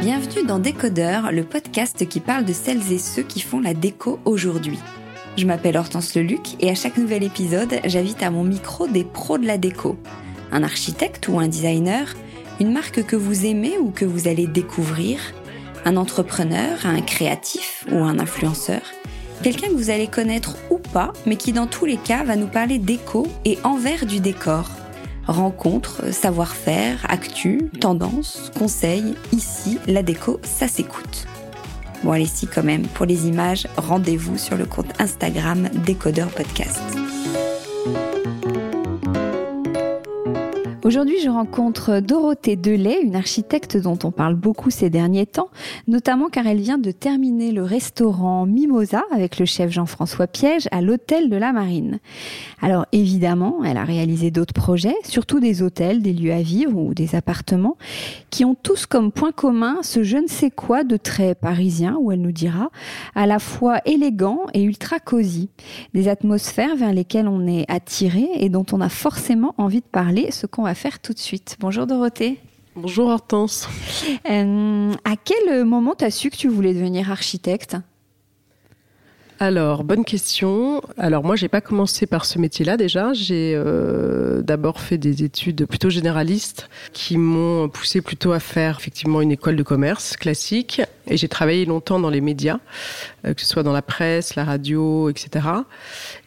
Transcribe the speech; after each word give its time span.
Bienvenue 0.00 0.44
dans 0.46 0.58
Décodeur, 0.58 1.30
le 1.30 1.44
podcast 1.44 2.08
qui 2.08 2.20
parle 2.20 2.44
de 2.44 2.52
celles 2.52 2.92
et 2.92 2.98
ceux 2.98 3.22
qui 3.22 3.40
font 3.40 3.60
la 3.60 3.74
déco 3.74 4.18
aujourd'hui. 4.24 4.78
Je 5.36 5.46
m'appelle 5.46 5.76
Hortense 5.76 6.14
Leluc 6.16 6.56
et 6.58 6.70
à 6.70 6.74
chaque 6.74 6.96
nouvel 6.96 7.22
épisode, 7.22 7.80
j'invite 7.84 8.22
à 8.22 8.30
mon 8.30 8.42
micro 8.42 8.88
des 8.88 9.04
pros 9.04 9.38
de 9.38 9.46
la 9.46 9.58
déco. 9.58 9.96
Un 10.50 10.64
architecte 10.64 11.28
ou 11.28 11.38
un 11.38 11.46
designer, 11.46 12.14
une 12.58 12.72
marque 12.72 13.04
que 13.04 13.16
vous 13.16 13.46
aimez 13.46 13.78
ou 13.78 13.90
que 13.90 14.04
vous 14.04 14.26
allez 14.26 14.48
découvrir, 14.48 15.20
un 15.84 15.96
entrepreneur, 15.96 16.84
un 16.84 17.00
créatif 17.02 17.84
ou 17.92 17.98
un 17.98 18.18
influenceur, 18.18 18.82
quelqu'un 19.42 19.68
que 19.68 19.74
vous 19.74 19.90
allez 19.90 20.06
connaître 20.06 20.56
ou 20.70 20.78
pas, 20.78 21.12
mais 21.26 21.36
qui 21.36 21.52
dans 21.52 21.66
tous 21.66 21.84
les 21.84 21.96
cas 21.96 22.24
va 22.24 22.36
nous 22.36 22.46
parler 22.46 22.78
déco 22.78 23.26
et 23.44 23.58
envers 23.64 24.06
du 24.06 24.20
décor. 24.20 24.70
Rencontres, 25.26 26.12
savoir-faire, 26.12 27.06
actu, 27.08 27.70
tendances, 27.80 28.50
conseils, 28.58 29.14
ici, 29.32 29.78
la 29.86 30.02
déco, 30.02 30.40
ça 30.42 30.66
s'écoute. 30.66 31.26
Bon 32.02 32.12
allez 32.12 32.26
si 32.26 32.46
quand 32.46 32.64
même, 32.64 32.86
pour 32.86 33.06
les 33.06 33.28
images, 33.28 33.66
rendez-vous 33.76 34.38
sur 34.38 34.56
le 34.56 34.64
compte 34.64 34.98
Instagram 34.98 35.68
Décodeur 35.84 36.28
Podcast. 36.28 36.80
Aujourd'hui, 40.90 41.20
je 41.22 41.30
rencontre 41.30 42.00
Dorothée 42.00 42.56
Delay, 42.56 42.98
une 43.00 43.14
architecte 43.14 43.76
dont 43.76 43.96
on 44.02 44.10
parle 44.10 44.34
beaucoup 44.34 44.70
ces 44.70 44.90
derniers 44.90 45.24
temps, 45.24 45.48
notamment 45.86 46.26
car 46.26 46.48
elle 46.48 46.58
vient 46.58 46.78
de 46.78 46.90
terminer 46.90 47.52
le 47.52 47.62
restaurant 47.62 48.44
Mimosa 48.44 49.04
avec 49.12 49.38
le 49.38 49.46
chef 49.46 49.70
Jean-François 49.70 50.26
Piège 50.26 50.66
à 50.72 50.80
l'hôtel 50.80 51.30
de 51.30 51.36
la 51.36 51.52
Marine. 51.52 52.00
Alors 52.60 52.86
évidemment, 52.90 53.62
elle 53.64 53.76
a 53.76 53.84
réalisé 53.84 54.32
d'autres 54.32 54.52
projets, 54.52 54.96
surtout 55.04 55.38
des 55.38 55.62
hôtels, 55.62 56.02
des 56.02 56.12
lieux 56.12 56.32
à 56.32 56.42
vivre 56.42 56.76
ou 56.76 56.92
des 56.92 57.14
appartements, 57.14 57.76
qui 58.30 58.44
ont 58.44 58.56
tous 58.56 58.86
comme 58.86 59.12
point 59.12 59.30
commun 59.30 59.76
ce 59.82 60.02
je 60.02 60.16
ne 60.16 60.26
sais 60.26 60.50
quoi 60.50 60.82
de 60.82 60.96
très 60.96 61.36
parisien, 61.36 61.98
où 62.00 62.10
elle 62.10 62.20
nous 62.20 62.32
dira, 62.32 62.68
à 63.14 63.28
la 63.28 63.38
fois 63.38 63.78
élégant 63.84 64.40
et 64.54 64.64
ultra 64.64 64.98
cosy. 64.98 65.50
Des 65.94 66.08
atmosphères 66.08 66.74
vers 66.74 66.92
lesquelles 66.92 67.28
on 67.28 67.46
est 67.46 67.64
attiré 67.70 68.28
et 68.34 68.48
dont 68.48 68.66
on 68.72 68.80
a 68.80 68.88
forcément 68.88 69.54
envie 69.56 69.82
de 69.82 69.86
parler, 69.92 70.32
ce 70.32 70.46
qu'on 70.46 70.64
va 70.64 70.74
faire 70.80 70.98
tout 70.98 71.12
de 71.12 71.18
suite. 71.18 71.58
Bonjour 71.60 71.86
Dorothée. 71.86 72.38
Bonjour 72.74 73.08
Hortense. 73.08 73.68
Euh, 74.30 74.92
à 75.04 75.14
quel 75.22 75.64
moment 75.66 75.94
tu 75.94 76.06
as 76.06 76.10
su 76.10 76.30
que 76.30 76.36
tu 76.36 76.48
voulais 76.48 76.72
devenir 76.72 77.10
architecte? 77.10 77.76
Alors, 79.38 79.84
bonne 79.84 80.06
question. 80.06 80.80
Alors 80.96 81.22
moi, 81.22 81.36
j'ai 81.36 81.48
pas 81.48 81.60
commencé 81.60 82.06
par 82.06 82.24
ce 82.24 82.38
métier-là 82.38 82.78
déjà. 82.78 83.12
J'ai 83.12 83.52
euh, 83.54 84.40
d'abord 84.40 84.80
fait 84.80 84.96
des 84.96 85.22
études 85.22 85.66
plutôt 85.66 85.90
généralistes 85.90 86.70
qui 86.94 87.18
m'ont 87.18 87.68
poussé 87.68 88.00
plutôt 88.00 88.32
à 88.32 88.40
faire 88.40 88.78
effectivement 88.80 89.20
une 89.20 89.32
école 89.32 89.56
de 89.56 89.62
commerce 89.62 90.16
classique. 90.16 90.80
Et 91.06 91.16
j'ai 91.16 91.28
travaillé 91.28 91.64
longtemps 91.64 91.98
dans 91.98 92.10
les 92.10 92.20
médias, 92.20 92.58
euh, 93.26 93.34
que 93.34 93.40
ce 93.40 93.46
soit 93.46 93.62
dans 93.62 93.72
la 93.72 93.82
presse, 93.82 94.34
la 94.34 94.44
radio, 94.44 95.08
etc. 95.08 95.46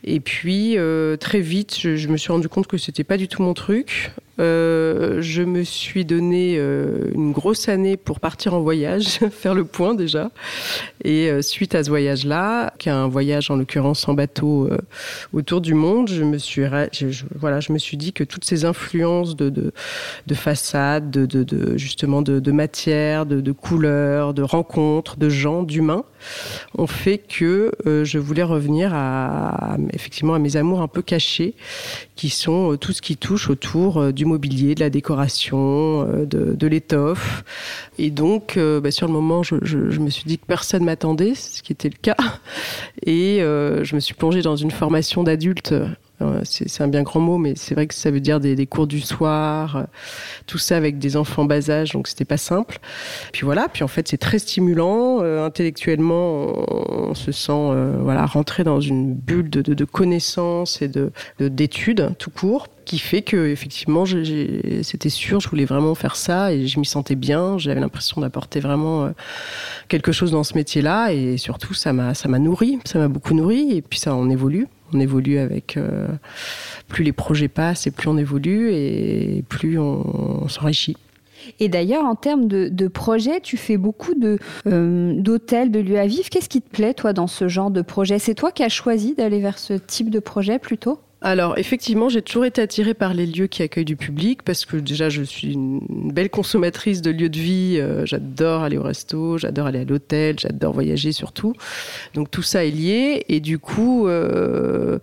Et 0.03 0.19
puis 0.19 0.77
euh, 0.77 1.16
très 1.16 1.39
vite, 1.39 1.77
je, 1.79 2.07
me 2.07 2.17
suis 2.17 2.31
rendu 2.31 2.49
compte 2.49 2.67
que 2.67 2.77
c'était 2.77 3.03
pas 3.03 3.17
du 3.17 3.27
tout 3.27 3.41
mon 3.41 3.53
truc. 3.53 4.11
Euh, 4.39 5.21
je 5.21 5.44
me 5.44 5.63
suis 5.63 6.05
donné 6.05 6.55
une 6.55 7.33
grosse 7.33 7.69
année 7.69 7.97
pour 7.97 8.19
partir 8.19 8.55
en 8.55 8.61
voyage, 8.61 9.19
faire 9.31 9.53
le 9.53 9.63
point 9.63 9.94
déjà. 9.94 10.31
Et 11.03 11.29
suite 11.41 11.75
à 11.75 11.83
ce 11.83 11.89
voyage-là, 11.89 12.73
qui 12.79 12.89
est 12.89 12.91
un 12.91 13.07
voyage 13.07 13.51
en 13.51 13.55
l'occurrence 13.55 14.07
en 14.07 14.16
bateau 14.16 14.69
autour 15.33 15.61
du 15.61 15.75
monde, 15.75 16.09
je 16.09 16.23
me 16.23 16.39
suis, 16.39 16.63
voilà, 17.35 17.59
je 17.59 17.71
me 17.71 17.77
suis 17.77 17.95
dit 17.95 18.11
que 18.11 18.23
toutes 18.23 18.45
ces 18.45 18.66
influences 18.66 19.35
de, 19.35 19.49
de, 19.49 19.71
de 20.25 20.33
façade, 20.33 21.11
de, 21.11 21.25
de, 21.25 21.78
justement 21.78 22.23
de, 22.23 22.51
matière, 22.51 23.28
de, 23.28 23.40
de 23.40 23.51
couleurs, 23.51 24.34
de 24.34 24.41
de 25.17 25.29
gens, 25.29 25.63
d'humains, 25.63 26.06
ont 26.78 26.88
fait 26.88 27.17
que 27.17 27.72
je 27.85 28.17
voulais 28.17 28.44
revenir 28.44 28.91
à, 28.94 29.78
effectivement 29.91 30.34
à 30.34 30.39
mes 30.39 30.57
amours 30.57 30.81
un 30.81 30.88
peu 30.88 31.01
cachés, 31.01 31.53
qui 32.16 32.29
sont 32.29 32.78
tout 32.78 32.94
ce 32.94 33.01
qui 33.01 33.17
touche 33.17 33.50
autour 33.50 34.11
du 34.11 34.23
du 34.23 34.29
mobilier, 34.29 34.73
de 34.73 34.79
la 34.79 34.89
décoration, 34.89 36.07
euh, 36.09 36.25
de, 36.25 36.67
l'étoffe. 36.67 37.44
Et 38.00 38.09
donc, 38.09 38.56
euh, 38.56 38.79
bah, 38.79 38.89
sur 38.89 39.06
le 39.06 39.13
moment, 39.13 39.44
je, 39.44 39.56
me 40.00 40.09
suis 40.09 40.23
dit 40.25 40.38
que 40.38 40.45
personne 40.45 40.85
m'attendait, 40.85 41.35
ce 41.35 41.61
qui 41.61 41.73
était 41.73 41.90
le 41.90 41.97
cas. 42.01 42.16
Et 43.05 43.41
euh, 43.41 43.84
je 43.84 43.95
me 43.95 44.00
suis 44.00 44.13
plongée 44.13 44.41
dans 44.41 44.55
une 44.55 44.72
formation 44.72 45.23
d'adulte 45.23 45.73
c'est 46.44 46.81
un 46.81 46.88
bien 46.88 47.03
grand 47.03 47.19
mot, 47.19 47.38
mais 47.38 47.53
c'est 47.56 47.75
vrai 47.75 47.88
que 47.88 47.94
ça 47.94 48.09
veut 48.09 48.19
dire 48.19 48.40
des, 48.40 48.66
cours 48.66 48.88
du 48.88 49.01
soir, 49.01 49.88
tout 50.47 50.57
ça 50.57 50.78
avec 50.78 50.97
des 50.97 51.18
enfants 51.18 51.46
bas 51.46 51.69
âge, 51.69 51.91
donc 51.91 52.07
c'était 52.07 52.25
pas 52.25 52.38
simple. 52.38 52.79
Puis 53.31 53.44
voilà, 53.44 53.68
puis 53.68 53.84
en 53.84 53.88
fait 53.88 54.07
c'est 54.07 54.18
très 54.18 54.40
stimulant, 54.40 55.19
euh, 55.22 55.46
intellectuellement 55.46 56.03
on, 56.09 57.13
se 57.13 57.31
sent 57.31 57.52
euh, 57.52 57.97
voilà 58.02 58.25
rentré 58.25 58.63
dans 58.63 58.81
une 58.81 59.13
bulle 59.13 59.50
de, 59.50 59.85
connaissances 59.85 60.81
et 60.81 60.88
de 60.88 61.12
d'études 61.40 62.16
tout 62.18 62.31
court 62.31 62.68
qui 62.85 62.97
fait 62.97 63.22
que 63.22 63.47
effectivement 63.47 64.06
c'était 64.81 65.09
sûr 65.09 65.40
je 65.40 65.50
voulais 65.50 65.66
vraiment 65.66 65.96
faire 65.96 66.16
ça 66.16 66.53
et 66.53 66.68
je 66.68 66.79
m'y 66.79 66.85
sentais 66.85 67.16
bien 67.16 67.57
j'avais 67.57 67.79
l'impression 67.79 68.22
d'apporter 68.22 68.59
vraiment 68.59 69.06
euh, 69.06 69.09
quelque 69.88 70.12
chose 70.12 70.31
dans 70.31 70.44
ce 70.44 70.56
métier 70.56 70.81
là 70.81 71.12
et 71.12 71.38
surtout 71.38 71.73
ça 71.73 71.94
m'a 71.94 72.13
ça 72.13 72.29
m'a 72.29 72.40
nourri 72.40 72.79
ça 72.85 73.00
m'a 73.00 73.07
beaucoup 73.07 73.34
nourri 73.34 73.78
et 73.78 73.81
puis 73.81 74.00
ça 74.00 74.16
en 74.16 74.29
évolue 74.29 74.68
on 74.93 74.99
évolue 74.99 75.37
avec 75.37 75.77
euh, 75.77 76.07
plus 76.87 77.03
les 77.03 77.13
projets 77.13 77.47
passent 77.47 77.87
et 77.87 77.91
plus 77.91 78.07
on 78.07 78.17
évolue 78.17 78.71
et 78.73 79.43
plus 79.49 79.79
on, 79.79 80.47
s'enrichit. 80.47 80.97
Et 81.59 81.67
d'ailleurs, 81.67 82.05
en 82.05 82.15
termes 82.15 82.47
de, 82.47 82.69
de 82.69 82.87
projets, 82.87 83.41
tu 83.41 83.57
fais 83.57 83.75
beaucoup 83.75 84.13
de 84.13 84.39
euh, 84.65 85.13
d'hôtels, 85.17 85.71
de 85.71 85.79
lieux 85.79 85.99
à 85.99 86.07
vivre. 86.07 86.29
Qu'est-ce 86.29 86.47
qui 86.47 86.61
te 86.61 86.69
plaît, 86.69 86.93
toi, 86.93 87.11
dans 87.11 87.27
ce 87.27 87.49
genre 87.49 87.69
de 87.69 87.81
projet? 87.81 88.17
C'est 88.17 88.35
toi 88.35 88.51
qui 88.51 88.63
as 88.63 88.69
choisi 88.69 89.13
d'aller 89.13 89.39
vers 89.39 89.59
ce 89.59 89.73
type 89.73 90.09
de 90.09 90.19
projet 90.19 90.57
plutôt? 90.57 90.99
Alors 91.23 91.57
effectivement, 91.57 92.09
j'ai 92.09 92.22
toujours 92.22 92.44
été 92.44 92.61
attirée 92.61 92.94
par 92.94 93.13
les 93.13 93.25
lieux 93.25 93.47
qui 93.47 93.63
accueillent 93.63 93.85
du 93.85 93.95
public 93.95 94.44
parce 94.44 94.66
que 94.66 94.75
déjà 94.75 95.07
je 95.07 95.23
suis 95.23 95.53
une 95.53 95.79
belle 96.11 96.29
consommatrice 96.29 97.01
de 97.01 97.11
lieux 97.11 97.29
de 97.29 97.39
vie. 97.39 97.78
Euh, 97.79 98.06
j'adore 98.06 98.63
aller 98.63 98.78
au 98.78 98.84
resto, 98.84 99.38
j'adore 99.38 99.67
aller 99.67 99.79
à 99.79 99.85
l'hôtel, 99.85 100.38
j'adore 100.38 100.73
voyager 100.73 101.13
surtout. 101.13 101.53
Donc 102.13 102.29
tout 102.29 102.41
ça 102.41 102.66
est 102.66 102.72
lié 102.72 103.23
et 103.29 103.39
du 103.39 103.57
coup 103.57 104.07
euh, 104.09 105.00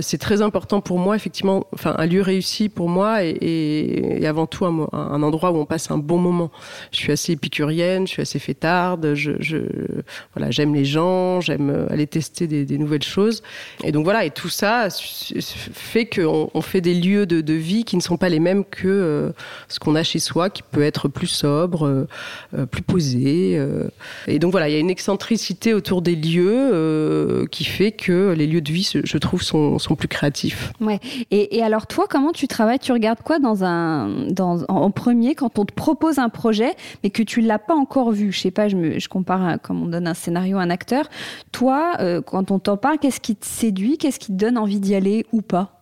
c'est 0.00 0.18
très 0.18 0.42
important 0.42 0.80
pour 0.80 0.98
moi 0.98 1.16
effectivement. 1.16 1.64
Enfin 1.72 1.94
un 1.98 2.06
lieu 2.06 2.22
réussi 2.22 2.68
pour 2.68 2.88
moi 2.88 3.24
et, 3.24 3.30
et, 3.30 4.22
et 4.22 4.26
avant 4.26 4.46
tout 4.46 4.66
un, 4.66 4.88
un, 4.92 5.22
endroit 5.22 5.50
où 5.52 5.56
on 5.56 5.66
passe 5.66 5.90
un 5.90 5.98
bon 5.98 6.18
moment. 6.18 6.50
Je 6.92 6.98
suis 6.98 7.12
assez 7.12 7.32
épicurienne, 7.32 8.06
je 8.06 8.12
suis 8.12 8.22
assez 8.22 8.38
fêtarde. 8.38 9.14
Je, 9.14 9.32
je 9.40 9.58
voilà 10.34 10.50
j'aime 10.50 10.74
les 10.74 10.84
gens, 10.84 11.40
j'aime 11.40 11.86
aller 11.90 12.06
tester 12.06 12.46
des, 12.46 12.64
des 12.64 12.78
nouvelles 12.78 13.02
choses 13.02 13.42
et 13.84 13.92
donc 13.92 14.04
voilà 14.04 14.24
et 14.24 14.30
tout 14.30 14.48
ça 14.48 14.88
fait 14.90 16.06
qu'on 16.06 16.50
on 16.52 16.60
fait 16.60 16.80
des 16.80 16.94
lieux 16.94 17.26
de, 17.26 17.40
de, 17.40 17.54
vie 17.54 17.84
qui 17.84 17.96
ne 17.96 18.02
sont 18.02 18.16
pas 18.16 18.28
les 18.28 18.40
mêmes 18.40 18.64
que 18.64 18.88
euh, 18.88 19.30
ce 19.68 19.78
qu'on 19.78 19.94
a 19.94 20.02
chez 20.02 20.18
soi, 20.18 20.50
qui 20.50 20.62
peut 20.62 20.82
être 20.82 21.08
plus 21.08 21.26
sobre, 21.26 21.86
euh, 21.86 22.08
euh 22.54 22.66
plus 22.66 22.82
posé. 22.82 23.56
Euh. 23.56 23.88
Et 24.26 24.38
donc 24.38 24.52
voilà, 24.52 24.68
il 24.68 24.72
y 24.72 24.76
a 24.76 24.78
une 24.78 24.90
excentricité 24.90 25.74
autour 25.74 26.02
des 26.02 26.16
lieux 26.16 26.70
euh, 26.72 27.46
qui 27.46 27.64
fait 27.64 27.92
que 27.92 28.32
les 28.32 28.46
lieux 28.46 28.60
de 28.60 28.72
vie, 28.72 28.90
je 29.02 29.18
trouve, 29.18 29.42
sont, 29.42 29.77
sont 29.78 29.94
plus 29.94 30.08
créatifs. 30.08 30.72
Ouais. 30.80 31.00
Et, 31.30 31.62
alors 31.62 31.86
toi, 31.86 32.06
comment 32.08 32.32
tu 32.32 32.48
travailles? 32.48 32.78
Tu 32.78 32.92
regardes 32.92 33.22
quoi 33.22 33.38
dans 33.38 33.64
un, 33.64 34.26
dans, 34.30 34.64
en 34.68 34.90
premier 34.90 35.34
quand 35.34 35.58
on 35.58 35.64
te 35.64 35.72
propose 35.72 36.18
un 36.18 36.28
projet, 36.28 36.74
mais 37.02 37.10
que 37.10 37.22
tu 37.22 37.40
l'as 37.40 37.58
pas 37.58 37.74
encore 37.74 38.12
vu? 38.12 38.32
Je 38.32 38.40
sais 38.40 38.50
pas, 38.50 38.68
je, 38.68 38.76
me, 38.76 38.98
je 38.98 39.08
compare 39.08 39.60
comme 39.62 39.82
on 39.82 39.86
donne 39.86 40.06
un 40.06 40.14
scénario 40.14 40.58
à 40.58 40.62
un 40.62 40.70
acteur. 40.70 41.08
Toi, 41.52 41.96
quand 42.26 42.50
on 42.50 42.58
t'en 42.58 42.76
parle, 42.76 42.98
qu'est-ce 42.98 43.20
qui 43.20 43.36
te 43.36 43.46
séduit? 43.46 43.98
Qu'est-ce 43.98 44.18
qui 44.18 44.28
te 44.28 44.32
donne 44.32 44.58
envie 44.58 44.80
d'y 44.80 44.94
aller 44.94 45.26
ou 45.32 45.42
pas? 45.42 45.77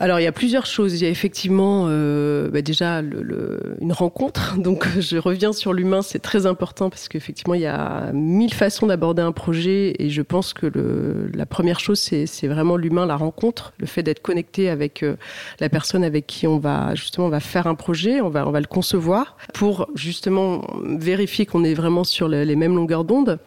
Alors 0.00 0.18
il 0.18 0.22
y 0.22 0.26
a 0.26 0.32
plusieurs 0.32 0.64
choses. 0.64 0.98
Il 0.98 1.04
y 1.04 1.06
a 1.06 1.10
effectivement 1.10 1.84
euh, 1.88 2.48
bah 2.48 2.62
déjà 2.62 3.02
le, 3.02 3.22
le, 3.22 3.76
une 3.80 3.92
rencontre. 3.92 4.56
Donc 4.58 4.88
je 4.98 5.18
reviens 5.18 5.52
sur 5.52 5.74
l'humain, 5.74 6.00
c'est 6.00 6.18
très 6.18 6.46
important 6.46 6.88
parce 6.88 7.06
qu'effectivement 7.08 7.54
il 7.54 7.60
y 7.60 7.66
a 7.66 8.10
mille 8.12 8.54
façons 8.54 8.86
d'aborder 8.86 9.20
un 9.20 9.32
projet 9.32 9.94
et 9.98 10.08
je 10.08 10.22
pense 10.22 10.54
que 10.54 10.66
le, 10.66 11.30
la 11.34 11.44
première 11.44 11.80
chose 11.80 11.98
c'est 12.00 12.48
vraiment 12.48 12.78
l'humain, 12.78 13.04
la 13.04 13.16
rencontre, 13.16 13.74
le 13.78 13.86
fait 13.86 14.02
d'être 14.02 14.22
connecté 14.22 14.70
avec 14.70 15.02
euh, 15.02 15.16
la 15.60 15.68
personne 15.68 16.02
avec 16.02 16.26
qui 16.26 16.46
on 16.46 16.58
va 16.58 16.94
justement 16.94 17.26
on 17.26 17.30
va 17.30 17.40
faire 17.40 17.66
un 17.66 17.74
projet, 17.74 18.22
on 18.22 18.30
va 18.30 18.48
on 18.48 18.52
va 18.52 18.60
le 18.60 18.66
concevoir 18.66 19.36
pour 19.52 19.86
justement 19.94 20.66
vérifier 20.82 21.44
qu'on 21.44 21.62
est 21.62 21.74
vraiment 21.74 22.04
sur 22.04 22.26
les, 22.26 22.56
mêmes 22.56 22.74
longueurs 22.74 23.04
d'onde. 23.04 23.38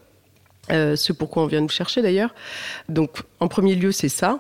Euh, 0.72 0.96
ce 0.96 1.12
pourquoi 1.12 1.44
on 1.44 1.48
vient 1.48 1.60
nous 1.62 1.68
chercher 1.68 2.02
d'ailleurs. 2.02 2.34
Donc 2.90 3.24
en 3.40 3.48
premier 3.48 3.74
lieu 3.74 3.92
c'est 3.92 4.08
ça. 4.08 4.40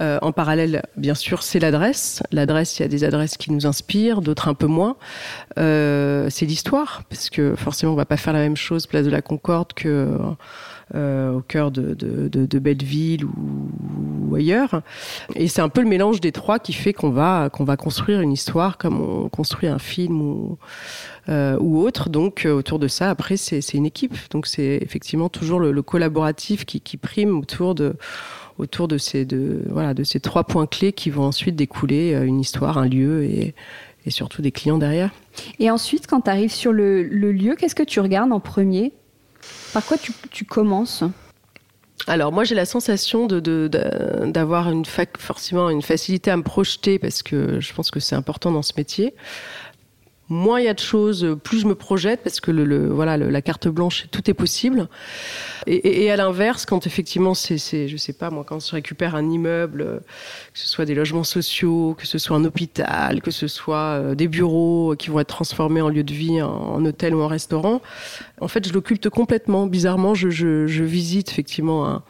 Euh, 0.00 0.18
en 0.22 0.32
parallèle, 0.32 0.82
bien 0.96 1.14
sûr, 1.14 1.42
c'est 1.42 1.58
l'adresse. 1.58 2.22
L'adresse, 2.32 2.78
il 2.78 2.82
y 2.82 2.84
a 2.84 2.88
des 2.88 3.04
adresses 3.04 3.36
qui 3.36 3.52
nous 3.52 3.66
inspirent, 3.66 4.20
d'autres 4.20 4.48
un 4.48 4.54
peu 4.54 4.66
moins. 4.66 4.96
Euh, 5.58 6.28
c'est 6.30 6.46
l'histoire, 6.46 7.02
parce 7.08 7.30
que 7.30 7.54
forcément, 7.56 7.92
on 7.92 7.96
va 7.96 8.04
pas 8.04 8.16
faire 8.16 8.32
la 8.32 8.40
même 8.40 8.56
chose 8.56 8.86
place 8.86 9.04
de 9.04 9.10
la 9.10 9.22
Concorde 9.22 9.72
que 9.72 10.18
au 10.94 11.40
cœur 11.40 11.72
de, 11.72 11.94
de, 11.94 12.28
de, 12.28 12.58
Belleville 12.60 13.24
ou, 13.24 14.34
ailleurs. 14.36 14.82
Et 15.34 15.48
c'est 15.48 15.60
un 15.60 15.68
peu 15.68 15.82
le 15.82 15.88
mélange 15.88 16.20
des 16.20 16.30
trois 16.30 16.60
qui 16.60 16.72
fait 16.72 16.92
qu'on 16.92 17.10
va 17.10 17.50
qu'on 17.52 17.64
va 17.64 17.76
construire 17.76 18.20
une 18.20 18.32
histoire 18.32 18.78
comme 18.78 19.00
on 19.00 19.28
construit 19.28 19.68
un 19.68 19.80
film 19.80 20.22
ou 20.22 20.58
ou 21.28 21.80
autre. 21.80 22.08
Donc 22.08 22.46
autour 22.50 22.78
de 22.78 22.88
ça, 22.88 23.10
après 23.10 23.36
c'est 23.36 23.74
une 23.74 23.86
équipe. 23.86 24.16
Donc 24.30 24.46
c'est 24.46 24.78
effectivement 24.82 25.28
toujours 25.28 25.60
le, 25.60 25.82
collaboratif 25.82 26.64
qui, 26.64 26.80
qui 26.80 26.96
prime 26.96 27.38
autour 27.38 27.74
de 27.74 27.94
autour 28.58 28.88
de 28.88 28.98
ces, 28.98 29.24
de, 29.24 29.62
voilà, 29.68 29.94
de 29.94 30.04
ces 30.04 30.20
trois 30.20 30.44
points 30.44 30.66
clés 30.66 30.92
qui 30.92 31.10
vont 31.10 31.24
ensuite 31.24 31.56
découler 31.56 32.14
euh, 32.14 32.24
une 32.24 32.40
histoire, 32.40 32.78
un 32.78 32.88
lieu 32.88 33.24
et, 33.24 33.54
et 34.06 34.10
surtout 34.10 34.42
des 34.42 34.52
clients 34.52 34.78
derrière. 34.78 35.10
Et 35.58 35.70
ensuite, 35.70 36.06
quand 36.06 36.22
tu 36.22 36.30
arrives 36.30 36.52
sur 36.52 36.72
le, 36.72 37.02
le 37.02 37.32
lieu, 37.32 37.56
qu'est-ce 37.56 37.74
que 37.74 37.82
tu 37.82 38.00
regardes 38.00 38.32
en 38.32 38.40
premier? 38.40 38.92
Par 39.72 39.84
quoi 39.84 39.98
tu, 39.98 40.12
tu 40.30 40.44
commences? 40.44 41.04
Alors 42.06 42.30
moi 42.30 42.44
j'ai 42.44 42.54
la 42.54 42.66
sensation 42.66 43.26
de, 43.26 43.68
d'avoir 44.26 44.70
une 44.70 44.84
forcément 45.18 45.70
une 45.70 45.82
facilité 45.82 46.30
à 46.30 46.36
me 46.36 46.42
projeter 46.42 46.98
parce 46.98 47.22
que 47.22 47.58
je 47.58 47.72
pense 47.72 47.90
que 47.90 48.00
c'est 48.00 48.14
important 48.14 48.52
dans 48.52 48.62
ce 48.62 48.74
métier 48.76 49.14
moins 50.28 50.60
il 50.60 50.64
y 50.64 50.68
a 50.68 50.74
de 50.74 50.80
choses, 50.80 51.36
plus 51.42 51.60
je 51.60 51.66
me 51.66 51.74
projette 51.74 52.22
parce 52.22 52.40
que 52.40 52.50
le, 52.50 52.88
voilà 52.88 53.16
la 53.16 53.42
carte 53.42 53.68
blanche, 53.68 54.06
tout 54.10 54.28
est 54.30 54.34
possible. 54.34 54.88
Et, 55.66 56.10
à 56.10 56.16
l'inverse, 56.16 56.66
quand 56.66 56.86
effectivement 56.86 57.34
c'est, 57.34 57.58
je 57.58 57.96
sais 57.96 58.12
pas 58.12 58.30
moi, 58.30 58.44
quand 58.44 58.64
je 58.64 58.72
récupère 58.72 59.14
un 59.14 59.28
immeuble, 59.28 60.02
que 60.52 60.58
ce 60.58 60.66
soit 60.66 60.84
des 60.84 60.94
logements 60.94 61.24
sociaux, 61.24 61.94
que 61.98 62.06
ce 62.06 62.18
soit 62.18 62.36
un 62.36 62.44
hôpital, 62.44 63.20
que 63.20 63.30
ce 63.30 63.48
soit 63.48 63.76
euh, 63.76 64.14
des 64.14 64.28
bureaux 64.28 64.94
qui 64.96 65.10
vont 65.10 65.20
être 65.20 65.28
transformés 65.28 65.80
en 65.80 65.88
lieu 65.88 66.04
de 66.04 66.12
vie, 66.12 66.42
en, 66.42 66.84
hôtel 66.84 67.14
ou 67.14 67.22
en 67.22 67.28
restaurant, 67.28 67.80
en 68.40 68.48
fait 68.48 68.66
je 68.66 68.72
l'occulte 68.72 69.08
complètement. 69.08 69.66
Bizarrement, 69.66 70.14
je, 70.14 70.30
je, 70.30 70.66
je 70.66 70.84
visite 70.84 71.30
effectivement 71.30 71.86
un 71.86 72.02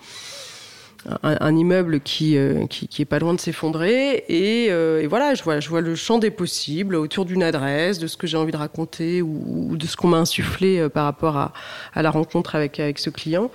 un, 1.22 1.56
immeuble 1.56 2.00
qui, 2.00 2.36
euh, 2.36 2.66
qui, 2.66 2.88
qui 2.88 3.02
est 3.02 3.06
pas 3.06 3.18
loin 3.18 3.34
de 3.34 3.40
s'effondrer. 3.40 4.24
Et, 4.28 4.66
euh, 4.70 5.02
et, 5.02 5.06
voilà 5.06 5.34
je 5.34 5.42
vois 5.42 5.60
je 5.60 5.68
vois 5.68 5.80
le 5.80 5.94
champ 5.94 6.18
des 6.18 6.30
possibles 6.30 6.96
autour 6.96 7.24
d'une 7.24 7.42
adresse 7.42 7.98
de 7.98 8.06
ce 8.06 8.16
que 8.16 8.26
j'ai 8.26 8.36
envie 8.36 8.52
de 8.52 8.56
raconter 8.56 9.22
ou, 9.22 9.76
de 9.76 9.86
ce 9.86 9.96
qu'on 9.96 10.08
m'a 10.08 10.18
insufflé 10.18 10.78
euh, 10.78 10.88
par 10.88 11.04
rapport 11.04 11.36
à, 11.36 11.52
à, 11.94 12.02
la 12.02 12.10
rencontre 12.10 12.54
avec 12.56 12.80
avec 12.80 12.98
ce 12.98 13.10
client. 13.10 13.50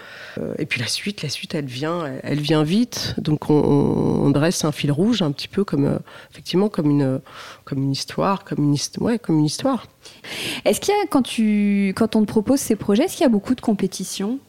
Et 0.58 0.66
puis 0.66 0.80
la 0.80 0.88
suite 0.88 1.24
la 1.24 1.30
suite 1.30 1.56
elle 1.56 1.66
vient 1.66 2.06
elle, 2.24 2.40
vient 2.40 2.64
vite. 2.64 3.16
Donc 3.18 3.50
on, 3.50 4.30
dresse 4.32 4.64
un 4.64 4.72
fil 4.72 4.92
rouge 4.94 5.22
un 5.22 5.32
petit 5.32 5.50
peu 5.50 5.66
comme 5.66 6.00
effectivement 6.32 6.70
comme 6.70 6.90
une 6.90 7.20
comme 7.66 7.84
une 7.84 7.92
histoire 7.92 8.46
comme 8.46 8.64
une 8.64 9.18
comme 9.20 9.40
une 9.40 9.46
histoire. 9.46 9.88
Est-ce 10.64 10.80
qu'il 10.80 10.94
y 10.94 10.98
a 10.98 11.08
quand 11.10 11.22
tu 11.22 11.94
quand 11.98 12.16
on 12.16 12.22
te 12.22 12.28
propose 12.28 12.60
ces 12.60 12.78
projets 12.78 13.04
est-ce 13.04 13.18
qu'il 13.18 13.24
y 13.24 13.26
a 13.26 13.30
beaucoup 13.30 13.56
de 13.56 13.62
compétition? 13.62 14.40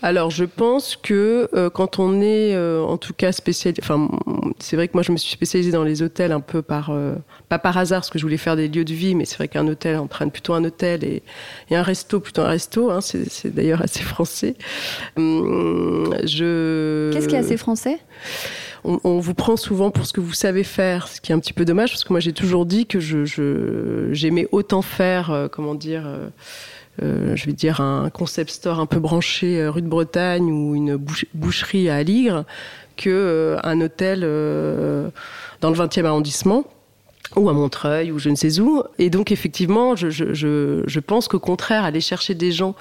Alors, 0.00 0.30
je 0.30 0.44
pense 0.44 0.96
que 0.96 1.48
euh, 1.54 1.70
quand 1.70 1.98
on 1.98 2.20
est, 2.20 2.54
euh, 2.54 2.80
en 2.80 2.96
tout 2.98 3.12
cas, 3.12 3.32
spécialisé, 3.32 3.82
enfin, 3.82 4.08
c'est 4.60 4.76
vrai 4.76 4.86
que 4.86 4.92
moi, 4.94 5.02
je 5.02 5.10
me 5.10 5.16
suis 5.16 5.32
spécialisée 5.32 5.72
dans 5.72 5.82
les 5.82 6.02
hôtels 6.02 6.30
un 6.30 6.40
peu 6.40 6.62
par, 6.62 6.90
euh, 6.90 7.14
pas 7.48 7.58
par 7.58 7.76
hasard, 7.76 8.00
parce 8.00 8.10
que 8.10 8.18
je 8.18 8.24
voulais 8.24 8.36
faire 8.36 8.54
des 8.54 8.68
lieux 8.68 8.84
de 8.84 8.94
vie, 8.94 9.16
mais 9.16 9.24
c'est 9.24 9.36
vrai 9.36 9.48
qu'un 9.48 9.66
hôtel 9.66 9.96
entraîne 9.96 10.30
plutôt 10.30 10.54
un 10.54 10.62
hôtel 10.62 11.02
et, 11.02 11.22
et 11.70 11.76
un 11.76 11.82
resto 11.82 12.20
plutôt 12.20 12.42
un 12.42 12.48
resto. 12.48 12.90
Hein, 12.90 13.00
c'est 13.00 13.52
d'ailleurs 13.52 13.82
assez 13.82 14.02
français. 14.04 14.54
Hum, 15.16 16.14
je. 16.24 17.10
Qu'est-ce 17.12 17.26
qui 17.26 17.34
est 17.34 17.38
assez 17.38 17.56
français? 17.56 17.98
On, 18.84 19.00
on, 19.02 19.18
vous 19.18 19.34
prend 19.34 19.56
souvent 19.56 19.90
pour 19.90 20.06
ce 20.06 20.12
que 20.12 20.20
vous 20.20 20.32
savez 20.32 20.62
faire, 20.62 21.08
ce 21.08 21.20
qui 21.20 21.32
est 21.32 21.34
un 21.34 21.40
petit 21.40 21.52
peu 21.52 21.64
dommage, 21.64 21.90
parce 21.90 22.04
que 22.04 22.12
moi, 22.12 22.20
j'ai 22.20 22.32
toujours 22.32 22.66
dit 22.66 22.86
que 22.86 23.00
je 23.00 23.24
j'aimais 24.12 24.46
autant 24.52 24.82
faire, 24.82 25.48
comment 25.50 25.74
dire 25.74 26.06
euh, 27.02 27.36
je 27.36 27.46
vais 27.46 27.52
dire, 27.52 27.80
un 27.80 28.10
concept 28.10 28.50
store 28.50 28.80
un 28.80 28.86
peu 28.86 28.98
branché 28.98 29.60
euh, 29.60 29.70
rue 29.70 29.82
de 29.82 29.88
Bretagne 29.88 30.50
ou 30.50 30.74
une 30.74 30.96
boucherie 31.34 31.88
à 31.88 31.96
Aligre 31.96 32.44
que 32.96 33.10
euh, 33.10 33.56
un 33.62 33.80
hôtel 33.80 34.20
dans 35.60 35.70
le 35.70 35.76
20e 35.76 36.04
arrondissement 36.04 36.64
ou 37.36 37.48
à 37.50 37.52
Montreuil 37.52 38.10
ou 38.10 38.18
je 38.18 38.30
ne 38.30 38.34
sais 38.34 38.58
où. 38.58 38.82
Et 38.98 39.10
donc 39.10 39.30
effectivement, 39.30 39.94
je, 39.94 40.98
pense 41.00 41.28
qu'au 41.28 41.38
contraire, 41.38 41.84
aller 41.84 42.00
chercher 42.00 42.34
des 42.34 42.50
gens 42.50 42.74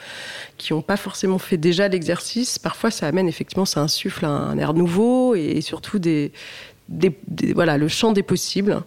qui 0.57 0.73
n'ont 0.73 0.81
pas 0.81 0.97
forcément 0.97 1.37
fait 1.37 1.57
déjà 1.57 1.87
l'exercice, 1.87 2.57
parfois 2.57 2.89
ça 2.89 3.07
amène 3.07 3.27
effectivement, 3.27 3.65
ça 3.65 3.81
insuffle 3.81 4.25
un, 4.25 4.29
un 4.29 4.57
air 4.57 4.73
nouveau 4.73 5.35
et 5.35 5.61
surtout 5.61 5.99
des, 5.99 6.31
des, 6.89 7.17
voilà, 7.53 7.77
le 7.77 7.87
champ 7.87 8.11
des 8.13 8.23
possibles. 8.23 8.81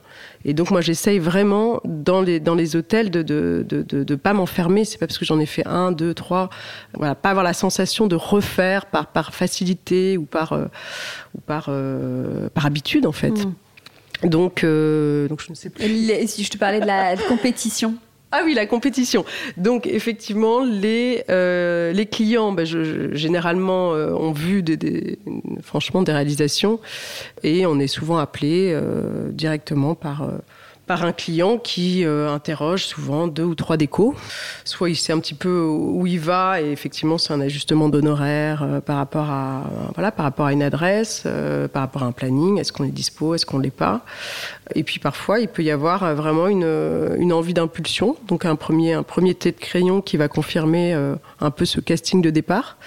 Et 0.44 0.55
donc 0.55 0.70
moi 0.70 0.81
j'essaye 0.81 1.19
vraiment 1.19 1.81
dans 1.85 2.23
les, 2.23 2.41
dans 2.41 2.55
les 2.55 2.75
hôtels 2.76 3.11
de 3.11 3.23
de, 3.23 3.64
de, 3.69 3.82
de, 3.82 4.05
de 4.05 4.14
pas 4.14 4.32
m'enfermer. 4.32 4.85
C'est 4.85 4.99
pas 4.99 5.06
parce 5.06 5.19
que 5.19 5.25
j'en 5.25 5.38
ai 5.38 5.47
fait 5.47 5.67
un, 5.67 5.93
deux, 5.93 6.14
trois, 6.14 6.49
voilà, 6.94 7.14
pas 7.14 7.31
avoir 7.31 7.44
la 7.44 7.52
sensation 7.52 8.06
de 8.06 8.17
refaire 8.17 8.87
par, 8.87 9.06
par 9.08 9.35
facilité 9.35 10.17
ou 10.17 10.25
par, 10.25 10.52
euh, 10.52 10.67
ou 11.35 11.41
par, 11.41 11.67
euh, 11.69 12.49
par 12.49 12.67
habitude 12.67 13.06
en 13.06 13.12
fait. 13.12 13.31
Mmh. 13.31 13.55
Donc, 14.29 14.64
euh, 14.64 15.29
donc 15.29 15.43
je 15.43 15.50
ne 15.50 15.55
sais 15.55 15.70
plus. 15.70 15.87
Si 16.26 16.44
je 16.44 16.50
te 16.50 16.58
parlais 16.58 16.81
de 16.81 16.87
la 16.87 17.17
compétition. 17.17 17.94
Ah 18.32 18.43
oui, 18.44 18.55
la 18.55 18.67
compétition. 18.67 19.25
Donc 19.56 19.87
effectivement, 19.87 20.62
les 20.65 21.25
euh, 21.31 21.93
les 21.93 22.06
clients, 22.06 22.53
ben, 22.53 22.65
généralement, 22.65 23.94
euh, 23.94 24.12
ont 24.12 24.31
vu 24.31 24.62
des, 24.62 24.77
des, 24.77 25.19
franchement 25.62 26.03
des 26.03 26.12
réalisations 26.12 26.79
et 27.43 27.67
on 27.67 27.81
est 27.81 27.88
souvent 27.88 28.19
appelé 28.19 28.71
euh, 28.73 29.31
directement 29.32 29.97
par 29.97 30.23
euh, 30.23 30.38
par 30.90 31.04
un 31.04 31.12
client 31.12 31.56
qui 31.56 32.04
euh, 32.04 32.28
interroge 32.34 32.84
souvent 32.84 33.28
deux 33.28 33.44
ou 33.44 33.54
trois 33.54 33.76
décos. 33.76 34.16
Soit 34.64 34.90
il 34.90 34.96
sait 34.96 35.12
un 35.12 35.20
petit 35.20 35.34
peu 35.34 35.62
où 35.62 36.04
il 36.08 36.19
va 36.19 36.60
et 36.60 36.72
effectivement 36.72 37.16
c'est 37.16 37.32
un 37.32 37.40
ajustement 37.40 37.88
d'honoraires 37.88 38.64
euh, 38.64 38.81
par 38.81 38.96
rapport 38.96 39.31
à 39.31 39.70
voilà 39.94 40.10
par 40.10 40.25
rapport 40.25 40.46
à 40.46 40.52
une 40.52 40.64
adresse, 40.64 41.22
euh, 41.26 41.69
par 41.69 41.82
rapport 41.82 42.02
à 42.02 42.06
un 42.06 42.10
planning. 42.10 42.58
Est-ce 42.58 42.72
qu'on 42.72 42.82
est 42.82 42.90
dispo, 42.90 43.37
est-ce 43.37 43.46
qu'on 43.46 43.60
l'est 43.60 43.70
pas? 43.70 44.00
Et 44.75 44.82
puis 44.82 44.98
parfois 44.98 45.38
il 45.38 45.46
peut 45.46 45.62
y 45.62 45.70
avoir 45.70 46.02
euh, 46.02 46.14
vraiment 46.14 46.48
une, 46.48 46.64
euh, 46.64 47.14
une 47.20 47.32
envie 47.32 47.54
d'impulsion, 47.54 48.16
donc 48.26 48.44
un 48.44 48.56
premier 48.56 48.94
un 48.94 49.04
premier 49.04 49.36
tête 49.36 49.60
de 49.60 49.60
crayon 49.60 50.00
qui 50.00 50.16
va 50.16 50.26
confirmer 50.26 50.93
euh, 50.93 51.14
un 51.40 51.52
peu 51.52 51.66
ce 51.66 51.78
casting 51.78 52.20
de 52.20 52.31
départ. 52.31 52.78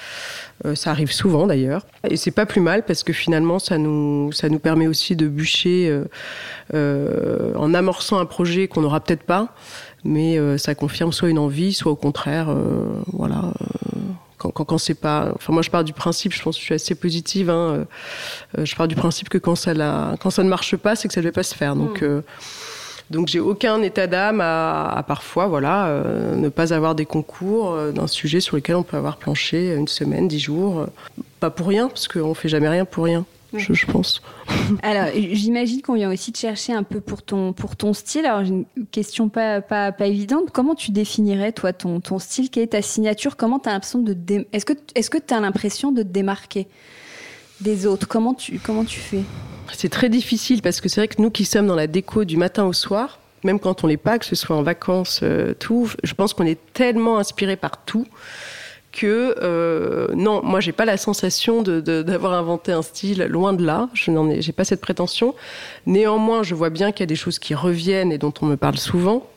Euh, 0.66 0.76
ça 0.76 0.92
arrive 0.92 1.12
souvent 1.12 1.48
d'ailleurs. 1.48 1.86
Et 2.10 2.16
c'est 2.16 2.32
pas 2.32 2.46
plus 2.46 2.62
mal 2.62 2.86
parce 2.86 3.04
que 3.04 3.12
finalement, 3.12 3.60
ça 3.60 3.78
nous, 3.78 4.32
ça 4.32 4.50
nous 4.50 4.60
permet 4.60 4.88
aussi 4.88 5.16
de 5.16 5.28
bûcher 5.28 5.90
euh, 5.90 6.06
euh, 6.74 7.54
en 7.56 7.74
amorçant 7.74 8.18
un 8.20 8.26
projet 8.26 8.68
qu'on 8.68 8.82
n'aura 8.82 9.02
peut-être 9.02 9.24
pas, 9.24 9.50
mais 10.04 10.38
euh, 10.38 10.58
ça 10.58 10.76
confirme 10.76 11.12
soit 11.12 11.30
une 11.30 11.40
envie, 11.40 11.74
soit 11.74 11.92
au 11.92 11.98
contraire, 11.98 12.50
euh, 12.50 12.86
voilà. 13.12 13.52
Euh, 13.62 14.00
quand, 14.38 14.52
quand, 14.52 14.66
quand 14.66 14.78
c'est 14.78 14.94
pas, 14.94 15.32
enfin 15.36 15.54
moi 15.54 15.62
je 15.62 15.70
pars 15.70 15.84
du 15.84 15.94
principe, 15.94 16.34
je 16.34 16.42
pense 16.42 16.56
que 16.56 16.62
je 16.62 16.66
suis 16.66 16.76
assez 16.76 16.96
positive. 16.96 17.50
Hein, 17.50 17.86
euh, 18.58 18.66
je 18.66 18.76
pars 18.76 18.88
du 18.88 18.96
principe 18.96 19.30
que 19.30 19.38
quand 19.38 19.56
ça, 19.56 19.74
la, 19.74 20.16
quand 20.20 20.30
ça 20.30 20.44
ne 20.44 20.50
marche 20.50 20.76
pas, 20.76 20.96
c'est 20.96 21.08
que 21.08 21.14
ça 21.14 21.22
ne 21.22 21.24
devait 21.24 21.34
pas 21.34 21.44
se 21.44 21.56
faire. 21.56 21.76
Donc 21.76 22.02
mmh. 22.02 22.22
Donc 23.10 23.28
j'ai 23.28 23.40
aucun 23.40 23.82
état 23.82 24.08
d'âme 24.08 24.42
à, 24.42 24.90
à, 24.90 25.04
parfois 25.04 25.48
voilà 25.48 25.88
euh, 25.88 26.36
ne 26.36 26.50
pas 26.50 26.74
avoir 26.74 26.96
des 26.96 27.06
concours 27.06 27.74
euh, 27.74 27.92
d'un 27.92 28.08
sujet 28.08 28.40
sur 28.40 28.56
lequel 28.56 28.76
on 28.76 28.84
peut 28.84 28.98
avoir 28.98 29.18
planché 29.18 29.74
une 29.74 29.88
semaine, 29.88 30.28
dix 30.28 30.40
jours, 30.40 30.80
euh, 30.80 30.88
pas 31.40 31.50
pour 31.50 31.68
rien 31.68 31.88
parce 31.88 32.08
qu'on 32.08 32.34
fait 32.34 32.50
jamais 32.50 32.70
rien 32.70 32.86
pour 32.86 33.06
rien. 33.06 33.26
Je, 33.56 33.74
je 33.74 33.86
pense. 33.86 34.22
Alors, 34.84 35.10
j'imagine 35.14 35.82
qu'on 35.84 35.94
vient 35.94 36.12
aussi 36.12 36.32
te 36.32 36.40
chercher 36.40 36.74
un 36.74 36.82
peu 36.82 37.00
pour 37.00 37.22
ton, 37.22 37.54
pour 37.54 37.76
ton 37.76 37.94
style. 37.94 38.26
Alors, 38.26 38.44
j'ai 38.44 38.52
une 38.52 38.66
question 38.92 39.30
pas, 39.30 39.62
pas, 39.62 39.92
pas 39.92 40.08
évidente. 40.08 40.50
Comment 40.52 40.74
tu 40.74 40.90
définirais, 40.90 41.52
toi, 41.52 41.72
ton, 41.72 42.00
ton 42.00 42.18
style? 42.18 42.50
Quelle 42.50 42.64
est 42.64 42.68
ta 42.68 42.82
signature? 42.82 43.38
Comment 43.38 43.60
tu 43.60 43.70
as 43.70 43.74
l'impression 43.74 44.00
de. 44.00 44.18
Est-ce 44.52 44.66
que 44.66 44.74
tu 44.74 44.82
est 44.96 45.32
as 45.32 45.40
l'impression 45.40 45.92
de 45.92 46.02
te 46.02 46.08
démarquer 46.08 46.68
des 47.62 47.86
autres? 47.86 48.08
Comment 48.08 48.34
tu, 48.34 48.58
comment 48.58 48.86
tu 48.86 49.00
fais? 49.00 49.24
C'est 49.72 49.90
très 49.90 50.10
difficile 50.10 50.62
parce 50.62 50.82
que 50.82 50.90
c'est 50.90 51.02
vrai 51.02 51.08
que 51.08 51.22
nous 51.22 51.32
qui 51.32 51.46
sommes 51.46 51.68
dans 51.68 51.76
la 51.76 51.88
déco 51.88 52.26
du 52.26 52.38
matin 52.38 52.66
au 52.66 52.74
soir, 52.74 53.20
même 53.44 53.60
quand 53.60 53.84
on 53.84 53.88
n'est 53.88 53.98
pas, 53.98 54.20
que 54.20 54.26
ce 54.26 54.36
soit 54.36 54.56
en 54.56 54.64
vacances, 54.64 55.22
euh, 55.24 55.54
tout, 55.54 55.90
je 56.04 56.14
pense 56.14 56.34
qu'on 56.34 56.46
est 56.46 56.60
tellement 56.74 57.18
inspiré 57.18 57.56
par 57.56 57.84
tout 57.84 58.08
que 58.92 59.36
euh, 59.42 60.08
non, 60.16 60.42
moi 60.44 60.60
j'ai 60.60 60.72
pas 60.72 60.86
la 60.86 60.98
sensation 60.98 61.64
d'avoir 61.64 62.34
inventé 62.34 62.72
un 62.72 62.84
style, 62.84 63.24
loin 63.24 63.54
de 63.54 63.66
là, 63.66 63.90
je 63.94 64.12
n'en 64.12 64.30
ai, 64.30 64.40
pas 64.52 64.64
cette 64.64 64.82
prétention. 64.82 65.34
Néanmoins, 65.88 66.44
je 66.44 66.54
vois 66.54 66.70
bien 66.70 66.92
qu'il 66.92 67.02
y 67.02 67.04
a 67.04 67.08
des 67.08 67.16
choses 67.16 67.40
qui 67.40 67.56
reviennent 67.56 68.12
et 68.12 68.20
dont 68.20 68.34
on 68.42 68.46
me 68.46 68.56
parle 68.56 68.78
souvent. 68.78 69.28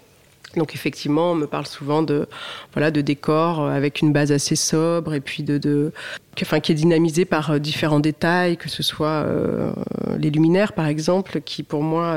Donc 0.57 0.75
effectivement, 0.75 1.33
on 1.33 1.35
me 1.35 1.47
parle 1.47 1.67
souvent 1.67 2.03
de 2.03 2.27
voilà 2.73 2.91
de 2.91 3.01
décors 3.01 3.61
euh, 3.61 3.71
avec 3.71 4.01
une 4.01 4.13
base 4.13 4.33
assez 4.33 4.57
sobre 4.57 5.15
et 5.15 5.21
puis 5.21 5.43
de, 5.43 5.59
de 5.59 5.93
enfin 6.41 6.61
qui 6.61 6.73
est 6.73 6.75
dynamisé 6.75 7.25
par 7.25 7.51
euh, 7.51 7.59
différents 7.59 8.01
détails, 8.01 8.57
que 8.57 8.69
ce 8.69 8.83
soit 8.83 9.25
euh, 9.27 9.71
les 10.19 10.31
luminaires 10.31 10.73
par 10.73 10.87
exemple, 10.87 11.41
qui 11.43 11.63
pour 11.63 11.83
moi 11.83 12.17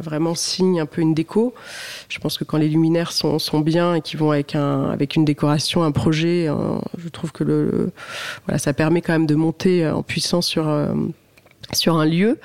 vraiment 0.00 0.34
signent 0.34 0.80
un 0.80 0.86
peu 0.86 1.02
une 1.02 1.14
déco. 1.14 1.54
Je 2.08 2.18
pense 2.18 2.38
que 2.38 2.44
quand 2.44 2.56
les 2.58 2.68
luminaires 2.68 3.12
sont, 3.12 3.38
sont 3.38 3.60
bien 3.60 3.94
et 3.94 4.00
qui 4.00 4.16
vont 4.16 4.30
avec 4.30 4.54
un 4.54 4.84
avec 4.90 5.16
une 5.16 5.24
décoration, 5.24 5.82
un 5.82 5.92
projet, 5.92 6.48
je 6.96 7.08
trouve 7.08 7.32
que 7.32 7.44
le, 7.44 7.90
voilà 8.46 8.58
ça 8.58 8.72
permet 8.72 9.02
quand 9.02 9.12
même 9.12 9.26
de 9.26 9.34
monter 9.34 9.86
en 9.88 10.02
puissance 10.02 10.46
sur 10.46 10.66
sur 11.72 11.96
un 11.96 12.06
lieu. 12.06 12.38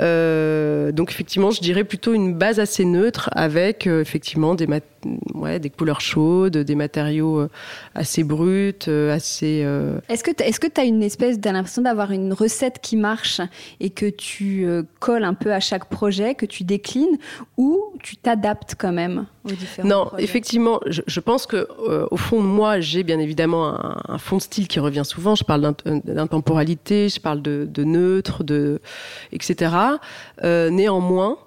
Euh, 0.00 0.92
donc 0.92 1.10
effectivement, 1.10 1.50
je 1.50 1.60
dirais 1.60 1.84
plutôt 1.84 2.14
une 2.14 2.34
base 2.34 2.60
assez 2.60 2.84
neutre 2.84 3.30
avec 3.32 3.86
euh, 3.86 4.00
effectivement 4.00 4.54
des, 4.54 4.66
des 4.66 5.70
couleurs 5.70 6.00
chaudes, 6.00 6.58
des 6.58 6.74
matériaux 6.74 7.48
assez 7.94 8.24
bruts, 8.24 8.88
assez. 9.10 9.66
Est-ce 10.08 10.24
que 10.24 10.30
est-ce 10.42 10.60
que 10.60 10.66
tu 10.66 10.80
as 10.80 10.84
une 10.84 11.02
espèce 11.02 11.38
d'impression 11.38 11.82
d'avoir 11.82 12.12
une 12.12 12.32
recette 12.32 12.78
qui 12.80 12.96
marche 12.96 13.40
et 13.80 13.90
que 13.90 14.06
tu 14.06 14.66
colles 15.00 15.24
un 15.24 15.34
peu 15.34 15.52
à 15.52 15.60
chaque 15.60 15.86
projet, 15.86 16.34
que 16.34 16.46
tu 16.46 16.64
déclines, 16.64 17.18
ou 17.56 17.80
tu 18.02 18.16
t'adaptes 18.16 18.74
quand 18.78 18.92
même? 18.92 19.26
Aux 19.44 19.52
différents 19.52 19.88
Non, 19.88 20.10
effectivement, 20.18 20.80
je, 20.86 21.20
pense 21.20 21.46
que 21.46 21.68
au 22.10 22.16
fond 22.16 22.42
de 22.42 22.46
moi, 22.46 22.80
j'ai 22.80 23.02
bien 23.02 23.18
évidemment 23.18 23.68
un, 23.68 24.00
un, 24.08 24.18
fond 24.18 24.36
de 24.36 24.42
style 24.42 24.68
qui 24.68 24.80
revient 24.80 25.04
souvent. 25.04 25.34
Je 25.34 25.44
parle 25.44 25.74
d'intemporalité, 25.84 27.08
je 27.08 27.20
parle 27.20 27.42
de, 27.42 27.66
de 27.70 27.84
neutre, 27.84 28.44
de 28.44 28.80
etc. 29.32 29.74
néanmoins, 30.42 31.38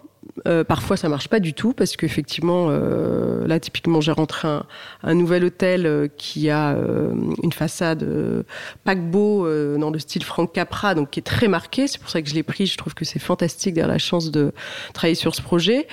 euh, 0.47 0.63
parfois, 0.63 0.97
ça 0.97 1.09
marche 1.09 1.27
pas 1.27 1.39
du 1.39 1.53
tout 1.53 1.73
parce 1.73 1.95
qu'effectivement, 1.95 2.67
euh, 2.69 3.47
là, 3.47 3.59
typiquement, 3.59 4.01
j'ai 4.01 4.11
rentré 4.11 4.47
un, 4.47 4.65
un, 5.03 5.13
nouvel 5.13 5.45
hôtel 5.45 5.85
euh, 5.85 6.07
qui 6.17 6.49
a 6.49 6.73
euh, 6.73 7.13
une 7.41 7.53
façade 7.53 8.05
paquebot 8.83 9.47
dans 9.77 9.89
le 9.89 9.99
style 9.99 10.23
Franck 10.23 10.53
Capra, 10.53 10.95
donc 10.95 11.11
qui 11.11 11.19
est 11.19 11.23
très 11.23 11.47
marqué. 11.47 11.87
C'est 11.87 11.99
pour 11.99 12.09
ça 12.09 12.21
que 12.21 12.29
je 12.29 12.35
l'ai 12.35 12.43
pris. 12.43 12.65
Je 12.65 12.77
trouve 12.77 12.93
que 12.93 13.05
c'est 13.05 13.19
fantastique 13.19 13.75
d'avoir 13.75 13.93
la 13.93 13.97
chance 13.97 14.31
de 14.31 14.51
travailler 14.93 15.15
sur 15.15 15.35
ce 15.35 15.41
projet. 15.41 15.87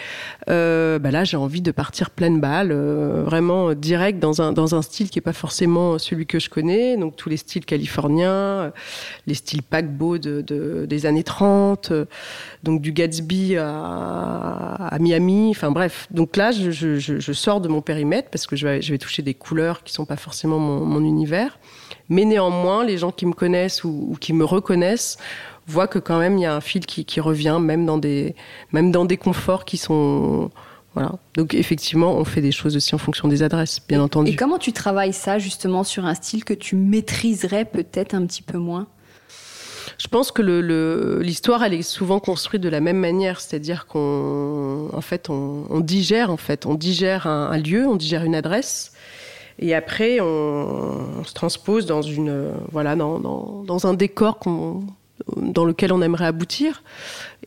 Bah 0.46 0.98
là, 1.10 1.24
j'ai 1.24 1.36
envie 1.36 1.62
de 1.62 1.70
partir 1.70 2.10
pleine 2.10 2.40
balle, 2.40 2.72
vraiment 2.72 3.74
direct 3.74 4.18
dans 4.18 4.42
un 4.42 4.52
dans 4.52 4.74
un 4.74 4.82
style 4.82 5.10
qui 5.10 5.18
est 5.18 5.22
pas 5.22 5.32
forcément 5.32 5.98
celui 5.98 6.26
que 6.26 6.38
je 6.38 6.50
connais. 6.50 6.96
Donc 6.96 7.16
tous 7.16 7.28
les 7.28 7.36
styles 7.36 7.64
californiens, 7.64 8.72
les 9.26 9.34
styles 9.34 9.62
paquebot 9.62 10.18
de, 10.18 10.86
des 10.86 11.06
années 11.06 11.24
30, 11.24 11.92
donc 12.62 12.80
du 12.80 12.92
Gatsby 12.92 13.56
à 13.56 14.21
à, 14.22 14.98
Miami. 15.00 15.50
Enfin 15.50 15.70
bref, 15.70 16.06
donc 16.10 16.36
là, 16.36 16.52
je, 16.52 16.70
je, 16.70 16.98
je, 16.98 17.32
sors 17.32 17.60
de 17.60 17.68
mon 17.68 17.80
périmètre 17.80 18.30
parce 18.30 18.46
que 18.46 18.56
je 18.56 18.66
vais, 18.66 18.82
je 18.82 18.92
vais 18.92 18.98
toucher 18.98 19.22
des 19.22 19.34
couleurs 19.34 19.82
qui 19.82 19.92
sont 19.92 20.04
pas 20.04 20.16
forcément 20.16 20.58
mon, 20.58 20.84
mon, 20.84 21.04
univers. 21.04 21.58
Mais 22.08 22.24
néanmoins, 22.24 22.84
les 22.84 22.98
gens 22.98 23.10
qui 23.10 23.26
me 23.26 23.32
connaissent 23.32 23.84
ou, 23.84 24.08
ou, 24.10 24.16
qui 24.16 24.32
me 24.32 24.44
reconnaissent 24.44 25.18
voient 25.66 25.88
que 25.88 25.98
quand 25.98 26.18
même 26.18 26.38
il 26.38 26.42
y 26.42 26.46
a 26.46 26.54
un 26.54 26.60
fil 26.60 26.86
qui, 26.86 27.04
qui 27.04 27.20
revient, 27.20 27.58
même 27.60 27.86
dans 27.86 27.98
des, 27.98 28.34
même 28.72 28.90
dans 28.90 29.04
des 29.04 29.16
conforts 29.16 29.64
qui 29.64 29.76
sont 29.76 30.50
voilà. 30.94 31.12
Donc 31.34 31.54
effectivement, 31.54 32.16
on 32.16 32.24
fait 32.24 32.42
des 32.42 32.52
choses 32.52 32.76
aussi 32.76 32.94
en 32.94 32.98
fonction 32.98 33.28
des 33.28 33.42
adresses, 33.42 33.80
bien 33.88 34.02
entendu. 34.02 34.30
Et 34.30 34.36
comment 34.36 34.58
tu 34.58 34.72
travailles 34.72 35.14
ça 35.14 35.38
justement 35.38 35.84
sur 35.84 36.04
un 36.04 36.14
style 36.14 36.44
que 36.44 36.54
tu 36.54 36.76
maîtriserais 36.76 37.64
peut-être 37.64 38.14
un 38.14 38.26
petit 38.26 38.42
peu 38.42 38.58
moins? 38.58 38.86
Je 40.02 40.08
pense 40.08 40.32
que 40.32 40.42
l'histoire, 41.22 41.60
le, 41.60 41.66
elle 41.66 41.74
est 41.74 41.82
souvent 41.82 42.18
construite 42.18 42.60
de 42.60 42.68
la 42.68 42.80
même 42.80 42.96
manière, 42.96 43.40
c'est-à-dire 43.40 43.86
qu'on, 43.86 44.90
fait, 45.00 45.30
on, 45.30 45.78
digère, 45.78 46.28
en 46.32 46.36
fait, 46.36 46.66
on 46.66 46.74
digère 46.74 47.28
un, 47.28 47.56
lieu, 47.56 47.86
on 47.86 47.94
digère 47.94 48.24
une 48.24 48.34
adresse, 48.34 48.94
et 49.60 49.76
après, 49.76 50.18
on, 50.20 51.22
se 51.22 51.32
transpose 51.34 51.86
dans 51.86 52.02
une, 52.02 52.50
voilà, 52.72 52.96
dans 52.96 53.86
un 53.86 53.94
décor 53.94 54.40
qu'on 54.40 54.82
dans 55.36 55.64
lequel 55.64 55.92
on 55.92 56.02
aimerait 56.02 56.26
aboutir. 56.26 56.82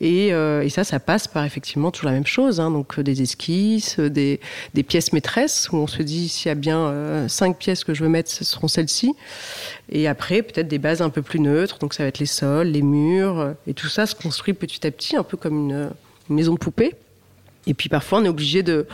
Et, 0.02 0.34
euh, 0.34 0.64
et, 0.64 0.70
ça, 0.70 0.84
ça 0.84 1.00
passe 1.00 1.28
par 1.28 1.46
effectivement 1.46 1.92
toujours 1.92 2.10
la 2.10 2.16
même 2.16 2.26
chose. 2.26 2.60
Hein, 2.60 2.72
donc 2.72 3.00
des 3.00 3.22
esquisses, 3.22 4.00
des, 4.00 4.40
des, 4.74 4.84
pièces 4.84 5.14
maîtresses 5.14 5.70
où 5.72 5.78
on 5.78 5.88
se 5.88 6.02
dit 6.02 6.28
s'il 6.28 6.50
y 6.50 6.52
a 6.52 6.56
bien 6.56 6.80
euh, 6.80 7.28
cinq 7.28 7.58
pièces 7.58 7.84
que 7.84 7.94
je 7.94 8.04
veux 8.04 8.10
mettre, 8.10 8.30
ce 8.30 8.44
seront 8.44 8.68
celles-ci. 8.68 9.14
Et 9.90 10.08
après, 10.08 10.42
peut-être 10.42 10.68
des 10.68 10.80
bases 10.80 11.02
un 11.02 11.10
peu 11.10 11.22
plus 11.22 11.40
neutres. 11.40 11.80
Donc 11.80 11.94
ça 11.94 12.04
va 12.04 12.10
être 12.10 12.20
les 12.20 12.26
sols, 12.26 12.68
les 12.68 12.82
murs. 12.82 13.54
Et 13.68 13.74
tout 13.74 13.88
ça 13.88 14.06
se 14.06 14.16
construit 14.16 14.54
petit 14.54 14.86
à 14.86 14.92
petit, 14.92 15.16
un 15.16 15.24
peu 15.24 15.38
comme 15.38 15.70
une, 15.70 15.90
une 16.30 16.36
maison 16.36 16.54
de 16.54 16.60
poupée. 16.60 16.96
Et 17.68 17.74
puis 17.74 17.90
parfois, 17.90 18.20
on 18.20 18.26
est 18.26 18.30
obligé 18.30 18.64
de, 18.64 18.86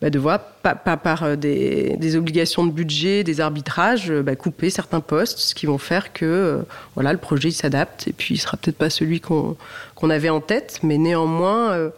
bah, 0.00 0.10
de 0.10 0.18
voir, 0.18 0.40
pas, 0.62 0.74
pas 0.74 0.96
par 0.96 1.22
euh, 1.22 1.36
des, 1.36 1.96
des, 1.96 2.16
obligations 2.16 2.66
de 2.66 2.72
budget, 2.72 3.24
des 3.24 3.40
arbitrages, 3.40 4.10
euh, 4.10 4.22
bah, 4.22 4.36
couper 4.36 4.70
certains 4.70 5.00
postes, 5.00 5.38
ce 5.38 5.54
qui 5.54 5.66
vont 5.66 5.78
faire 5.78 6.12
que 6.12 6.24
euh, 6.24 6.62
voilà, 6.94 7.12
le 7.12 7.18
projet 7.18 7.50
s'adapte. 7.50 8.08
Et 8.08 8.12
puis, 8.12 8.34
il 8.34 8.38
sera 8.38 8.56
peut-être 8.56 8.76
pas 8.76 8.90
celui 8.90 9.20
qu'on 9.20 9.56
qu'on 10.02 10.10
avait 10.10 10.30
en 10.30 10.40
tête, 10.40 10.80
mais 10.82 10.98
néanmoins, 10.98 11.70
euh, 11.70 11.90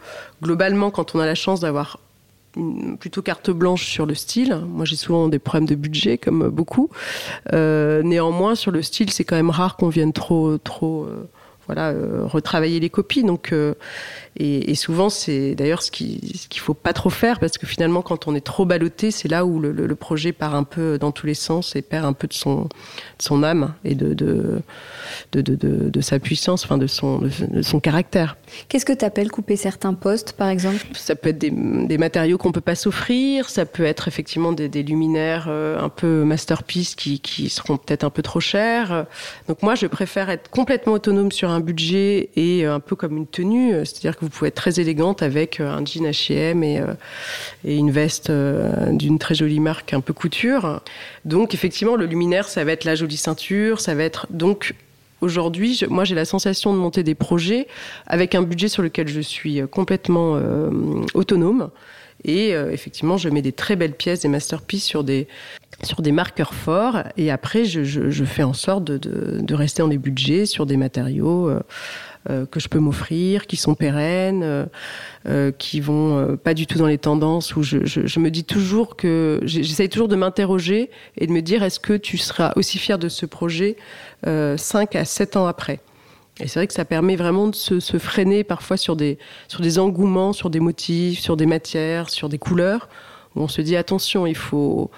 globalement, 0.43 0.91
quand 0.91 1.15
on 1.15 1.19
a 1.19 1.25
la 1.25 1.33
chance 1.33 1.61
d'avoir 1.61 1.97
plutôt 2.99 3.23
carte 3.23 3.49
blanche 3.49 3.87
sur 3.87 4.05
le 4.05 4.13
style. 4.13 4.61
Moi, 4.67 4.85
j'ai 4.85 4.95
souvent 4.95 5.27
des 5.27 5.39
problèmes 5.39 5.67
de 5.67 5.73
budget, 5.73 6.19
comme 6.19 6.49
beaucoup. 6.49 6.91
Euh, 7.51 8.03
néanmoins, 8.03 8.53
sur 8.53 8.69
le 8.69 8.83
style, 8.83 9.09
c'est 9.09 9.23
quand 9.23 9.35
même 9.35 9.49
rare 9.49 9.75
qu'on 9.75 9.89
vienne 9.89 10.13
trop, 10.13 10.59
trop, 10.59 11.07
voilà, 11.65 11.93
retravailler 12.25 12.79
les 12.79 12.91
copies. 12.91 13.23
Donc, 13.23 13.53
et, 14.37 14.71
et, 14.71 14.75
souvent, 14.75 15.09
c'est 15.09 15.55
d'ailleurs 15.55 15.81
ce 15.81 15.91
qu'il 15.91 16.19
ce 16.37 16.49
qu'il 16.49 16.59
faut 16.59 16.73
pas 16.73 16.91
trop 16.91 17.09
faire 17.09 17.39
parce 17.39 17.57
que 17.57 17.65
finalement, 17.65 18.01
quand 18.01 18.27
on 18.27 18.35
est 18.35 18.45
trop 18.45 18.65
ballotté, 18.65 19.09
c'est 19.09 19.29
là 19.29 19.45
où 19.45 19.59
le, 19.61 19.71
le, 19.71 19.87
le, 19.87 19.95
projet 19.95 20.33
part 20.33 20.55
un 20.55 20.65
peu 20.65 20.97
dans 20.97 21.13
tous 21.13 21.25
les 21.25 21.33
sens 21.33 21.75
et 21.77 21.81
perd 21.81 22.05
un 22.05 22.11
peu 22.11 22.27
de 22.27 22.33
son, 22.33 22.63
de 22.63 22.69
son 23.19 23.43
âme 23.43 23.73
et 23.85 23.95
de, 23.95 24.13
de, 24.13 24.61
de, 25.31 25.41
de, 25.41 26.01
sa 26.01 26.19
puissance, 26.19 26.65
enfin 26.65 26.77
de 26.77 26.87
son, 26.87 27.19
de, 27.19 27.61
son 27.61 27.79
caractère. 27.79 28.35
Qu'est-ce 28.67 28.85
que 28.85 28.91
tu 28.91 29.05
appelles 29.05 29.31
couper 29.31 29.55
certains 29.55 29.93
postes, 29.93 30.33
par 30.33 30.49
exemple? 30.49 30.85
Ça 30.93 31.15
peut 31.15 31.29
être 31.29 31.37
des, 31.37 31.51
des 31.51 31.97
matériaux 31.97 32.37
qu'on 32.37 32.51
peut 32.51 32.59
pas 32.59 32.75
s'offrir, 32.75 33.49
ça 33.49 33.65
peut 33.65 33.85
être 33.85 34.09
effectivement 34.09 34.51
des, 34.51 34.67
des 34.67 34.83
luminaires 34.83 35.45
euh, 35.47 35.79
un 35.79 35.89
peu 35.89 36.25
masterpiece 36.25 36.95
qui, 36.95 37.21
qui 37.21 37.47
seront 37.47 37.77
peut-être 37.77 38.03
un 38.03 38.09
peu 38.09 38.21
trop 38.21 38.41
chers. 38.41 39.05
Donc 39.47 39.63
moi, 39.63 39.75
je 39.75 39.87
préfère 39.87 40.29
être 40.29 40.49
complètement 40.49 40.93
autonome 40.93 41.31
sur 41.31 41.51
un 41.51 41.61
budget 41.61 42.31
et 42.35 42.65
un 42.65 42.81
peu 42.81 42.97
comme 42.97 43.15
une 43.15 43.27
tenue, 43.27 43.71
c'est-à-dire 43.85 44.17
que 44.17 44.24
vous 44.25 44.31
pouvez 44.31 44.47
être 44.47 44.55
très 44.55 44.79
élégante 44.79 45.21
avec 45.21 45.59
euh, 45.59 45.69
un 45.69 45.85
jean 45.85 46.05
H&M 46.05 46.63
et, 46.63 46.81
une 47.63 47.91
veste 47.91 48.31
euh, 48.31 48.91
d'une 48.91 49.19
très 49.19 49.35
jolie 49.35 49.59
marque 49.59 49.93
un 49.93 50.01
peu 50.01 50.13
couture. 50.13 50.81
Donc 51.25 51.53
effectivement, 51.53 51.95
le 51.95 52.07
luminaire, 52.07 52.47
ça 52.47 52.63
va 52.63 52.71
être 52.71 52.85
la 52.85 52.95
jolie 52.95 53.17
ceinture, 53.17 53.79
ça 53.79 53.93
va 53.93 54.03
être 54.03 54.27
donc 54.31 54.73
aujourd'hui, 55.21 55.79
moi 55.89 56.05
j'ai 56.05 56.15
la 56.15 56.25
sensation 56.25 56.73
de 56.73 56.79
monter 56.79 57.03
des 57.03 57.15
projets 57.15 57.67
avec 58.07 58.33
un 58.33 58.41
budget 58.41 58.67
sur 58.67 58.81
lequel 58.81 59.07
je 59.07 59.21
suis 59.21 59.61
complètement 59.71 60.39
autonome. 61.13 61.69
Et 62.23 62.49
effectivement, 62.49 63.17
je 63.17 63.29
mets 63.29 63.43
des 63.43 63.51
très 63.51 63.75
belles 63.75 63.93
pièces, 63.93 64.21
des 64.21 64.27
masterpieces 64.27 64.83
sur 64.83 65.03
des, 65.03 65.27
sur 65.83 66.01
des 66.01 66.11
marqueurs 66.11 66.53
forts. 66.53 67.03
Et 67.17 67.31
après, 67.31 67.65
je, 67.65 68.25
fais 68.25 68.43
en 68.43 68.53
sorte 68.53 68.83
de, 68.83 68.97
de, 69.41 69.55
rester 69.55 69.83
dans 69.83 69.87
des 69.87 69.97
budgets 69.97 70.45
sur 70.45 70.65
des 70.65 70.77
matériaux 70.77 71.51
que 72.27 72.59
je 72.59 72.67
peux 72.67 72.79
m'offrir, 72.79 73.47
qui 73.47 73.55
sont 73.55 73.75
pérennes, 73.75 74.41
euh, 74.43 74.65
euh, 75.27 75.51
qui 75.51 75.79
vont 75.79 76.17
euh, 76.17 76.35
pas 76.35 76.53
du 76.53 76.67
tout 76.67 76.77
dans 76.77 76.85
les 76.85 76.99
tendances, 76.99 77.55
où 77.55 77.63
je, 77.63 78.19
me 78.19 78.29
dis 78.29 78.43
toujours 78.43 78.95
que 78.95 79.39
j'essaye 79.43 79.89
toujours 79.89 80.07
de 80.07 80.15
m'interroger 80.15 80.91
et 81.17 81.25
de 81.25 81.31
me 81.31 81.41
dire 81.41 81.63
est-ce 81.63 81.79
que 81.79 81.93
tu 81.93 82.19
seras 82.19 82.53
aussi 82.55 82.77
fier 82.77 82.99
de 82.99 83.09
ce 83.09 83.25
projet 83.25 83.75
euh, 84.27 84.55
5 84.55 84.95
à 84.95 85.03
7 85.03 85.35
ans 85.37 85.47
après? 85.47 85.79
Et 86.39 86.47
c'est 86.47 86.59
vrai 86.59 86.67
que 86.67 86.75
ça 86.75 86.85
permet 86.85 87.15
vraiment 87.15 87.47
de 87.47 87.55
se, 87.55 87.79
se, 87.79 87.97
freiner 87.97 88.43
parfois 88.43 88.77
sur 88.77 88.95
des, 88.95 89.17
sur 89.47 89.61
des 89.61 89.79
engouements, 89.79 90.31
sur 90.31 90.51
des 90.51 90.59
motifs, 90.59 91.19
sur 91.19 91.37
des 91.37 91.47
matières, 91.47 92.11
sur 92.11 92.29
des 92.29 92.37
couleurs, 92.37 92.87
on 93.35 93.47
se 93.47 93.61
dit 93.61 93.75
attention, 93.75 94.25
il 94.25 94.35
faut, 94.35 94.89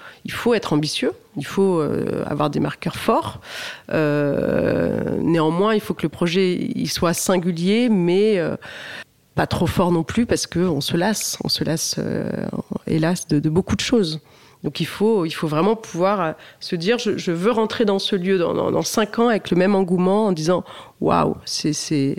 être 0.54 0.72
ambitieux, 0.72 1.12
il 1.36 1.46
faut 1.46 1.80
euh, 1.80 2.22
avoir 2.26 2.50
des 2.50 2.60
marqueurs 2.60 2.96
forts. 2.96 3.40
Euh, 3.92 5.16
néanmoins, 5.20 5.74
il 5.74 5.80
faut 5.80 5.94
que 5.94 6.02
le 6.02 6.08
projet 6.08 6.54
il 6.54 6.88
soit 6.88 7.14
singulier, 7.14 7.88
mais 7.88 8.38
euh, 8.38 8.56
pas 9.34 9.46
trop 9.46 9.66
fort 9.66 9.92
non 9.92 10.04
plus, 10.04 10.26
parce 10.26 10.46
qu'on 10.46 10.80
se 10.80 10.96
lasse, 10.96 11.38
on 11.44 11.48
se 11.48 11.64
lasse, 11.64 12.00
hélas, 12.86 13.26
de 13.28 13.48
beaucoup 13.48 13.76
de 13.76 13.80
choses. 13.80 14.20
Donc 14.64 14.80
il 14.80 14.86
faut, 14.86 15.24
il 15.24 15.30
faut 15.30 15.46
vraiment 15.46 15.76
pouvoir 15.76 16.20
euh, 16.20 16.32
se 16.60 16.74
dire 16.74 16.98
je, 16.98 17.30
veux 17.30 17.52
rentrer 17.52 17.84
dans 17.84 17.98
ce 17.98 18.16
lieu 18.16 18.38
dans, 18.38 18.82
cinq 18.82 19.18
ans 19.18 19.28
avec 19.28 19.50
le 19.50 19.56
même 19.56 19.74
engouement 19.74 20.26
en 20.26 20.32
disant 20.32 20.64
waouh, 21.00 21.36
c'est 21.44 22.16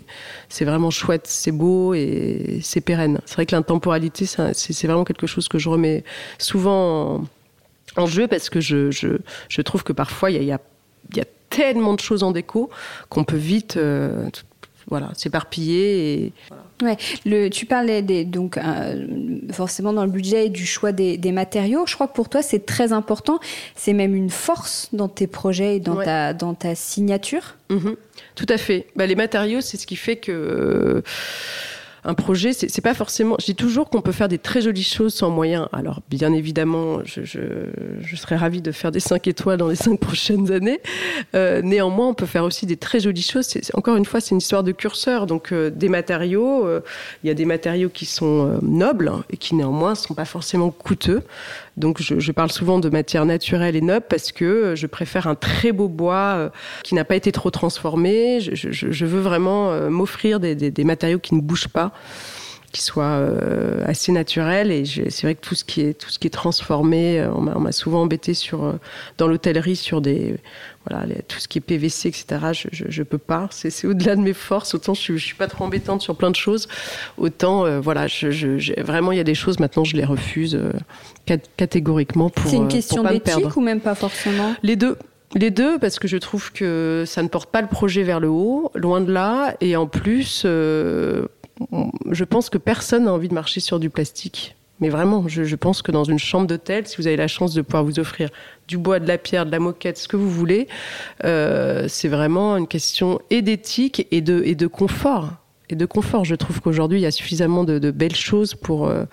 vraiment 0.62 0.90
chouette, 0.90 1.28
c'est 1.28 1.52
beau 1.52 1.94
et 1.94 2.60
c'est 2.64 2.82
pérenne. 2.82 3.20
C'est 3.26 3.36
vrai 3.36 3.46
que 3.46 3.56
l'intemporalité, 3.56 4.26
c'est 4.26 4.88
vraiment 4.88 5.04
quelque 5.04 5.28
chose 5.28 5.48
que 5.50 5.60
je 5.60 5.68
remets 5.68 6.04
souvent 6.38 7.26
en, 7.98 8.06
jeu 8.06 8.28
parce 8.28 8.50
que 8.50 8.62
je, 8.62 8.90
je, 8.92 9.18
je 9.50 9.62
trouve 9.62 9.84
que 9.84 9.92
parfois 9.92 10.32
il 10.32 10.38
y 10.38 10.40
a, 10.40 10.44
y, 10.44 10.52
a, 10.54 10.60
y 11.16 11.20
a 11.20 11.26
tellement 11.50 11.94
de 11.94 12.00
choses 12.00 12.24
en 12.24 12.32
déco 12.32 12.70
qu'on 13.10 13.26
peut 13.26 13.36
vite 13.36 13.76
euh, 13.76 14.30
voilà, 14.90 15.10
s'éparpiller 15.16 16.14
et 16.14 16.34
voilà. 16.50 16.64
Ouais, 16.82 16.98
le, 17.26 17.50
tu 17.50 17.66
parlais 17.66 18.02
des, 18.02 18.24
donc 18.24 18.58
euh, 18.58 19.06
forcément 19.52 19.92
dans 19.92 20.06
le 20.06 20.12
budget 20.12 20.46
et 20.46 20.50
du 20.50 20.66
choix 20.66 20.92
des, 20.92 21.18
des, 21.18 21.32
matériaux. 21.32 21.86
Je 21.86 21.96
crois 21.96 22.08
que 22.08 22.14
pour 22.14 22.30
toi 22.30 22.42
c'est 22.42 22.66
très 22.66 22.94
important. 22.94 23.40
C'est 23.76 23.94
même 23.94 24.16
une 24.16 24.30
force 24.30 24.90
dans 24.94 25.10
tes 25.10 25.28
projets 25.28 25.78
et 25.78 25.80
dans 25.80 25.98
ouais. 25.98 26.06
ta 26.06 26.34
dans 26.34 26.54
ta 26.54 26.76
signature. 26.76 27.56
Mmh, 27.70 27.92
tout 28.36 28.46
à 28.50 28.58
fait. 28.58 28.88
Bah, 28.96 29.06
les 29.06 29.16
matériaux, 29.16 29.62
c'est 29.62 29.78
ce 29.78 29.86
qui 29.86 29.96
fait 29.96 30.16
que 30.16 31.04
un 32.04 32.14
projet, 32.14 32.54
c'est 32.54 32.82
pas 32.82 32.94
forcément. 32.94 33.36
Je 33.40 33.46
dis 33.46 33.56
toujours 33.56 33.90
qu'on 33.90 34.02
peut 34.02 34.12
faire 34.12 34.28
des 34.28 34.38
très 34.38 34.62
jolies 34.62 34.84
choses 34.84 35.14
sans 35.14 35.30
moyens. 35.30 35.68
Alors, 35.74 36.02
bien 36.10 36.34
évidemment, 36.34 37.00
je, 37.04 37.22
je, 37.24 38.16
serais 38.16 38.36
ravie 38.36 38.62
de 38.62 38.72
faire 38.72 38.92
des 38.92 39.00
5 39.00 39.28
étoiles 39.28 39.58
dans 39.58 39.68
les 39.68 39.76
5 39.76 40.00
prochaines 40.00 40.52
années. 40.52 40.80
Euh, 41.36 41.62
néanmoins, 41.62 42.08
on 42.08 42.14
peut 42.14 42.26
faire 42.26 42.44
aussi 42.44 42.66
des 42.66 42.78
très 42.78 43.00
jolies 43.00 43.22
choses. 43.22 43.50
Encore 43.74 43.96
une 43.96 44.06
fois, 44.06 44.22
c'est 44.22 44.32
une 44.32 44.40
histoire 44.40 44.64
de 44.64 44.72
curseur. 44.72 45.26
Donc, 45.26 45.52
euh, 45.52 45.70
des 45.70 45.90
matériaux, 45.90 46.66
euh, 46.66 46.82
il 47.24 47.28
y 47.28 47.30
a 47.30 47.34
des 47.34 47.46
matériaux 47.46 47.90
qui 47.90 48.06
sont 48.06 48.60
nobles 48.62 49.12
et 49.30 49.38
qui 49.38 49.56
néanmoins 49.56 49.92
ne 49.92 49.96
sont 49.96 50.14
pas 50.14 50.26
forcément 50.26 50.72
coûteux. 50.72 51.24
Donc, 51.80 52.02
je, 52.02 52.32
parle 52.32 52.52
souvent 52.52 52.80
de 52.80 52.90
matières 52.90 53.26
naturelles 53.26 53.76
et 53.76 53.82
nobles 53.82 54.06
parce 54.08 54.32
que 54.32 54.76
je 54.76 54.86
préfère 54.86 55.28
un 55.28 55.36
très 55.36 55.72
beau 55.72 55.88
bois 55.88 56.52
qui 56.84 56.94
n'a 56.94 57.06
pas 57.06 57.16
été 57.16 57.32
trop 57.32 57.50
transformé. 57.50 58.40
Je, 58.42 59.06
veux 59.06 59.22
vraiment 59.22 59.90
m'offrir 59.90 60.40
des, 60.40 60.56
des 60.56 60.84
matériaux 60.84 61.20
qui 61.20 61.36
ne 61.36 61.42
bougent 61.42 61.70
pas 61.70 61.92
qui 62.72 62.82
soit 62.82 63.04
euh, 63.04 63.84
assez 63.86 64.12
naturel 64.12 64.72
et 64.72 64.86
c'est 64.86 65.24
vrai 65.24 65.36
que 65.36 65.42
tout 65.42 65.56
ce 65.56 65.64
qui 65.64 65.82
est 65.82 65.94
tout 65.94 66.10
ce 66.10 66.20
qui 66.20 66.28
est 66.28 66.32
transformé 66.32 67.20
euh, 67.20 67.32
on 67.34 67.42
m'a 67.42 67.72
souvent 67.72 68.02
embêté 68.02 68.34
sur 68.34 68.64
euh, 68.64 68.74
dans 69.18 69.28
l'hôtellerie 69.28 69.76
sur 69.76 70.02
des 70.02 70.36
voilà 70.90 71.06
tout 71.28 71.40
ce 71.40 71.48
qui 71.48 71.60
est 71.60 71.62
PVC 71.62 72.08
etc 72.08 72.24
je, 72.54 72.68
je, 72.72 73.04
peux 73.04 73.18
pas. 73.18 73.48
C'est 73.52 73.88
au-delà 73.88 74.16
de 74.16 74.22
mes 74.22 74.34
forces. 74.34 74.74
Autant 74.74 74.94
je, 74.94 75.16
je, 75.16 75.26
suis 75.26 75.36
pas 75.36 75.48
trop 75.48 75.66
embêtante 75.66 76.02
sur 76.02 76.16
plein 76.16 76.32
de 76.32 76.36
choses 76.36 76.68
autant 77.18 77.80
voilà 77.80 78.08
je, 78.08 78.82
vraiment 78.82 79.12
il 79.12 79.18
y 79.18 79.22
a 79.22 79.26
des 79.26 79.36
choses 79.36 79.60
maintenant 79.60 79.84
je 79.84 79.96
les 79.96 80.06
refuse 80.06 80.60
catégoriquement 81.58 82.30
pour 82.30 82.50
c'est 82.50 82.58
une 82.58 82.68
question 82.68 83.04
d'éthique 83.04 83.56
ou 83.56 83.62
même 83.62 83.82
pas 83.82 83.96
forcément? 83.96 84.56
Les 84.64 84.76
deux. 84.76 84.98
Les 85.36 85.52
deux, 85.52 85.78
parce 85.78 86.00
que 86.00 86.08
je 86.08 86.18
trouve 86.18 86.52
que 86.52 87.04
ça 87.06 87.22
ne 87.22 87.28
porte 87.28 87.52
pas 87.52 87.62
le 87.62 87.68
projet 87.68 88.02
vers 88.02 88.20
le 88.20 88.30
haut, 88.30 88.72
loin 88.74 89.00
de 89.00 89.12
là, 89.12 89.56
et 89.62 89.76
en 89.76 89.86
plus, 89.86 90.42
je 90.44 92.24
pense 92.28 92.50
que 92.50 92.58
personne 92.58 93.06
n'a 93.06 93.14
envie 93.14 93.28
de 93.28 93.36
marcher 93.36 93.60
sur 93.60 93.80
du 93.80 93.92
plastique. 93.92 94.56
Mais 94.80 94.90
vraiment, 94.90 95.28
je, 95.28 95.56
pense 95.56 95.82
que 95.82 95.92
dans 95.92 96.06
une 96.06 96.20
chambre 96.20 96.48
d'hôtel, 96.48 96.88
si 96.88 96.98
vous 96.98 97.08
avez 97.08 97.18
la 97.18 97.28
chance 97.28 97.54
de 97.54 97.62
pouvoir 97.62 97.84
vous 97.84 98.00
offrir 98.00 98.30
du 98.68 98.78
bois, 98.78 99.00
de 99.00 99.08
la 99.08 99.18
pierre, 99.18 99.46
de 99.46 99.52
la 99.52 99.60
moquette, 99.60 99.98
ce 99.98 100.08
que 100.08 100.16
vous 100.16 100.30
voulez, 100.30 100.68
euh, 101.26 101.86
c'est 101.88 102.08
vraiment 102.08 102.56
une 102.56 102.68
question 102.68 103.20
et 103.30 103.42
d'éthique 103.42 104.08
et 104.12 104.22
de, 104.22 104.68
confort. 104.68 105.32
Et 105.70 105.76
de 105.76 105.86
confort, 105.86 106.24
je 106.24 106.36
trouve 106.36 106.62
qu'aujourd'hui, 106.62 107.00
il 107.00 107.02
y 107.02 107.08
a 107.08 107.12
suffisamment 107.12 107.64
de, 107.64 107.92
belles 107.92 108.16
choses 108.16 108.56
pour... 108.56 108.88
Euh, 108.88 109.06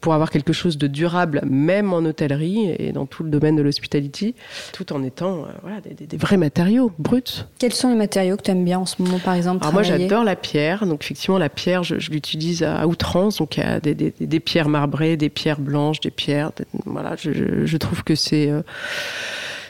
pour 0.00 0.14
avoir 0.14 0.30
quelque 0.30 0.52
chose 0.52 0.78
de 0.78 0.86
durable, 0.86 1.42
même 1.48 1.92
en 1.92 1.98
hôtellerie 1.98 2.74
et 2.78 2.92
dans 2.92 3.06
tout 3.06 3.22
le 3.22 3.30
domaine 3.30 3.56
de 3.56 3.62
l'hospitality, 3.62 4.34
tout 4.72 4.92
en 4.92 5.02
étant 5.02 5.44
euh, 5.44 5.48
voilà, 5.62 5.80
des, 5.80 6.16
vrais 6.16 6.36
matériaux 6.36 6.92
bruts. 6.98 7.46
Quels 7.58 7.72
sont 7.72 7.88
les 7.88 7.94
matériaux 7.94 8.36
que 8.36 8.42
tu 8.42 8.50
aimes 8.50 8.64
bien 8.64 8.78
en 8.78 8.86
ce 8.86 9.00
moment, 9.02 9.18
par 9.18 9.34
exemple 9.34 9.62
Alors 9.62 9.72
moi, 9.72 9.82
j'adore 9.82 10.24
la 10.24 10.36
pierre. 10.36 10.86
Donc 10.86 11.04
effectivement, 11.04 11.38
la 11.38 11.48
pierre, 11.48 11.82
je, 11.82 12.10
l'utilise 12.10 12.62
à 12.62 12.86
outrance. 12.86 13.38
Donc 13.38 13.56
il 13.56 13.60
y 13.60 13.62
a 13.62 13.80
des, 13.80 14.40
pierres 14.40 14.68
marbrées, 14.68 15.16
des 15.16 15.30
pierres 15.30 15.60
blanches, 15.60 16.00
des 16.00 16.10
pierres. 16.10 16.52
Voilà, 16.86 17.16
je, 17.16 17.76
trouve 17.76 18.04
que 18.04 18.14
c'est 18.14 18.50
euh, 18.50 18.62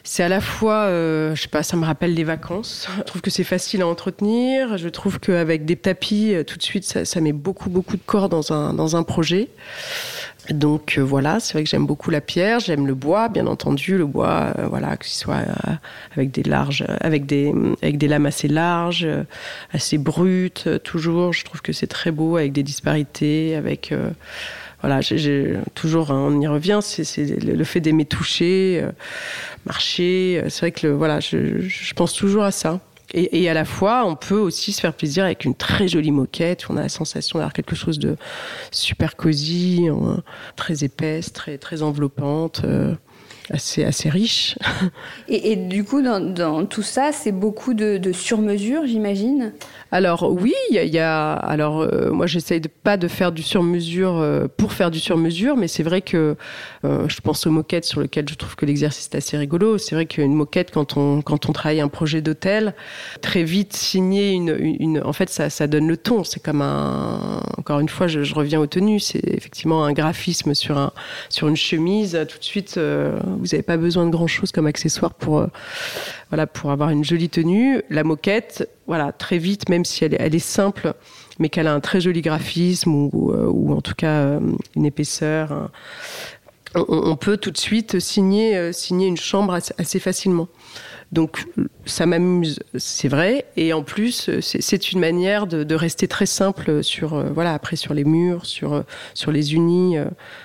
c'est 0.05 0.23
à 0.23 0.29
la 0.29 0.41
fois, 0.41 0.85
euh, 0.85 1.35
je 1.35 1.43
sais 1.43 1.49
pas, 1.49 1.63
ça 1.63 1.77
me 1.77 1.85
rappelle 1.85 2.15
les 2.15 2.25
vacances. 2.25 2.89
Je 2.99 3.03
trouve 3.03 3.23
que 3.23 3.31
c'est 3.31 3.45
facile 3.45 3.83
à 3.83 3.87
entretenir. 3.87 4.79
Je 4.79 4.89
trouve 4.89 5.19
qu'avec 5.19 5.65
des 5.65 5.77
tapis, 5.77 6.35
tout 6.47 6.57
de 6.57 6.63
suite, 6.63 6.85
ça, 6.85 7.05
ça, 7.05 7.21
met 7.21 7.33
beaucoup, 7.33 7.71
beaucoup 7.71 7.97
de 7.97 8.03
corps 8.05 8.29
dans 8.29 8.53
un, 8.53 8.75
dans 8.75 8.97
un 8.97 9.03
projet. 9.03 9.49
Donc 10.51 10.97
euh, 10.99 11.03
voilà, 11.03 11.41
c'est 11.41 11.55
vrai 11.55 11.65
que 11.65 11.71
j'aime 11.71 11.87
beaucoup 11.87 12.11
la 12.11 12.21
pierre, 12.21 12.61
j'aime 12.61 12.87
le 12.87 12.95
bois, 12.95 13.29
bien 13.29 13.47
entendu, 13.47 13.97
le 13.97 14.05
bois, 14.05 14.53
euh, 14.59 14.67
voilà, 14.69 14.97
que 14.99 15.07
ce 15.07 15.19
soit 15.19 15.37
euh, 15.37 15.73
avec 16.17 16.33
des 16.33 16.43
larges, 16.43 16.85
avec 17.01 17.25
des 17.25 17.53
avec 17.83 17.97
des 17.97 18.09
lames 18.09 18.27
assez 18.27 18.49
larges, 18.49 19.09
assez 19.73 19.97
brutes, 19.97 20.69
toujours. 20.83 21.33
Je 21.33 21.45
trouve 21.45 21.63
que 21.63 21.73
c'est 21.73 21.87
très 21.87 22.11
beau 22.11 22.37
avec 22.37 22.53
des 22.53 22.63
disparités, 22.63 23.57
avec 23.57 23.95
voilà, 24.85 25.01
j'ai 25.01 25.57
toujours, 25.75 26.11
hein, 26.11 26.29
on 26.31 26.41
y 26.43 26.47
revient, 26.47 26.81
c'est 26.83 27.25
le 27.43 27.65
fait 27.65 27.81
d'aimer 27.81 28.05
toucher, 28.05 28.85
marcher. 29.65 30.45
C'est 30.49 30.61
vrai 30.61 30.73
que 30.73 30.89
voilà, 30.89 31.21
je, 31.21 31.95
pense 31.95 32.13
toujours 32.13 32.43
à 32.43 32.51
ça. 32.51 32.81
Et, 33.15 33.49
à 33.49 33.55
la 33.55 33.65
fois, 33.65 34.05
on 34.05 34.15
peut 34.15 34.39
aussi 34.39 34.73
se 34.73 34.81
faire 34.83 34.93
plaisir 34.93 35.25
avec 35.25 35.47
une 35.47 35.55
très 35.55 35.89
jolie 35.89 36.11
moquette. 36.11 36.67
On 36.69 36.77
a 36.77 36.83
la 36.83 36.89
sensation 36.91 37.39
d'avoir 37.39 37.55
quelque 37.55 37.75
chose 37.75 37.99
de 37.99 38.17
super 38.73 39.17
cosy, 39.17 39.87
très 40.57 40.85
épaisse, 40.85 41.33
très, 41.33 41.57
très 41.57 41.83
enveloppante. 41.83 42.61
Euh, 42.65 42.95
assez, 43.51 43.85
assez 43.85 44.09
riche. 44.09 44.57
Et, 45.29 45.57
du 45.57 45.85
coup, 45.85 46.03
dans, 46.03 46.67
tout 46.67 46.83
ça, 46.83 47.13
c'est 47.13 47.33
beaucoup 47.33 47.75
de, 47.75 47.99
de 47.99 48.13
sur-mesure, 48.13 48.87
j'imagine? 48.87 49.53
Alors 49.95 50.29
oui, 50.29 50.55
il 50.71 50.77
y, 50.77 50.99
a. 50.99 51.35
Alors 51.35 51.83
euh, 51.83 52.11
moi, 52.11 52.27
j'essaye 52.27 52.61
de 52.61 52.69
pas 52.69 52.97
de 52.97 53.07
faire 53.07 53.31
du 53.31 53.45
sur-mesure 53.45 54.17
euh, 54.17 54.49
pour 54.57 54.73
faire 54.73 54.91
du 54.91 54.99
sur-mesure, 54.99 55.57
mais 55.57 55.69
c'est 55.69 55.85
vrai 55.85 56.01
que 56.01 56.35
euh, 56.85 57.09
je 57.09 57.21
pense 57.21 57.47
aux 57.47 57.53
moquettes 57.53 57.85
sur 57.85 58.01
lesquelles 58.01 58.29
je 58.29 58.35
trouve 58.35 58.57
que 58.57 58.67
l'exercice 58.67 59.09
est 59.13 59.17
assez 59.17 59.37
rigolo. 59.37 59.79
C'est 59.79 59.95
vrai 59.95 60.07
qu'une 60.07 60.35
moquette, 60.35 60.73
quand 60.73 60.97
on 60.97 61.23
quand 61.23 61.49
on 61.49 61.53
travaille 61.53 61.81
un 61.81 61.87
projet 61.87 62.23
d'hôtel, 62.23 62.75
très 63.21 63.45
vite 63.45 63.73
signer 63.73 64.33
une, 64.33 64.57
une, 64.59 65.01
en 65.01 65.13
fait, 65.13 65.31
ça, 65.31 65.49
ça 65.49 65.69
donne 65.69 65.87
le 65.87 65.97
ton. 65.97 66.25
C'est 66.25 66.43
comme 66.43 66.61
un. 66.61 67.41
Encore 67.57 67.79
une 67.79 67.89
fois, 67.89 68.09
je, 68.09 68.25
je 68.25 68.35
reviens 68.35 68.59
aux 68.59 68.67
tenues. 68.67 68.99
C'est 68.99 69.23
effectivement 69.25 69.85
un 69.85 69.93
graphisme 69.93 70.55
sur 70.55 70.77
un 70.77 70.93
sur 71.29 71.47
une 71.47 71.57
chemise. 71.57 72.19
Tout 72.29 72.39
de 72.39 72.45
suite, 72.45 72.81
vous 73.39 73.47
n'avez 73.47 73.63
pas 73.63 73.77
besoin 73.77 74.07
de 74.07 74.11
grand 74.11 74.27
chose 74.27 74.53
comme 74.53 74.67
accessoire 74.67 75.15
pour 75.15 75.47
voilà, 76.35 76.49
pour 76.49 76.73
avoir 76.73 76.91
une 76.91 77.05
jolie 77.05 77.29
tenue. 77.29 77.83
La 77.91 78.03
moquette, 78.03 78.69
voilà, 78.89 79.13
très 79.13 79.39
vite, 79.39 79.69
même 79.69 79.85
si 79.85 80.05
elle 80.05 80.35
est, 80.35 80.39
simple, 80.39 80.95
mais 81.39 81.49
qu'elle 81.49 81.69
a 81.69 81.73
un 81.73 81.79
très 81.79 82.01
joli 82.01 82.23
graphisme 82.23 82.93
ou, 82.93 83.33
euh, 83.33 83.73
en 83.73 83.81
tout 83.81 83.95
cas 83.95 84.21
euh, 84.21 84.41
une 84.75 84.85
épaisseur. 84.85 85.71
on, 86.75 87.15
peut 87.17 87.37
tout 87.37 87.53
de 87.53 87.57
suite 87.57 88.01
signer, 88.01 88.57
euh, 88.57 88.73
signer 88.73 89.07
une 89.07 89.17
chambre 89.17 89.55
assez, 89.79 90.01
facilement. 90.01 90.49
Donc 91.13 91.47
ça 91.85 92.07
m'amuse, 92.07 92.61
c'est 92.77 93.09
vrai, 93.09 93.47
et 93.57 93.73
en 93.73 93.83
plus 93.83 94.31
c'est 94.41 94.93
une 94.93 95.01
manière 95.01 95.47
de, 95.47 95.63
de, 95.63 95.75
rester 95.75 96.09
très 96.09 96.27
simple 96.27 96.83
sur 96.83 97.23
voilà 97.33 97.55
après 97.55 97.77
sur 97.77 97.95
les 97.95 98.05
murs, 98.05 98.47
sur 98.47 98.85
sur 99.15 99.31
les 99.31 99.55
unis, 99.55 99.97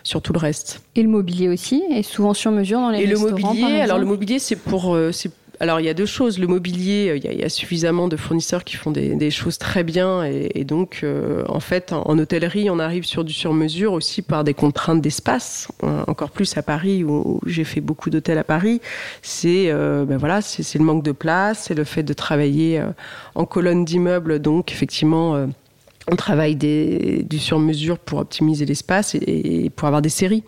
sur 0.03 0.21
tout 0.21 0.33
le 0.33 0.39
reste. 0.39 0.81
Et 0.95 1.01
le 1.01 1.09
mobilier 1.09 1.49
aussi 1.49 1.83
est 1.91 2.03
souvent 2.03 2.33
sur 2.33 2.51
mesure 2.51 2.79
dans 2.79 2.91
les 2.91 3.03
et 3.03 3.05
restaurants. 3.05 3.53
Et 3.53 3.55
le 3.55 3.61
mobilier, 3.61 3.81
alors 3.81 3.99
le 3.99 4.05
mobilier 4.05 4.39
c'est 4.39 4.55
pour 4.55 4.97
alors 5.59 5.79
il 5.79 5.85
y 5.85 5.89
a 5.89 5.93
deux 5.93 6.05
choses. 6.05 6.39
Le 6.39 6.47
mobilier, 6.47 7.09
euh, 7.09 7.17
il 7.17 7.39
y 7.39 7.43
a, 7.43 7.49
suffisamment 7.49 8.07
de 8.07 8.15
fournisseurs 8.15 8.63
qui 8.63 8.77
font 8.77 8.91
des, 8.91 9.31
choses 9.31 9.57
très 9.57 9.83
bien 9.83 10.23
et, 10.23 10.63
donc 10.63 11.01
euh, 11.03 11.43
en 11.47 11.59
fait 11.59 11.93
en, 11.93 12.17
hôtellerie 12.17 12.69
on 12.69 12.79
arrive 12.79 13.03
sur 13.03 13.23
du 13.23 13.33
sur-mesure 13.33 13.93
aussi 13.93 14.21
par 14.21 14.43
des 14.43 14.53
contraintes 14.53 15.01
d'espace. 15.01 15.67
Euh, 15.83 16.03
encore 16.07 16.31
plus 16.31 16.57
à 16.57 16.63
Paris 16.63 17.03
où, 17.03 17.39
j'ai 17.45 17.63
fait 17.63 17.81
beaucoup 17.81 18.09
d'hôtels 18.09 18.37
à 18.37 18.43
Paris, 18.43 18.81
c'est 19.21 19.71
ben 19.71 20.17
voilà 20.17 20.41
c'est 20.41 20.77
le 20.77 20.85
manque 20.85 21.03
de 21.03 21.11
place, 21.11 21.65
c'est 21.67 21.73
le 21.73 21.83
fait 21.83 22.03
de 22.03 22.13
travailler 22.13 22.81
en 23.35 23.45
colonne 23.45 23.85
d'immeubles 23.85 24.39
donc 24.39 24.71
effectivement 24.71 25.47
on 26.11 26.15
travaille 26.15 26.55
des, 26.55 27.23
du 27.29 27.39
sur-mesure 27.39 27.99
pour 27.99 28.19
optimiser 28.19 28.65
l'espace 28.65 29.15
et, 29.15 29.69
pour 29.75 29.87
avoir 29.87 30.01
des 30.01 30.09
séries. 30.09 30.43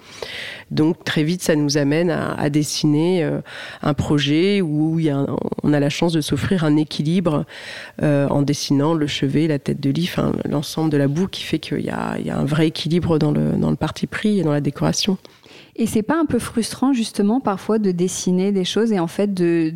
Donc 0.71 1.03
très 1.03 1.23
vite, 1.23 1.41
ça 1.41 1.55
nous 1.55 1.77
amène 1.77 2.09
à, 2.09 2.49
dessiner 2.49 3.23
euh, 3.23 3.41
un 3.81 3.93
projet 3.93 4.61
où 4.61 4.99
il 4.99 5.05
y 5.05 5.09
a 5.09 5.25
on 5.63 5.73
a 5.73 5.79
la 5.79 5.89
chance 5.89 6.13
de 6.13 6.21
s'offrir 6.21 6.63
un 6.63 6.75
équilibre 6.77 7.45
euh, 8.01 8.27
en 8.29 8.41
dessinant 8.41 8.93
le 8.93 9.07
chevet, 9.07 9.47
la 9.47 9.59
tête 9.59 9.79
de 9.79 9.89
lit, 9.89 10.09
l'ensemble 10.49 10.89
de 10.89 10.97
la 10.97 11.07
boue 11.07 11.27
qui 11.27 11.43
fait 11.43 11.59
qu'il 11.59 11.79
y, 11.79 11.85
y 11.85 11.89
a, 11.89 12.37
un 12.37 12.45
vrai 12.45 12.67
équilibre 12.67 13.19
dans 13.19 13.31
le, 13.31 13.51
dans 13.57 13.69
le 13.69 13.75
parti 13.75 14.07
pris 14.07 14.39
et 14.39 14.43
dans 14.43 14.51
la 14.51 14.61
décoration. 14.61 15.17
Et 15.75 15.85
c'est 15.85 16.01
pas 16.01 16.17
un 16.17 16.25
peu 16.25 16.39
frustrant 16.39 16.93
justement 16.93 17.39
parfois 17.39 17.79
de 17.79 17.91
dessiner 17.91 18.51
des 18.51 18.65
choses 18.65 18.91
et 18.91 18.99
en 18.99 19.07
fait 19.07 19.33
de, 19.33 19.73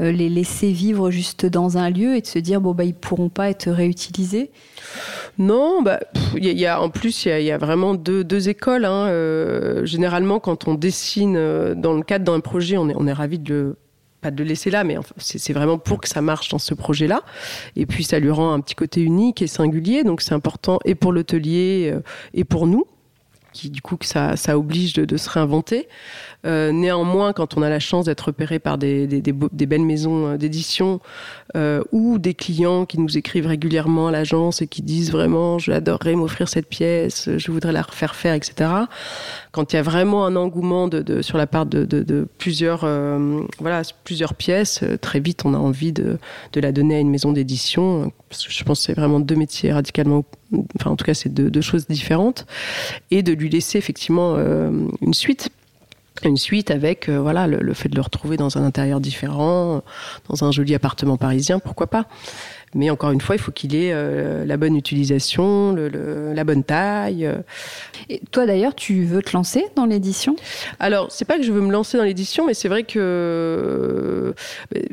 euh, 0.00 0.12
les 0.12 0.28
laisser 0.28 0.70
vivre 0.70 1.10
juste 1.10 1.46
dans 1.46 1.78
un 1.78 1.90
lieu 1.90 2.16
et 2.16 2.20
de 2.20 2.26
se 2.26 2.38
dire 2.38 2.60
bon 2.60 2.74
bah 2.74 2.84
ils 2.84 2.94
pourront 2.94 3.28
pas 3.28 3.50
être 3.50 3.68
réutilisés? 3.70 4.50
Non, 5.38 5.82
bah 5.82 6.00
il 6.36 6.44
y, 6.44 6.66
a 6.66 6.80
en 6.80 6.88
plus 6.88 7.26
il 7.26 7.42
y, 7.42 7.50
a 7.50 7.58
vraiment 7.58 7.94
deux, 7.94 8.24
deux 8.24 8.48
écoles. 8.48 8.84
Hein. 8.84 9.08
Euh, 9.08 9.84
généralement 9.84 10.38
quand 10.38 10.68
on 10.68 10.74
dessine 10.74 11.36
euh, 11.36 11.74
dans 11.74 11.94
le 11.94 12.02
cadre 12.02 12.24
d'un 12.24 12.40
projet, 12.40 12.76
on 12.76 12.88
est 12.88 12.94
on 12.96 13.06
est 13.06 13.12
ravi 13.12 13.38
de 13.38 13.52
le 13.52 13.76
pas 14.22 14.30
de 14.30 14.42
le 14.42 14.48
laisser 14.48 14.70
là, 14.70 14.82
mais 14.82 14.96
c'est 15.18 15.52
vraiment 15.52 15.76
pour 15.76 16.00
que 16.00 16.08
ça 16.08 16.22
marche 16.22 16.48
dans 16.48 16.58
ce 16.58 16.72
projet-là. 16.72 17.20
Et 17.76 17.84
puis 17.84 18.02
ça 18.02 18.18
lui 18.18 18.30
rend 18.30 18.54
un 18.54 18.60
petit 18.60 18.74
côté 18.74 19.02
unique 19.02 19.42
et 19.42 19.46
singulier, 19.46 20.04
donc 20.04 20.22
c'est 20.22 20.32
important 20.32 20.78
et 20.86 20.94
pour 20.94 21.12
l'hôtelier 21.12 21.94
et 22.32 22.44
pour 22.44 22.66
nous 22.66 22.86
qui 23.56 23.70
du 23.70 23.80
coup 23.80 23.96
que 23.96 24.06
ça, 24.06 24.36
ça 24.36 24.58
oblige 24.58 24.92
de, 24.92 25.04
de 25.04 25.16
se 25.16 25.28
réinventer. 25.30 25.88
Euh, 26.46 26.72
néanmoins, 26.72 27.32
quand 27.32 27.56
on 27.56 27.62
a 27.62 27.68
la 27.68 27.80
chance 27.80 28.06
d'être 28.06 28.20
repéré 28.20 28.58
par 28.58 28.78
des, 28.78 29.06
des, 29.06 29.20
des, 29.20 29.66
belles 29.66 29.84
maisons 29.84 30.26
euh, 30.26 30.36
d'édition 30.36 31.00
euh, 31.56 31.82
ou 31.92 32.18
des 32.18 32.34
clients 32.34 32.86
qui 32.86 32.98
nous 32.98 33.16
écrivent 33.16 33.46
régulièrement 33.46 34.08
à 34.08 34.10
l'agence 34.10 34.62
et 34.62 34.66
qui 34.66 34.82
disent 34.82 35.10
vraiment 35.10 35.58
j'adorerais 35.58 36.14
m'offrir 36.14 36.48
cette 36.48 36.68
pièce, 36.68 37.28
je 37.36 37.50
voudrais 37.50 37.72
la 37.72 37.82
refaire 37.82 38.14
faire, 38.14 38.34
etc. 38.34 38.70
Quand 39.52 39.72
il 39.72 39.76
y 39.76 39.78
a 39.78 39.82
vraiment 39.82 40.26
un 40.26 40.36
engouement 40.36 40.88
de, 40.88 41.02
de 41.02 41.22
sur 41.22 41.38
la 41.38 41.46
part 41.46 41.66
de, 41.66 41.84
de 41.84 42.28
plusieurs 42.38 42.84
euh, 42.84 43.40
voilà 43.60 43.82
plusieurs 44.04 44.34
pièces, 44.34 44.80
euh, 44.82 44.96
très 44.96 45.20
vite 45.20 45.44
on 45.44 45.54
a 45.54 45.58
envie 45.58 45.92
de, 45.92 46.18
la 46.54 46.72
donner 46.72 46.96
à 46.96 47.00
une 47.00 47.10
maison 47.10 47.32
d'édition. 47.32 48.12
Je 48.32 48.64
pense 48.64 48.80
que 48.80 48.86
c'est 48.86 48.94
vraiment 48.94 49.20
deux 49.20 49.36
métiers 49.36 49.72
radicalement 49.72 50.24
enfin 50.78 50.90
en 50.90 50.96
tout 50.96 51.04
cas 51.04 51.14
c'est 51.14 51.32
deux, 51.32 51.60
choses 51.60 51.86
différentes, 51.86 52.46
et 53.10 53.22
de 53.22 53.32
lui 53.32 53.48
laisser 53.48 53.78
effectivement 53.78 54.36
une 54.36 55.14
suite 55.14 55.50
une 56.26 56.36
suite 56.36 56.70
avec 56.70 57.08
voilà 57.08 57.46
le, 57.46 57.74
fait 57.74 57.88
de 57.88 57.96
le 57.96 58.02
retrouver 58.02 58.36
dans 58.36 58.58
un 58.58 58.64
intérieur 58.64 59.00
différent, 59.00 59.82
dans 60.28 60.44
un 60.44 60.52
joli 60.52 60.74
appartement 60.74 61.16
parisien, 61.16 61.58
pourquoi 61.58 61.86
pas. 61.88 62.06
Mais 62.76 62.90
encore 62.90 63.10
une 63.10 63.22
fois, 63.22 63.34
il 63.34 63.38
faut 63.38 63.52
qu'il 63.52 63.74
ait 63.74 63.90
euh, 63.92 64.44
la 64.44 64.58
bonne 64.58 64.76
utilisation, 64.76 65.72
le, 65.72 66.32
la 66.34 66.44
bonne 66.44 66.62
taille. 66.62 67.24
Euh. 67.24 67.36
Et 68.10 68.20
toi 68.30 68.44
d'ailleurs, 68.44 68.74
tu 68.74 69.04
veux 69.04 69.22
te 69.22 69.32
lancer 69.32 69.64
dans 69.76 69.86
l'édition? 69.86 70.36
Alors, 70.78 71.10
c'est 71.10 71.24
pas 71.24 71.38
que 71.38 71.42
je 71.42 71.52
veux 71.52 71.62
me 71.62 71.72
lancer 71.72 71.96
dans 71.96 72.04
l'édition, 72.04 72.46
mais 72.46 72.52
c'est 72.52 72.68
vrai 72.68 72.82
que 72.82 72.98
euh, 72.98 74.32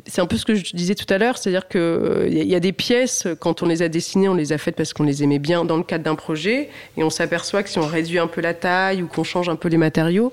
c'est 0.05 0.21
un 0.21 0.25
peu 0.25 0.37
ce 0.37 0.45
que 0.45 0.55
je 0.55 0.73
disais 0.73 0.95
tout 0.95 1.11
à 1.13 1.17
l'heure, 1.17 1.37
c'est-à-dire 1.37 1.67
qu'il 1.67 2.29
y, 2.29 2.45
y 2.45 2.55
a 2.55 2.59
des 2.61 2.71
pièces, 2.71 3.27
quand 3.39 3.61
on 3.61 3.67
les 3.67 3.81
a 3.81 3.89
dessinées, 3.89 4.29
on 4.29 4.33
les 4.33 4.53
a 4.53 4.57
faites 4.57 4.75
parce 4.77 4.93
qu'on 4.93 5.03
les 5.03 5.21
aimait 5.21 5.39
bien 5.39 5.65
dans 5.65 5.77
le 5.77 5.83
cadre 5.83 6.05
d'un 6.05 6.15
projet, 6.15 6.69
et 6.95 7.03
on 7.03 7.09
s'aperçoit 7.09 7.63
que 7.63 7.69
si 7.69 7.79
on 7.79 7.85
réduit 7.85 8.19
un 8.19 8.27
peu 8.27 8.39
la 8.39 8.53
taille 8.53 9.01
ou 9.01 9.07
qu'on 9.07 9.25
change 9.25 9.49
un 9.49 9.57
peu 9.57 9.67
les 9.67 9.77
matériaux, 9.77 10.31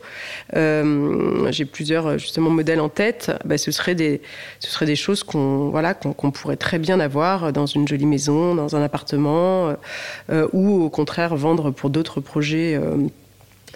j'ai 0.54 1.64
plusieurs 1.64 2.18
justement 2.18 2.50
modèles 2.50 2.80
en 2.80 2.88
tête, 2.88 3.32
bah, 3.44 3.58
ce 3.58 3.72
seraient 3.72 3.96
des, 3.96 4.20
ce 4.60 4.70
seraient 4.70 4.86
des 4.86 4.96
choses 4.96 5.24
qu'on 5.24 5.70
voilà, 5.70 5.94
qu'on 5.94 6.30
pourrait 6.30 6.56
très 6.56 6.78
bien 6.78 7.00
avoir 7.00 7.39
dans 7.52 7.66
une 7.66 7.88
jolie 7.88 8.06
maison, 8.06 8.54
dans 8.54 8.76
un 8.76 8.82
appartement, 8.82 9.68
euh, 9.68 9.74
euh, 10.30 10.48
ou 10.52 10.82
au 10.82 10.90
contraire 10.90 11.36
vendre 11.36 11.70
pour 11.70 11.90
d'autres 11.90 12.20
projets 12.20 12.74
euh, 12.74 12.96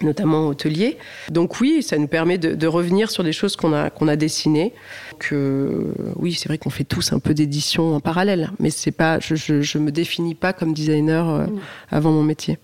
notamment 0.01 0.47
hôteliers. 0.47 0.97
Donc 1.29 1.61
oui, 1.61 1.81
ça 1.81 1.97
nous 1.97 2.07
permet 2.07 2.37
de, 2.37 2.67
revenir 2.67 3.09
sur 3.09 3.23
des 3.23 3.31
choses 3.31 3.55
qu'on 3.55 3.73
a, 3.73 3.89
qu'on 3.89 4.07
a 4.07 4.15
dessinées. 4.15 4.73
Que, 5.19 5.93
oui, 6.17 6.33
c'est 6.33 6.49
vrai 6.49 6.57
qu'on 6.57 6.69
fait 6.69 6.83
tous 6.83 7.13
un 7.13 7.19
peu 7.19 7.33
d'édition 7.33 7.95
en 7.95 8.01
parallèle, 8.01 8.51
mais 8.59 8.69
c'est 8.69 8.91
pas, 8.91 9.19
je, 9.19 9.77
ne 9.77 9.83
me 9.83 9.91
définis 9.91 10.35
pas 10.35 10.51
comme 10.51 10.73
designer 10.73 11.47
avant 11.89 12.11
mon 12.11 12.23
métier. 12.23 12.59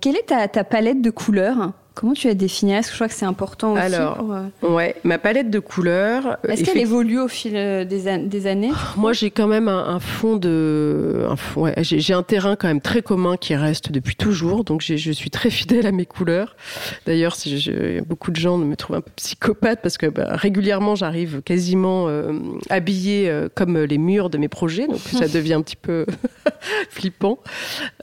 Quelle 0.00 0.16
est 0.16 0.28
ta, 0.28 0.48
ta 0.48 0.64
palette 0.64 1.02
de 1.02 1.10
couleurs? 1.10 1.72
Comment 1.98 2.12
tu 2.12 2.28
as 2.28 2.34
défini 2.34 2.74
Est-ce 2.74 2.90
que 2.90 2.92
je 2.92 2.98
crois 2.98 3.08
que 3.08 3.14
c'est 3.14 3.26
important 3.26 3.72
aussi 3.72 3.82
Alors, 3.82 4.24
euh, 4.30 4.68
ouais, 4.68 4.94
ma 5.02 5.18
palette 5.18 5.50
de 5.50 5.58
couleurs. 5.58 6.38
Euh, 6.44 6.52
Est-ce 6.52 6.62
qu'elle 6.62 6.78
évolue 6.78 7.18
au 7.18 7.26
fil 7.26 7.56
euh, 7.56 7.84
des, 7.84 8.16
des 8.18 8.46
années? 8.46 8.70
Moi, 8.96 9.12
j'ai 9.12 9.32
quand 9.32 9.48
même 9.48 9.66
un, 9.66 9.98
fond 9.98 10.36
de, 10.36 11.26
ouais, 11.56 11.74
j'ai 11.80 12.14
un 12.14 12.22
terrain 12.22 12.54
quand 12.54 12.68
même 12.68 12.80
très 12.80 13.02
commun 13.02 13.36
qui 13.36 13.56
reste 13.56 13.90
depuis 13.90 14.14
toujours, 14.14 14.62
donc 14.62 14.80
je 14.80 14.94
suis 15.10 15.30
très 15.30 15.50
fidèle 15.50 15.86
à 15.86 15.90
mes 15.90 16.06
couleurs. 16.06 16.54
D'ailleurs, 17.04 17.36
beaucoup 18.06 18.30
de 18.30 18.36
gens 18.36 18.58
me 18.58 18.76
trouvent 18.76 18.98
un 18.98 19.00
peu 19.00 19.10
psychopathe 19.16 19.80
parce 19.82 19.98
que 19.98 20.06
bah, 20.06 20.36
régulièrement, 20.36 20.94
j'arrive 20.94 21.42
quasiment 21.42 22.06
habillée 22.70 23.48
comme 23.56 23.76
les 23.76 23.98
murs 23.98 24.30
de 24.30 24.38
mes 24.38 24.48
projets, 24.48 24.86
donc 24.86 25.00
ça 25.00 25.26
devient 25.34 25.54
un 25.54 25.62
petit 25.62 25.74
peu 25.74 26.06
flippant. 26.90 27.40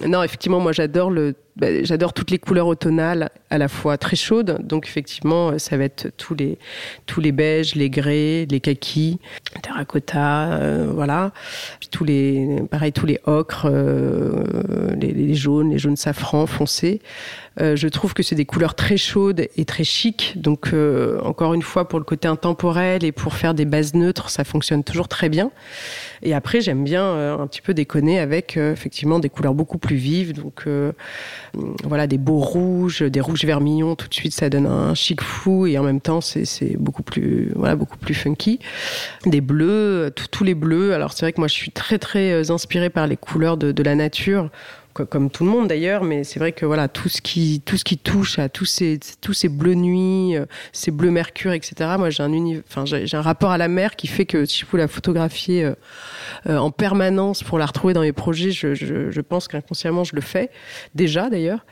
Non, 0.05 0.21
effectivement, 0.21 0.60
moi, 0.60 0.73
j'adore 0.73 1.12
le 1.12 1.34
bah, 1.55 1.67
j'adore 1.83 2.11
toutes 2.11 2.31
les 2.31 2.39
couleurs 2.39 2.67
automnales 2.67 3.29
à 3.49 3.57
la 3.57 3.69
fois 3.69 3.97
très 3.97 4.17
chaudes. 4.17 4.59
Donc 4.61 4.87
effectivement, 4.87 5.49
euh, 5.49 5.57
ça 5.57 5.77
va 5.77 5.85
être 5.85 6.09
tous 6.17 6.35
les 6.35 6.57
tous 7.05 7.21
les 7.21 7.31
beiges, 7.31 7.75
les 7.75 7.89
grès, 7.89 8.45
les 8.49 8.59
kakis, 8.59 9.19
terracotta, 9.61 10.53
euh, 10.53 10.87
voilà. 10.93 11.31
Tous 11.91 12.03
les 12.03 12.61
pareil 12.69 12.91
tous 12.91 13.05
les 13.05 13.19
ocres, 13.25 13.67
euh, 13.69 14.43
les, 14.99 15.11
les, 15.11 15.35
jaunes, 15.35 15.71
les 15.71 15.77
jaunes 15.77 15.95
safran 15.95 16.45
foncés. 16.45 17.01
Euh, 17.61 17.75
je 17.75 17.87
trouve 17.87 18.13
que 18.13 18.23
c'est 18.23 18.35
des 18.35 18.45
couleurs 18.45 18.75
très 18.75 18.97
chaudes 18.97 19.47
et 19.55 19.65
très 19.65 19.83
chic. 19.83 20.33
Donc, 20.35 20.73
euh, 20.73 21.19
encore 21.21 21.53
une 21.53 21.61
fois, 21.61 21.87
pour 21.87 21.99
le 21.99 22.05
côté 22.05 22.27
intemporel 22.27 23.03
et 23.03 23.11
pour 23.11 23.33
faire 23.33 23.53
des 23.53 23.65
bases 23.65 23.93
neutres, 23.93 24.29
ça 24.29 24.43
fonctionne 24.43 24.83
toujours 24.83 25.07
très 25.07 25.29
bien. 25.29 25.51
Et 26.21 26.33
après, 26.33 26.61
j'aime 26.61 26.83
bien 26.83 27.03
euh, 27.03 27.37
un 27.37 27.47
petit 27.47 27.61
peu 27.61 27.73
déconner 27.73 28.19
avec 28.19 28.57
effectivement 28.57 29.19
des 29.19 29.29
couleurs 29.29 29.53
beaucoup 29.53 29.77
plus 29.77 29.95
vives. 29.95 30.33
Donc, 30.33 30.67
voilà, 31.83 32.07
des 32.07 32.17
beaux 32.17 32.39
rouges, 32.39 33.01
des 33.01 33.21
rouges 33.21 33.45
vermillons. 33.45 33.95
Tout 33.95 34.07
de 34.07 34.13
suite, 34.13 34.33
ça 34.33 34.49
donne 34.49 34.65
un 34.65 34.93
chic 34.93 35.21
fou 35.21 35.65
et 35.65 35.77
en 35.77 35.83
même 35.83 36.01
temps, 36.01 36.21
c'est 36.21 36.75
beaucoup 36.77 37.03
plus, 37.03 37.51
voilà, 37.55 37.75
beaucoup 37.75 37.97
plus 37.97 38.13
funky. 38.13 38.59
Des 39.25 39.41
bleus, 39.41 40.11
tous 40.31 40.43
les 40.43 40.55
bleus. 40.55 40.93
Alors, 40.93 41.13
c'est 41.13 41.25
vrai 41.25 41.33
que 41.33 41.39
moi, 41.39 41.47
je 41.47 41.53
suis 41.53 41.71
très, 41.71 41.99
très 41.99 42.51
inspirée 42.51 42.89
par 42.89 43.07
les 43.07 43.17
couleurs 43.17 43.57
de, 43.57 43.71
de 43.71 43.83
la 43.83 43.95
nature 43.95 44.49
comme 45.03 45.29
tout 45.29 45.43
le 45.43 45.49
monde 45.49 45.67
d'ailleurs, 45.67 46.03
mais 46.03 46.23
c'est 46.23 46.39
vrai 46.39 46.53
que 46.53 46.65
voilà 46.65 46.88
tout 46.88 47.10
ce 47.10 47.21
qui 47.21 47.62
tout 47.65 47.75
ce 47.75 47.84
qui 47.84 47.97
touche 47.97 48.39
à 48.39 48.47
tous 48.47 48.65
ces 48.65 48.97
tous 49.19 49.34
ces 49.34 49.49
bleus 49.49 49.75
nuits, 49.75 50.38
euh, 50.38 50.45
ces 50.71 50.91
bleus 50.91 51.12
mercure, 51.12 51.51
etc. 51.51 51.95
Moi 51.97 52.10
j'ai 52.10 52.23
un 52.23 52.31
enfin 52.67 52.86
j'ai 52.86 53.17
un 53.17 53.21
rapport 53.21 53.51
à 53.51 53.58
la 53.58 53.67
mer 53.67 53.97
qui 53.97 54.08
fait 54.08 54.25
que 54.25 54.45
si 54.45 54.60
je 54.60 54.65
pouvais 54.65 54.81
la 54.81 54.88
photographier 54.88 55.65
euh, 55.65 55.73
euh, 56.47 56.58
en 56.58 56.71
permanence 56.71 57.43
pour 57.43 57.60
la 57.60 57.65
retrouver 57.65 57.93
dans 57.93 58.01
mes 58.01 58.13
projets, 58.13 58.51
je, 58.51 58.73
je, 58.73 59.12
je 59.12 59.21
pense 59.21 59.49
qu'inconsciemment 59.49 60.05
je 60.05 60.15
le 60.15 60.21
fais 60.21 60.49
déjà 60.93 61.29
d'ailleurs. 61.29 61.65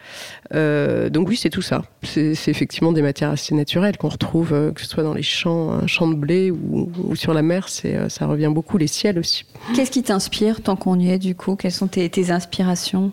donc 0.52 1.30
oui 1.30 1.38
c'est 1.38 1.50
tout 1.50 1.62
ça. 1.62 1.84
C'est 2.04 2.34
effectivement 2.48 2.92
des 2.92 3.02
matières 3.02 3.30
assez 3.30 3.56
naturelles 3.56 3.98
qu'on 3.98 4.10
retrouve 4.10 4.50
que 4.74 4.82
ce 4.82 4.88
soit 4.88 5.04
dans 5.04 5.14
les 5.14 5.24
champs, 5.24 5.72
un 5.72 5.88
champ 5.88 6.08
de 6.08 6.16
blé 6.16 6.52
ou, 6.52 6.92
ou 6.98 7.16
sur 7.16 7.34
la 7.34 7.42
mer, 7.42 7.70
c'est 7.70 8.10
ça 8.10 8.26
revient 8.26 8.52
beaucoup 8.54 8.78
les 8.78 8.88
ciels 8.88 9.18
aussi. 9.18 9.46
Qu'est-ce 9.76 9.92
qui 9.92 10.04
t'inspire 10.04 10.62
tant 10.62 10.76
qu'on 10.76 11.00
y 11.00 11.10
est 11.10 11.20
du 11.20 11.36
coup? 11.36 11.56
Quelles 11.56 11.72
sont 11.72 11.88
tes, 11.88 12.10
tes 12.10 12.32
inspirations? 12.32 13.13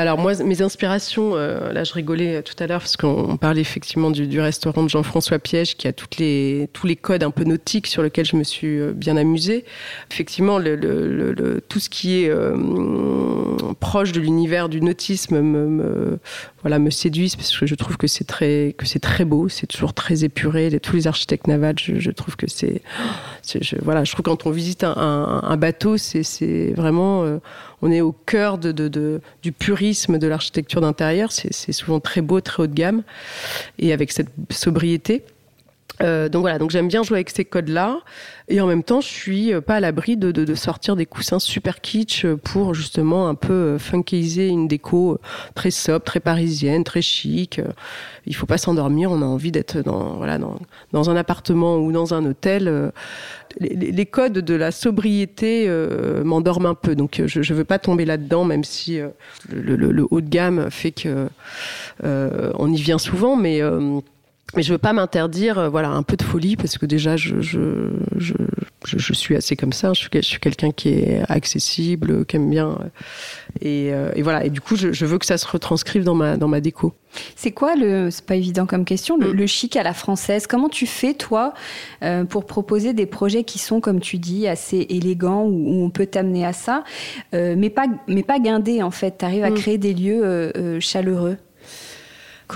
alors 0.00 0.18
moi, 0.18 0.32
mes 0.42 0.62
inspirations, 0.62 1.32
euh, 1.34 1.72
là 1.72 1.84
je 1.84 1.92
rigolais 1.92 2.42
tout 2.42 2.54
à 2.58 2.66
l'heure 2.66 2.80
parce 2.80 2.96
qu'on 2.96 3.36
parlait 3.36 3.60
effectivement 3.60 4.10
du, 4.10 4.40
restaurant 4.40 4.82
de 4.82 4.88
Jean-François 4.88 5.38
Piège 5.38 5.76
qui 5.76 5.86
a 5.86 5.92
toutes 5.92 6.16
les, 6.16 6.70
tous 6.72 6.86
les 6.86 6.96
codes 6.96 7.22
un 7.22 7.30
peu 7.30 7.44
nautiques 7.44 7.86
sur 7.86 8.02
lesquels 8.02 8.24
je 8.24 8.36
me 8.36 8.42
suis 8.42 8.78
euh, 8.80 8.92
bien 8.92 9.18
amusée. 9.18 9.64
Effectivement, 10.10 10.58
tout 10.60 11.80
ce 11.80 11.90
qui 11.90 12.22
est 12.22 12.30
euh, 12.30 12.56
proche 13.78 14.12
de 14.12 14.20
l'univers 14.20 14.70
du 14.70 14.80
nautisme 14.80 15.40
me, 15.40 16.18
voilà, 16.62 16.78
me 16.78 16.90
séduit 16.90 17.32
parce 17.36 17.56
que 17.58 17.66
je 17.66 17.74
trouve 17.74 17.98
que 17.98 18.06
c'est 18.06 18.24
très, 18.24 18.74
très 19.02 19.24
beau, 19.26 19.48
c'est 19.48 19.66
toujours 19.66 19.92
très 19.92 20.24
épuré. 20.24 20.78
tous 20.80 20.96
les 20.96 21.06
architectes 21.06 21.46
navals, 21.46 21.78
je, 21.78 22.10
trouve 22.10 22.36
que 22.36 22.46
c'est, 22.48 22.80
je, 23.46 23.76
voilà, 23.82 24.04
je 24.04 24.12
trouve 24.12 24.24
que 24.24 24.30
quand 24.30 24.46
on 24.46 24.50
visite 24.50 24.82
un, 24.84 25.56
bateau, 25.58 25.98
c'est 25.98 26.72
vraiment 26.74 27.40
on 27.82 27.90
est 27.90 28.00
au 28.00 28.12
cœur 28.12 28.58
de, 28.58 29.20
du 29.42 29.52
purisme 29.52 29.89
de 30.18 30.26
l'architecture 30.26 30.80
d'intérieur. 30.80 31.32
C'est 31.32 31.72
souvent 31.72 32.00
très 32.00 32.20
beau, 32.20 32.40
très 32.40 32.62
haut 32.62 32.66
de 32.66 32.74
gamme, 32.74 33.02
et 33.78 33.92
avec 33.92 34.12
cette 34.12 34.30
sobriété. 34.50 35.22
Euh, 36.02 36.28
donc 36.28 36.42
voilà, 36.42 36.58
donc 36.58 36.70
j'aime 36.70 36.88
bien 36.88 37.02
jouer 37.02 37.18
avec 37.18 37.30
ces 37.30 37.44
codes-là, 37.44 38.00
et 38.48 38.60
en 38.60 38.66
même 38.66 38.82
temps, 38.82 39.00
je 39.00 39.08
suis 39.08 39.52
euh, 39.52 39.60
pas 39.60 39.76
à 39.76 39.80
l'abri 39.80 40.16
de, 40.16 40.30
de, 40.32 40.54
sortir 40.54 40.96
des 40.96 41.06
coussins 41.06 41.38
super 41.38 41.80
kitsch 41.80 42.26
pour 42.42 42.74
justement 42.74 43.28
un 43.28 43.34
peu 43.34 43.52
euh, 43.52 43.78
funkiser 43.78 44.48
une 44.48 44.66
déco 44.66 45.18
très 45.54 45.70
sobre, 45.70 46.04
très 46.04 46.20
parisienne, 46.20 46.84
très 46.84 47.02
chic. 47.02 47.60
Il 48.26 48.34
faut 48.34 48.46
pas 48.46 48.58
s'endormir, 48.58 49.10
on 49.10 49.22
a 49.22 49.26
envie 49.26 49.52
d'être 49.52 49.80
dans 49.80 50.16
voilà 50.16 50.38
dans, 50.38 50.58
dans, 50.92 51.10
un 51.10 51.16
appartement 51.16 51.76
ou 51.76 51.92
dans 51.92 52.14
un 52.14 52.24
hôtel. 52.24 52.92
Les, 53.58 53.74
les 53.74 54.06
codes 54.06 54.38
de 54.38 54.54
la 54.54 54.70
sobriété 54.70 55.68
m'endorment 56.24 56.66
un 56.66 56.74
peu, 56.74 56.94
donc 56.94 57.22
je, 57.24 57.42
je 57.42 57.54
veux 57.54 57.64
pas 57.64 57.78
tomber 57.78 58.04
là-dedans, 58.04 58.44
même 58.44 58.62
si 58.62 58.98
le, 58.98 59.76
le, 59.76 59.90
le, 59.90 60.06
haut 60.10 60.20
de 60.20 60.28
gamme 60.28 60.70
fait 60.70 60.92
que 60.92 61.28
on 62.02 62.72
y 62.72 62.80
vient 62.80 62.98
souvent, 62.98 63.36
mais 63.36 63.62
mais 64.56 64.62
je 64.62 64.72
veux 64.72 64.78
pas 64.78 64.92
m'interdire, 64.92 65.58
euh, 65.58 65.68
voilà, 65.68 65.90
un 65.90 66.02
peu 66.02 66.16
de 66.16 66.22
folie 66.22 66.56
parce 66.56 66.78
que 66.78 66.86
déjà, 66.86 67.16
je, 67.16 67.40
je, 67.40 67.90
je, 68.16 68.34
je, 68.84 69.12
suis 69.12 69.36
assez 69.36 69.56
comme 69.56 69.72
ça. 69.72 69.92
Je 69.92 70.00
suis, 70.00 70.10
je 70.12 70.20
suis 70.20 70.40
quelqu'un 70.40 70.70
qui 70.70 70.90
est 70.90 71.22
accessible, 71.28 72.24
qui 72.26 72.36
aime 72.36 72.50
bien. 72.50 72.70
Euh, 72.70 72.88
et, 73.60 73.92
euh, 73.92 74.10
et, 74.14 74.22
voilà. 74.22 74.44
Et 74.44 74.50
du 74.50 74.60
coup, 74.60 74.76
je, 74.76 74.92
je, 74.92 75.06
veux 75.06 75.18
que 75.18 75.26
ça 75.26 75.38
se 75.38 75.46
retranscrive 75.46 76.04
dans 76.04 76.14
ma, 76.14 76.36
dans 76.36 76.48
ma 76.48 76.60
déco. 76.60 76.94
C'est 77.36 77.50
quoi 77.50 77.74
le, 77.74 78.10
c'est 78.10 78.24
pas 78.24 78.36
évident 78.36 78.66
comme 78.66 78.84
question, 78.84 79.16
le, 79.16 79.32
le, 79.32 79.46
chic 79.46 79.76
à 79.76 79.82
la 79.82 79.94
française? 79.94 80.46
Comment 80.46 80.68
tu 80.68 80.86
fais, 80.86 81.14
toi, 81.14 81.54
euh, 82.02 82.24
pour 82.24 82.46
proposer 82.46 82.92
des 82.92 83.06
projets 83.06 83.44
qui 83.44 83.58
sont, 83.58 83.80
comme 83.80 84.00
tu 84.00 84.18
dis, 84.18 84.46
assez 84.46 84.86
élégants, 84.88 85.44
où, 85.44 85.70
où 85.70 85.84
on 85.84 85.90
peut 85.90 86.06
t'amener 86.06 86.46
à 86.46 86.52
ça, 86.52 86.84
euh, 87.34 87.54
mais 87.58 87.70
pas, 87.70 87.86
mais 88.06 88.22
pas 88.22 88.38
guindés, 88.38 88.82
en 88.82 88.90
fait? 88.90 89.18
Tu 89.18 89.24
arrives 89.24 89.44
à 89.44 89.50
mm. 89.50 89.54
créer 89.54 89.78
des 89.78 89.94
lieux 89.94 90.78
chaleureux? 90.80 91.36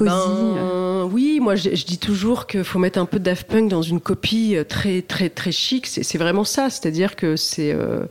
Ben, 0.00 1.09
oui, 1.12 1.38
moi 1.40 1.54
je, 1.54 1.70
dis 1.70 1.98
toujours 1.98 2.46
qu'il 2.46 2.64
faut 2.64 2.78
mettre 2.78 2.98
un 2.98 3.07
peu 3.07 3.18
de 3.18 3.24
Daft 3.24 3.46
Punk 3.46 3.68
dans 3.68 3.83
une 3.83 4.00
copie 4.00 4.57
euh, 4.57 4.64
très 4.64 5.02
très 5.02 5.28
très 5.28 5.52
chic. 5.52 5.87
C'est 5.87 6.18
vraiment 6.18 6.44
ça, 6.44 6.70
c'est-à-dire 6.70 7.16
que 7.16 7.37
c'est 7.37 7.72
euh, 7.72 8.04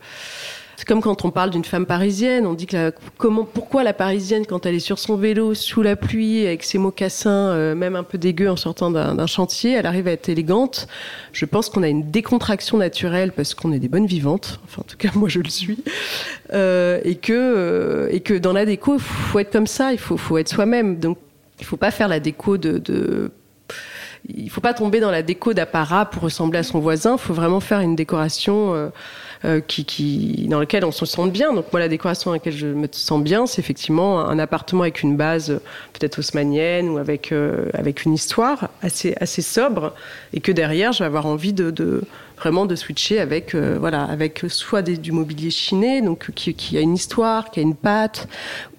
comme 0.86 1.02
quand 1.02 1.26
on 1.26 1.32
parle 1.32 1.50
d'une 1.50 1.63
femme 1.63 1.86
parisienne, 1.86 2.46
on 2.46 2.54
dit 2.54 2.65
que 2.65 2.76
la, 2.76 2.91
comment, 3.17 3.46
pourquoi 3.46 3.84
la 3.84 3.93
parisienne, 3.93 4.46
quand 4.46 4.65
elle 4.65 4.76
est 4.76 4.80
sur 4.80 5.00
son 5.00 5.15
vélo, 5.15 5.54
sous 5.54 5.82
la 5.82 5.96
pluie, 5.96 6.46
avec 6.46 6.63
ses 6.63 6.78
mocassins, 6.78 7.30
euh, 7.30 7.76
même 7.76 7.96
un 7.96 8.04
peu 8.04 8.17
dégueux 8.17 8.50
en 8.50 8.56
sortant 8.56 8.91
d'un 8.91 9.28
chantier, 9.28 9.74
elle 9.74 9.86
arrive 9.86 10.08
à 10.08 10.12
être 10.12 10.30
élégante. 10.30 10.88
Je 11.32 11.46
pense 11.46 11.69
qu'on 11.69 11.84
a 11.84 11.88
une 11.88 12.10
décontraction 12.12 12.78
naturelle 12.78 13.32
parce 13.32 13.54
qu'on 13.54 13.72
est 13.72 13.80
des 13.80 13.88
bonnes 13.88 14.08
vivantes. 14.08 14.60
Enfin, 14.65 14.82
en 14.82 14.86
tout 14.86 14.98
cas, 14.98 15.10
moi, 15.15 15.30
je 15.30 15.39
le 15.39 15.50
suis. 15.50 15.84
Euh, 16.54 17.00
et 17.04 17.15
que, 17.15 17.34
euh, 17.34 18.08
et 18.12 18.19
que 18.19 18.34
dans 18.34 18.54
la 18.54 18.65
déco, 18.65 18.96
il 18.96 19.02
faut 19.02 19.39
être 19.39 19.52
comme 19.52 19.67
ça, 19.67 19.91
il 19.91 20.00
faut, 20.00 20.17
faut 20.17 20.38
être 20.38 20.50
soi-même. 20.50 21.00
Donc, 21.00 21.17
il 21.63 21.65
faut 21.65 21.78
pas 21.78 21.91
faire 21.91 22.10
la 22.10 22.19
déco 22.19 22.58
de, 22.58 23.32
il 24.28 24.49
faut 24.49 24.60
pas 24.60 24.73
tomber 24.73 24.99
dans 24.99 25.12
la 25.12 25.23
déco 25.23 25.54
d'apparat 25.54 26.10
pour 26.10 26.23
ressembler 26.23 26.60
à 26.60 26.63
son 26.63 26.80
voisin. 26.80 27.13
Il 27.13 27.19
faut 27.19 27.34
vraiment 27.34 27.62
faire 27.62 27.80
une 27.80 27.95
décoration 27.95 28.91
euh, 29.46 29.60
euh, 29.60 30.48
dans 30.48 30.60
laquelle 30.60 30.86
on 30.86 30.92
se 30.92 31.06
sente 31.06 31.32
bien. 31.32 31.54
Donc 31.54 31.66
moi, 31.72 31.80
la 31.80 31.88
décoration 31.88 32.32
dans 32.32 32.36
laquelle 32.36 32.56
je 32.56 32.68
me 32.68 32.88
sens 32.92 33.22
bien, 33.22 33.46
c'est 33.46 33.60
effectivement 33.60 34.20
un 34.20 34.40
appartement 34.40 34.84
avec 34.84 35.04
une 35.04 35.16
base 35.16 35.60
peut-être 35.94 36.20
haussmannienne 36.20 36.90
ou 36.90 36.98
avec 36.98 37.32
euh, 37.32 37.70
avec 37.74 38.06
une 38.06 38.14
histoire 38.14 38.70
assez 38.82 39.16
assez 39.20 39.42
sobre, 39.42 39.94
et 40.34 40.40
que 40.40 40.52
derrière, 40.52 40.92
je 40.94 41.00
vais 41.00 41.06
avoir 41.06 41.26
envie 41.26 41.54
de, 41.54 42.02
vraiment 42.38 42.66
de 42.66 42.76
switcher 42.76 43.20
avec 43.20 43.56
voilà 43.56 44.04
avec 44.04 44.44
soit 44.48 44.82
du 44.82 45.12
mobilier 45.12 45.52
chiné, 45.52 46.02
donc 46.02 46.32
qui, 46.36 46.54
qui 46.54 46.78
a 46.78 46.82
une 46.82 46.96
histoire, 46.96 47.52
qui 47.52 47.60
a 47.60 47.64
une 47.64 47.76
patte, 47.76 48.28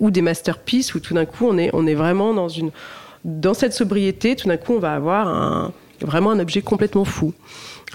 ou 0.01 0.11
des 0.11 0.23
masterpieces 0.23 0.95
où 0.95 1.01
tout 1.01 1.15
d'un 1.15 1.25
coup 1.25 1.47
on 1.49 1.59
est 1.59 1.71
on 1.73 1.87
est 1.87 1.95
vraiment 1.95 2.35
dans 2.35 2.49
une 2.49 2.71
dans 3.25 3.55
cette 3.55 3.73
sobriété, 3.73 4.37
tout 4.37 4.49
d'un 4.49 4.59
coup, 4.59 4.75
on 4.75 4.79
va 4.79 4.93
avoir 4.93 5.29
un, 5.29 5.73
vraiment 6.01 6.31
un 6.31 6.39
objet 6.39 6.63
complètement 6.63 7.05
fou. 7.05 7.33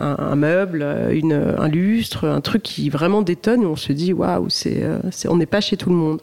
Un, 0.01 0.37
meuble, 0.37 0.85
une, 1.11 1.33
un 1.33 1.67
lustre, 1.67 2.25
un 2.25 2.39
truc 2.39 2.63
qui 2.63 2.89
vraiment 2.89 3.21
détonne 3.21 3.63
et 3.63 3.65
on 3.65 3.75
se 3.75 3.91
dit 3.91 4.13
waouh, 4.13 4.49
c'est, 4.49 4.81
c'est, 5.11 5.27
on 5.27 5.35
n'est 5.35 5.45
pas 5.45 5.59
chez 5.59 5.75
tout 5.75 5.89
le 5.89 5.95
monde. 5.95 6.21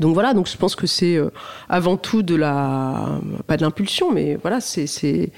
Donc 0.00 0.14
voilà, 0.14 0.34
donc 0.34 0.48
je 0.48 0.56
pense 0.56 0.76
que 0.76 0.86
c'est 0.86 1.16
euh, 1.16 1.30
avant 1.68 1.96
tout 1.96 2.22
de 2.22 2.34
la, 2.34 3.20
pas 3.46 3.56
de 3.56 3.62
l'impulsion, 3.62 4.12
mais 4.12 4.36
voilà, 4.36 4.60
c'est, 4.60 4.86
c'est, 4.86 5.32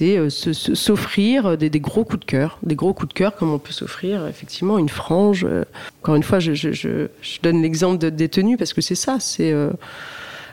euh, 0.00 0.28
s'offrir 0.30 1.56
des, 1.56 1.70
gros 1.70 2.04
coups 2.04 2.20
de 2.20 2.24
cœur, 2.24 2.58
des 2.64 2.74
gros 2.74 2.92
coups 2.92 3.10
de 3.10 3.14
cœur 3.14 3.36
comme 3.36 3.52
on 3.52 3.58
peut 3.58 3.72
s'offrir 3.72 4.26
effectivement 4.26 4.78
une 4.78 4.88
frange. 4.88 5.46
Euh, 5.48 5.64
encore 6.02 6.16
une 6.16 6.24
fois, 6.24 6.40
je, 6.40 7.08
donne 7.42 7.62
l'exemple 7.62 7.98
de, 7.98 8.10
des 8.10 8.28
tenues 8.28 8.56
parce 8.56 8.72
que 8.72 8.80
c'est 8.80 8.96
ça, 8.96 9.18
c'est 9.20 9.52
euh, 9.52 9.70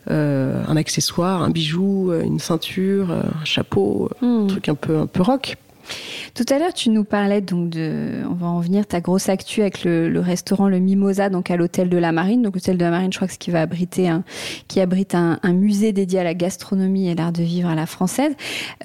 euh, 0.09 0.63
un 0.67 0.75
accessoire, 0.75 1.41
un 1.41 1.49
bijou, 1.49 2.11
euh, 2.11 2.23
une 2.23 2.39
ceinture, 2.39 3.11
euh, 3.11 3.21
un 3.41 3.45
chapeau, 3.45 4.09
mmh. 4.21 4.25
un 4.25 4.47
truc 4.47 4.69
un 4.69 4.75
peu, 4.75 4.97
un 4.97 5.07
peu 5.07 5.21
rock. 5.21 5.57
Tout 6.33 6.45
à 6.49 6.57
l'heure, 6.57 6.73
tu 6.73 6.89
nous 6.89 7.03
parlais 7.03 7.41
donc 7.41 7.69
de, 7.69 8.23
on 8.29 8.33
va 8.33 8.47
en 8.47 8.59
venir, 8.59 8.85
ta 8.85 9.01
grosse 9.01 9.29
actu 9.29 9.61
avec 9.61 9.83
le, 9.83 10.09
le 10.09 10.19
restaurant 10.19 10.67
Le 10.67 10.79
Mimosa, 10.79 11.29
donc 11.29 11.51
à 11.51 11.57
l'hôtel 11.57 11.89
de 11.89 11.97
la 11.97 12.11
Marine. 12.11 12.41
Donc 12.41 12.55
l'hôtel 12.55 12.77
de 12.77 12.83
la 12.83 12.91
Marine, 12.91 13.11
je 13.11 13.17
crois 13.17 13.27
que 13.27 13.33
ce 13.33 13.39
qui 13.39 13.51
va 13.51 13.61
abriter 13.61 14.07
un, 14.07 14.23
qui 14.67 14.79
abrite 14.79 15.13
un, 15.13 15.39
un, 15.43 15.53
musée 15.53 15.91
dédié 15.91 16.19
à 16.19 16.23
la 16.23 16.33
gastronomie 16.33 17.09
et 17.09 17.15
l'art 17.15 17.31
de 17.31 17.43
vivre 17.43 17.69
à 17.69 17.75
la 17.75 17.85
française. 17.85 18.33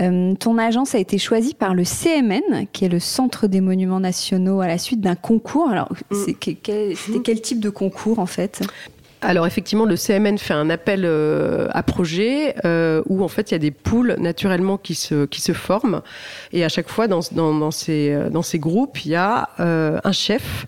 Euh, 0.01 0.35
ton 0.35 0.59
agence 0.59 0.95
a 0.95 0.99
été 0.99 1.19
choisie 1.19 1.55
par 1.55 1.75
le 1.75 1.85
CMN, 1.85 2.67
qui 2.73 2.85
est 2.85 2.91
le 2.91 3.01
Centre 3.01 3.47
des 3.47 3.61
Monuments 3.61 4.01
Nationaux, 4.01 4.61
à 4.61 4.67
la 4.67 4.79
suite 4.79 5.01
d'un 5.01 5.15
concours. 5.15 5.71
Alors, 5.71 5.91
mmh. 6.11 6.17
c'était 6.27 6.55
quel, 6.55 6.95
quel 7.25 7.41
type 7.41 7.61
de 7.61 7.71
concours 7.71 8.19
en 8.19 8.27
fait? 8.27 8.63
Alors 9.21 9.47
effectivement, 9.47 9.85
le 9.85 9.97
CMN 9.97 10.39
fait 10.39 10.55
un 10.55 10.71
appel 10.71 11.03
euh, 11.05 11.67
à 11.71 11.83
projet 11.83 12.55
euh, 12.65 13.03
où 13.07 13.25
en 13.25 13.29
fait 13.29 13.51
il 13.51 13.55
y 13.55 13.57
a 13.57 13.59
des 13.59 13.71
poules 13.71 14.17
naturellement 14.19 14.77
qui 14.77 14.95
se 14.95 15.27
qui 15.27 15.41
se 15.41 15.53
forment. 15.53 16.03
Et 16.53 16.65
à 16.65 16.69
chaque 16.69 16.89
fois 16.89 17.09
dans 17.09 17.21
dans, 17.33 17.71
ces 17.71 18.17
dans 18.31 18.43
ces 18.43 18.59
groupes 18.59 19.05
il 19.05 19.13
y 19.13 19.17
a 19.17 19.49
euh, 19.61 19.99
un 20.05 20.13
chef 20.13 20.67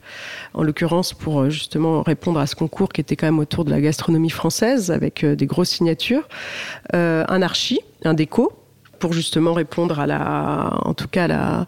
en 0.54 0.62
l'occurrence 0.62 1.12
pour 1.12 1.48
justement 1.48 2.02
répondre 2.02 2.40
à 2.40 2.46
ce 2.46 2.56
concours 2.56 2.92
qui 2.92 3.00
était 3.00 3.16
quand 3.16 3.26
même 3.26 3.38
autour 3.38 3.64
de 3.64 3.70
la 3.70 3.80
gastronomie 3.80 4.30
française 4.30 4.90
avec 4.90 5.24
euh, 5.24 5.36
des 5.36 5.46
grosses 5.46 5.70
signatures, 5.70 6.28
euh, 6.94 7.24
un 7.28 7.42
archi, 7.42 7.80
un 8.04 8.14
déco 8.14 8.52
pour 8.98 9.12
justement 9.12 9.52
répondre 9.52 10.00
à 10.00 10.06
la 10.06 10.72
en 10.82 10.94
tout 10.94 11.08
cas 11.08 11.26
la 11.28 11.66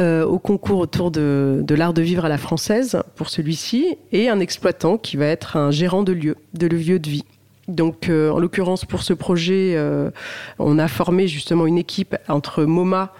euh, 0.00 0.26
au 0.26 0.38
concours 0.38 0.78
autour 0.78 1.10
de, 1.10 1.60
de 1.62 1.74
l'art 1.74 1.94
de 1.94 2.02
vivre 2.02 2.24
à 2.24 2.28
la 2.28 2.36
française 2.36 3.00
pour 3.16 3.28
celui-ci, 3.28 3.96
et 4.12 4.28
un 4.28 4.40
exploitant 4.40 4.98
qui 4.98 5.16
va 5.16 5.26
être 5.26 5.56
un 5.56 5.70
gérant 5.70 6.02
de 6.02 6.12
lieu, 6.12 6.36
de 6.54 6.66
lieu 6.66 6.98
de 6.98 7.08
vie. 7.08 7.24
Donc, 7.68 8.08
euh, 8.08 8.30
en 8.30 8.38
l'occurrence, 8.38 8.84
pour 8.84 9.02
ce 9.02 9.12
projet, 9.12 9.72
euh, 9.74 10.10
on 10.60 10.78
a 10.78 10.86
formé 10.86 11.26
justement 11.26 11.66
une 11.66 11.78
équipe 11.78 12.16
entre 12.28 12.62
MoMA, 12.62 13.12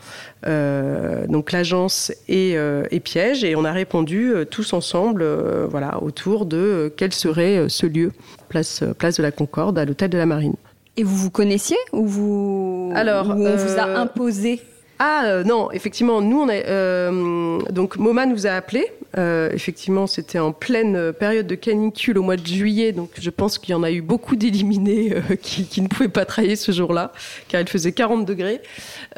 euh, 0.47 1.27
donc 1.27 1.51
l'agence 1.51 2.13
et, 2.29 2.53
et, 2.91 3.01
Piège, 3.01 3.43
et 3.43 3.57
on 3.57 3.65
a 3.65 3.73
répondu 3.73 4.33
tous 4.51 4.73
ensemble, 4.73 5.27
voilà, 5.69 6.01
autour 6.03 6.47
de 6.47 6.93
quel 6.97 7.13
serait 7.13 7.69
ce 7.69 7.87
lieu, 7.87 8.13
place, 8.49 8.85
place 8.99 9.17
de 9.17 9.23
la 9.23 9.33
Concorde, 9.33 9.79
à 9.79 9.85
l'hôtel 9.85 10.11
de 10.11 10.19
la 10.19 10.27
Marine. 10.27 10.55
Et 10.97 11.03
vous 11.03 11.17
vous 11.17 11.31
connaissiez 11.31 11.77
ou 11.93 12.07
vous 12.07 12.93
Alors, 12.95 13.29
ou 13.29 13.47
on 13.47 13.57
vous 13.57 13.79
a 13.79 13.99
imposé? 13.99 14.63
Ah 14.99 15.25
euh, 15.27 15.45
non, 15.45 15.71
effectivement, 15.73 16.23
nous 16.23 16.41
on 16.41 16.49
euh, 16.51 17.59
donc 17.71 17.97
MoMA 17.99 18.27
nous 18.27 18.47
a 18.47 18.51
appelé. 18.51 18.87
Euh, 19.19 19.51
effectivement, 19.53 20.07
c'était 20.07 20.39
en 20.39 20.53
pleine 20.53 21.13
période 21.13 21.47
de 21.47 21.55
canicule 21.55 22.19
au 22.19 22.23
mois 22.23 22.37
de 22.37 22.47
juillet, 22.47 22.93
donc 22.93 23.11
je 23.19 23.31
pense 23.31 23.59
qu'il 23.59 23.73
y 23.73 23.75
en 23.75 23.83
a 23.83 23.91
eu 23.91 24.03
beaucoup 24.03 24.37
d'éliminés 24.37 25.15
euh, 25.15 25.37
qui, 25.41 25.81
ne 25.81 25.89
pouvaient 25.89 26.09
pas 26.09 26.25
travailler 26.25 26.57
ce 26.57 26.73
jour-là, 26.73 27.13
car 27.49 27.61
il 27.61 27.69
faisait 27.69 27.93
40 27.93 28.25
degrés. 28.25 28.61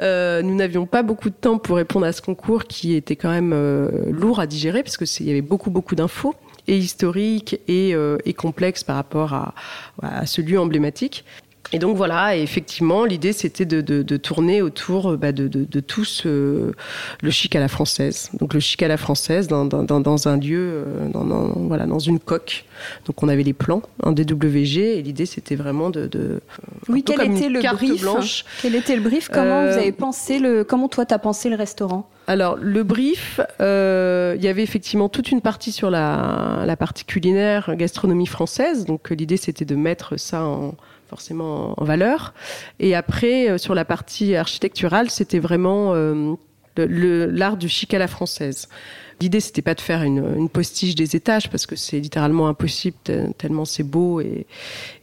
Euh, 0.01 0.43
nous 0.43 0.55
n'avions 0.55 0.87
pas 0.87 1.03
beaucoup 1.03 1.31
de 1.31 1.35
temps 1.35 1.59
pour 1.59 1.77
répondre 1.77 2.07
à 2.07 2.13
ce 2.13 2.23
concours 2.23 2.65
qui 2.65 2.95
était 2.95 3.17
quand 3.17 3.31
même 3.31 3.53
euh, 3.53 3.89
lourd 4.11 4.41
à 4.41 4.47
digérer 4.47 4.83
parce 4.83 4.97
que 4.97 5.05
il 5.21 5.27
y 5.27 5.31
avait 5.31 5.43
beaucoup 5.43 5.71
beaucoup 5.71 5.95
d'infos 5.95 6.35
et 6.67 6.77
historiques 6.77 7.61
et, 7.67 7.95
et 8.25 8.35
complexes 8.35 8.85
par 8.85 8.97
rapport 8.97 9.33
à, 9.33 9.55
à 10.03 10.27
ce 10.27 10.43
lieu 10.43 10.61
emblématique. 10.61 11.25
Et 11.73 11.79
donc 11.79 11.97
voilà, 11.97 12.37
et 12.37 12.43
effectivement, 12.43 13.05
l'idée 13.05 13.33
c'était 13.33 13.67
de, 13.67 13.81
de, 13.81 14.03
de, 14.03 14.17
tourner 14.17 14.63
autour 14.63 15.17
bah, 15.17 15.33
de, 15.33 15.49
de, 15.49 15.81
tout 15.81 16.05
ce, 16.05 16.73
le 17.21 17.31
chic 17.31 17.55
à 17.57 17.61
la 17.61 17.69
française. 17.69 18.31
Donc 18.41 18.55
le 18.55 18.61
chic 18.61 18.83
à 18.83 18.89
la 18.89 18.97
française 18.97 19.49
dans, 19.49 19.65
dans, 19.65 20.01
dans 20.01 20.29
un 20.29 20.39
lieu, 20.39 20.85
dans, 21.13 21.25
dans, 21.25 21.49
voilà, 21.67 21.87
dans 21.87 21.99
une 21.99 22.21
coque. 22.21 22.65
Donc 23.07 23.23
on 23.23 23.29
avait 23.29 23.43
les 23.43 23.53
plans 23.53 23.83
en 24.03 24.13
DWG 24.13 24.79
et 24.79 25.03
l'idée 25.03 25.27
c'était 25.27 25.57
vraiment 25.57 25.91
de, 25.91 26.41
oui 26.89 27.03
quel 27.03 27.21
était 27.21 27.49
le 27.49 27.61
brief 27.61 28.01
blanche. 28.01 28.45
quel 28.63 28.75
était 28.75 28.97
le 28.97 29.03
brief 29.03 29.29
comment 29.29 29.61
euh, 29.61 29.73
vous 29.73 29.79
avez 29.79 29.93
pensé 29.93 30.39
le 30.39 30.65
comment 30.65 30.89
toi 30.89 31.05
t'as 31.07 31.19
pensé 31.19 31.49
le 31.49 31.57
restaurant? 31.57 32.09
Alors 32.29 32.57
le 32.61 32.85
brief 32.85 33.41
euh, 33.61 34.35
il 34.37 34.45
y 34.45 34.49
avait 34.49 34.63
effectivement 34.63 35.09
toute 35.09 35.33
une 35.33 35.41
partie 35.41 35.73
sur 35.73 35.91
la, 35.91 36.63
la 36.65 36.77
partie 36.77 37.05
culinaire 37.05 37.75
gastronomie 37.75 38.27
française 38.27 38.85
donc 38.85 39.11
l'idée 39.11 39.37
c'était 39.37 39.65
de 39.65 39.75
mettre 39.75 40.17
ça 40.17 40.45
en 40.45 40.77
forcément 41.09 41.75
en 41.81 41.85
valeur. 41.85 42.35
Et 42.79 42.95
après, 42.95 43.51
euh, 43.51 43.59
sur 43.59 43.75
la 43.75 43.85
partie 43.85 44.37
architecturale, 44.37 45.11
c'était 45.11 45.39
vraiment 45.39 45.95
euh, 45.95 46.35
l'art 46.77 47.57
du 47.57 47.69
chic 47.69 47.95
à 47.95 47.99
la 47.99 48.07
française. 48.07 48.69
L'idée, 49.21 49.41
c'était 49.41 49.63
pas 49.63 49.75
de 49.75 49.81
faire 49.81 50.03
une, 50.03 50.49
postiche 50.49 50.95
des 50.95 51.17
étages 51.17 51.51
parce 51.51 51.67
que 51.67 51.75
c'est 51.75 51.99
littéralement 51.99 52.47
impossible 52.47 52.97
tellement 53.37 53.65
c'est 53.65 53.83
beau 53.83 54.21
et, 54.21 54.47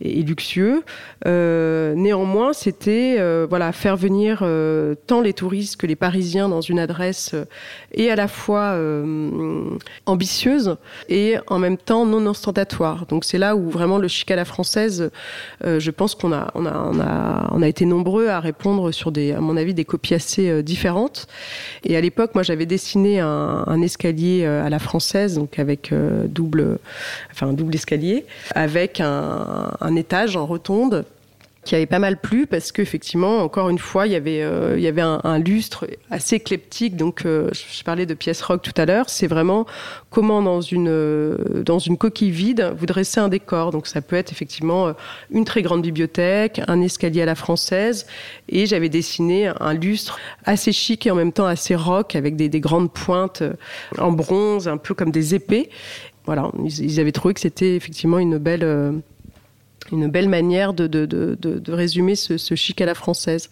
luxueux. 0.01 0.83
Euh, 1.27 1.93
néanmoins, 1.95 2.53
c'était 2.53 3.17
euh, 3.19 3.45
voilà 3.49 3.73
faire 3.73 3.97
venir 3.97 4.39
euh, 4.41 4.95
tant 5.07 5.19
les 5.19 5.33
touristes 5.33 5.75
que 5.75 5.85
les 5.85 5.97
Parisiens 5.97 6.47
dans 6.47 6.61
une 6.61 6.79
adresse 6.79 7.35
et 7.91 8.09
à 8.09 8.15
la 8.15 8.29
fois 8.29 8.77
ambitieuse 10.05 10.77
et 11.09 11.35
en 11.47 11.59
même 11.59 11.77
temps 11.77 12.05
non 12.05 12.25
ostentatoire. 12.25 13.05
Donc 13.07 13.25
c'est 13.25 13.37
là 13.37 13.55
où 13.57 13.69
vraiment 13.69 13.97
le 13.97 14.07
chic 14.07 14.31
à 14.31 14.37
la 14.37 14.45
française, 14.45 15.11
je 15.61 15.91
pense 15.91 16.15
qu'on 16.15 16.31
a 16.31 16.51
on 16.55 16.65
a 16.65 16.73
on 16.73 16.99
a 17.01 17.49
on 17.51 17.61
a 17.61 17.67
été 17.67 17.85
nombreux 17.85 18.29
à 18.29 18.39
répondre 18.39 18.91
sur 18.91 19.11
des 19.11 19.33
à 19.33 19.41
mon 19.41 19.57
avis 19.57 19.73
des 19.73 19.85
copies 19.85 20.13
assez 20.13 20.63
différentes. 20.63 21.27
Et 21.83 21.97
à 21.97 22.01
l'époque, 22.01 22.33
moi 22.33 22.43
j'avais 22.43 22.65
dessiné 22.65 23.19
un, 23.19 23.63
un 23.67 23.81
escalier 23.81 24.04
escalier 24.05 24.45
à 24.45 24.69
la 24.69 24.79
française, 24.79 25.35
donc 25.35 25.57
avec 25.57 25.91
euh, 25.91 26.27
double, 26.27 26.77
enfin 27.31 27.53
double 27.53 27.73
escalier, 27.73 28.25
avec 28.53 28.99
un, 28.99 29.71
un 29.79 29.95
étage 29.95 30.37
en 30.37 30.45
rotonde 30.45 31.05
qui 31.65 31.75
avait 31.75 31.87
pas 31.87 31.99
mal 31.99 32.17
plu 32.17 32.45
parce 32.45 32.71
qu'effectivement, 32.71 33.39
encore 33.39 33.69
une 33.69 33.79
fois, 33.79 34.05
il 34.05 34.13
y 34.13 34.15
avait, 34.15 34.43
euh, 34.43 34.75
il 34.77 34.83
y 34.83 34.87
avait 34.87 35.01
un, 35.01 35.39
lustre 35.39 35.87
assez 36.11 36.37
éclectique. 36.37 36.95
Donc, 36.95 37.25
euh, 37.25 37.49
je 37.51 37.83
parlais 37.83 38.05
de 38.05 38.13
pièces 38.13 38.41
rock 38.43 38.61
tout 38.61 38.79
à 38.79 38.85
l'heure. 38.85 39.09
C'est 39.09 39.27
vraiment 39.27 39.65
comment 40.11 40.41
dans 40.43 40.61
une, 40.61 40.87
euh, 40.89 41.63
dans 41.63 41.79
une 41.79 41.97
coquille 41.97 42.29
vide, 42.29 42.71
vous 42.77 42.85
dressez 42.85 43.19
un 43.19 43.27
décor. 43.27 43.71
Donc, 43.71 43.87
ça 43.87 44.01
peut 44.01 44.15
être 44.15 44.31
effectivement 44.31 44.93
une 45.31 45.43
très 45.43 45.63
grande 45.63 45.81
bibliothèque, 45.81 46.61
un 46.67 46.81
escalier 46.81 47.23
à 47.23 47.25
la 47.25 47.35
française. 47.35 48.05
Et 48.47 48.67
j'avais 48.67 48.89
dessiné 48.89 49.51
un 49.59 49.73
lustre 49.73 50.19
assez 50.45 50.71
chic 50.71 51.07
et 51.07 51.11
en 51.11 51.15
même 51.15 51.33
temps 51.33 51.47
assez 51.47 51.75
rock 51.75 52.15
avec 52.15 52.35
des, 52.35 52.47
des 52.47 52.59
grandes 52.59 52.93
pointes 52.93 53.41
en 53.97 54.11
bronze, 54.11 54.67
un 54.67 54.77
peu 54.77 54.93
comme 54.93 55.11
des 55.11 55.33
épées. 55.33 55.69
Voilà, 56.25 56.51
ils, 56.63 56.99
avaient 56.99 57.11
trouvé 57.11 57.33
que 57.33 57.39
c'était 57.39 57.75
effectivement 57.75 58.17
une 58.17 58.37
belle 58.39 58.63
une 59.91 60.07
belle 60.07 60.29
manière 60.29 60.73
de, 60.73 60.87
de, 60.87 61.05
de, 61.05 61.35
de 61.37 61.71
résumer 61.71 62.15
ce, 62.15 62.37
ce, 62.37 62.55
chic 62.55 62.81
à 62.81 62.85
la 62.85 62.95
française. 62.95 63.49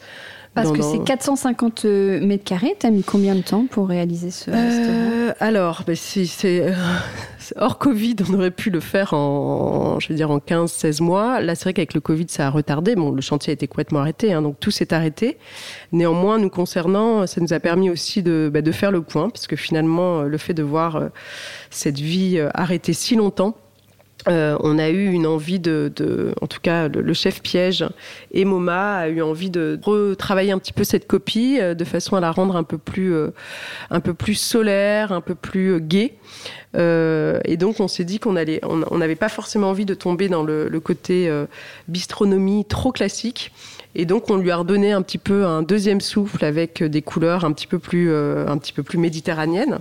Parce 0.53 0.67
dans, 0.67 0.75
que 0.75 0.81
c'est 0.83 1.03
450 1.03 1.85
mètres 1.85 2.43
carrés, 2.43 2.75
tu 2.79 2.85
as 2.85 2.91
mis 2.91 3.01
combien 3.01 3.33
de 3.33 3.41
temps 3.41 3.65
pour 3.65 3.87
réaliser 3.87 4.29
ce 4.29 4.51
euh, 4.51 4.53
restaurant 4.53 5.35
Alors, 5.39 5.83
ben 5.87 5.95
si 5.95 6.27
c'est 6.27 6.61
euh, 6.61 6.73
hors 7.55 7.79
Covid, 7.79 8.17
on 8.29 8.35
aurait 8.35 8.51
pu 8.51 8.69
le 8.69 8.79
faire 8.79 9.15
en, 9.15 9.99
je 9.99 10.09
veux 10.09 10.15
dire, 10.15 10.29
en 10.29 10.37
15-16 10.37 11.01
mois. 11.01 11.41
Là, 11.41 11.55
c'est 11.55 11.63
vrai 11.63 11.73
qu'avec 11.73 11.95
le 11.95 12.01
Covid, 12.01 12.27
ça 12.29 12.45
a 12.45 12.49
retardé. 12.51 12.93
Bon, 12.95 13.09
le 13.09 13.21
chantier 13.21 13.49
a 13.49 13.53
été 13.55 13.67
complètement 13.67 14.01
arrêté, 14.01 14.31
hein, 14.31 14.43
donc 14.43 14.59
tout 14.59 14.69
s'est 14.69 14.93
arrêté. 14.93 15.39
Néanmoins, 15.91 16.37
nous 16.37 16.51
concernant, 16.51 17.25
ça 17.25 17.41
nous 17.41 17.53
a 17.53 17.59
permis 17.59 17.89
aussi 17.89 18.21
de, 18.21 18.51
ben, 18.53 18.61
de 18.61 18.71
faire 18.71 18.91
le 18.91 19.01
point, 19.01 19.31
parce 19.31 19.47
que 19.47 19.55
finalement, 19.55 20.21
le 20.21 20.37
fait 20.37 20.53
de 20.53 20.63
voir 20.63 21.01
cette 21.71 21.99
vie 21.99 22.39
arrêtée 22.53 22.93
si 22.93 23.15
longtemps, 23.15 23.55
euh, 24.27 24.57
on 24.61 24.79
a 24.79 24.89
eu 24.89 25.11
une 25.11 25.27
envie 25.27 25.59
de, 25.59 25.91
en 26.41 26.47
tout 26.47 26.59
cas, 26.61 26.87
le, 26.87 27.13
chef 27.13 27.41
piège 27.41 27.85
et 28.31 28.45
MoMA 28.45 28.95
a 28.95 29.07
eu 29.09 29.21
envie 29.21 29.49
de 29.49 29.79
retravailler 29.81 30.51
un 30.51 30.59
petit 30.59 30.73
peu 30.73 30.83
cette 30.83 31.07
copie 31.07 31.57
euh, 31.59 31.73
de 31.73 31.83
façon 31.83 32.15
à 32.15 32.19
la 32.19 32.31
rendre 32.31 32.55
un 32.55 32.63
peu 32.63 32.77
plus, 32.77 33.13
euh, 33.13 33.29
un 33.89 33.99
peu 33.99 34.13
plus 34.13 34.35
solaire, 34.35 35.11
un 35.11 35.21
peu 35.21 35.35
plus 35.35 35.81
gaie. 35.81 36.13
et 36.75 37.57
donc, 37.57 37.79
on 37.79 37.87
s'est 37.87 38.03
dit 38.03 38.19
qu'on 38.19 38.35
allait, 38.35 38.59
on 38.63 38.97
n'avait 38.97 39.15
pas 39.15 39.29
forcément 39.29 39.69
envie 39.69 39.85
de 39.85 39.93
tomber 39.93 40.29
dans 40.29 40.43
le, 40.43 40.67
le 40.67 40.79
côté 40.79 41.31
bistronomie 41.87 42.65
trop 42.65 42.91
classique. 42.91 43.51
Et 43.95 44.05
donc, 44.05 44.31
on 44.31 44.37
lui 44.37 44.49
a 44.49 44.57
redonné 44.57 44.91
un 44.91 45.03
petit 45.03 45.19
peu 45.19 45.45
un 45.45 45.61
deuxième 45.61 46.01
souffle 46.01 46.43
avec 46.43 46.81
des 46.81 47.01
couleurs 47.03 47.45
un 47.45 47.51
petit 47.51 47.67
peu 47.67 47.77
plus, 47.77 48.11
un 48.13 48.57
petit 48.57 48.73
peu 48.73 48.81
plus 48.81 48.97
méditerranéennes 48.97 49.79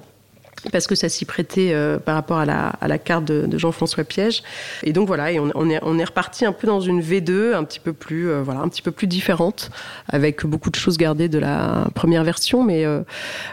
parce 0.70 0.86
que 0.86 0.94
ça 0.94 1.08
s'y 1.08 1.24
prêtait 1.24 1.72
euh, 1.72 1.98
par 1.98 2.14
rapport 2.14 2.38
à 2.38 2.44
la, 2.44 2.68
à 2.80 2.88
la 2.88 2.98
carte 2.98 3.24
de, 3.24 3.58
Jean-François 3.58 4.04
Piège. 4.04 4.42
Et 4.82 4.92
donc 4.92 5.06
voilà, 5.06 5.32
et 5.32 5.38
on, 5.38 5.50
on, 5.54 5.68
est, 5.68 5.80
on 5.82 5.98
est 5.98 6.04
reparti 6.04 6.44
un 6.44 6.52
peu 6.52 6.66
dans 6.66 6.80
une 6.80 7.00
V2 7.00 7.54
un 7.54 7.64
petit 7.64 7.80
peu 7.80 7.92
plus, 7.92 8.28
euh, 8.28 8.42
voilà, 8.42 8.60
un 8.60 8.68
petit 8.68 8.82
peu 8.82 8.90
plus 8.90 9.06
différente, 9.06 9.70
avec 10.08 10.44
beaucoup 10.46 10.70
de 10.70 10.76
choses 10.76 10.96
gardées 10.96 11.28
de 11.28 11.38
la 11.38 11.88
première 11.94 12.24
version, 12.24 12.62
mais 12.62 12.84
euh, 12.84 13.02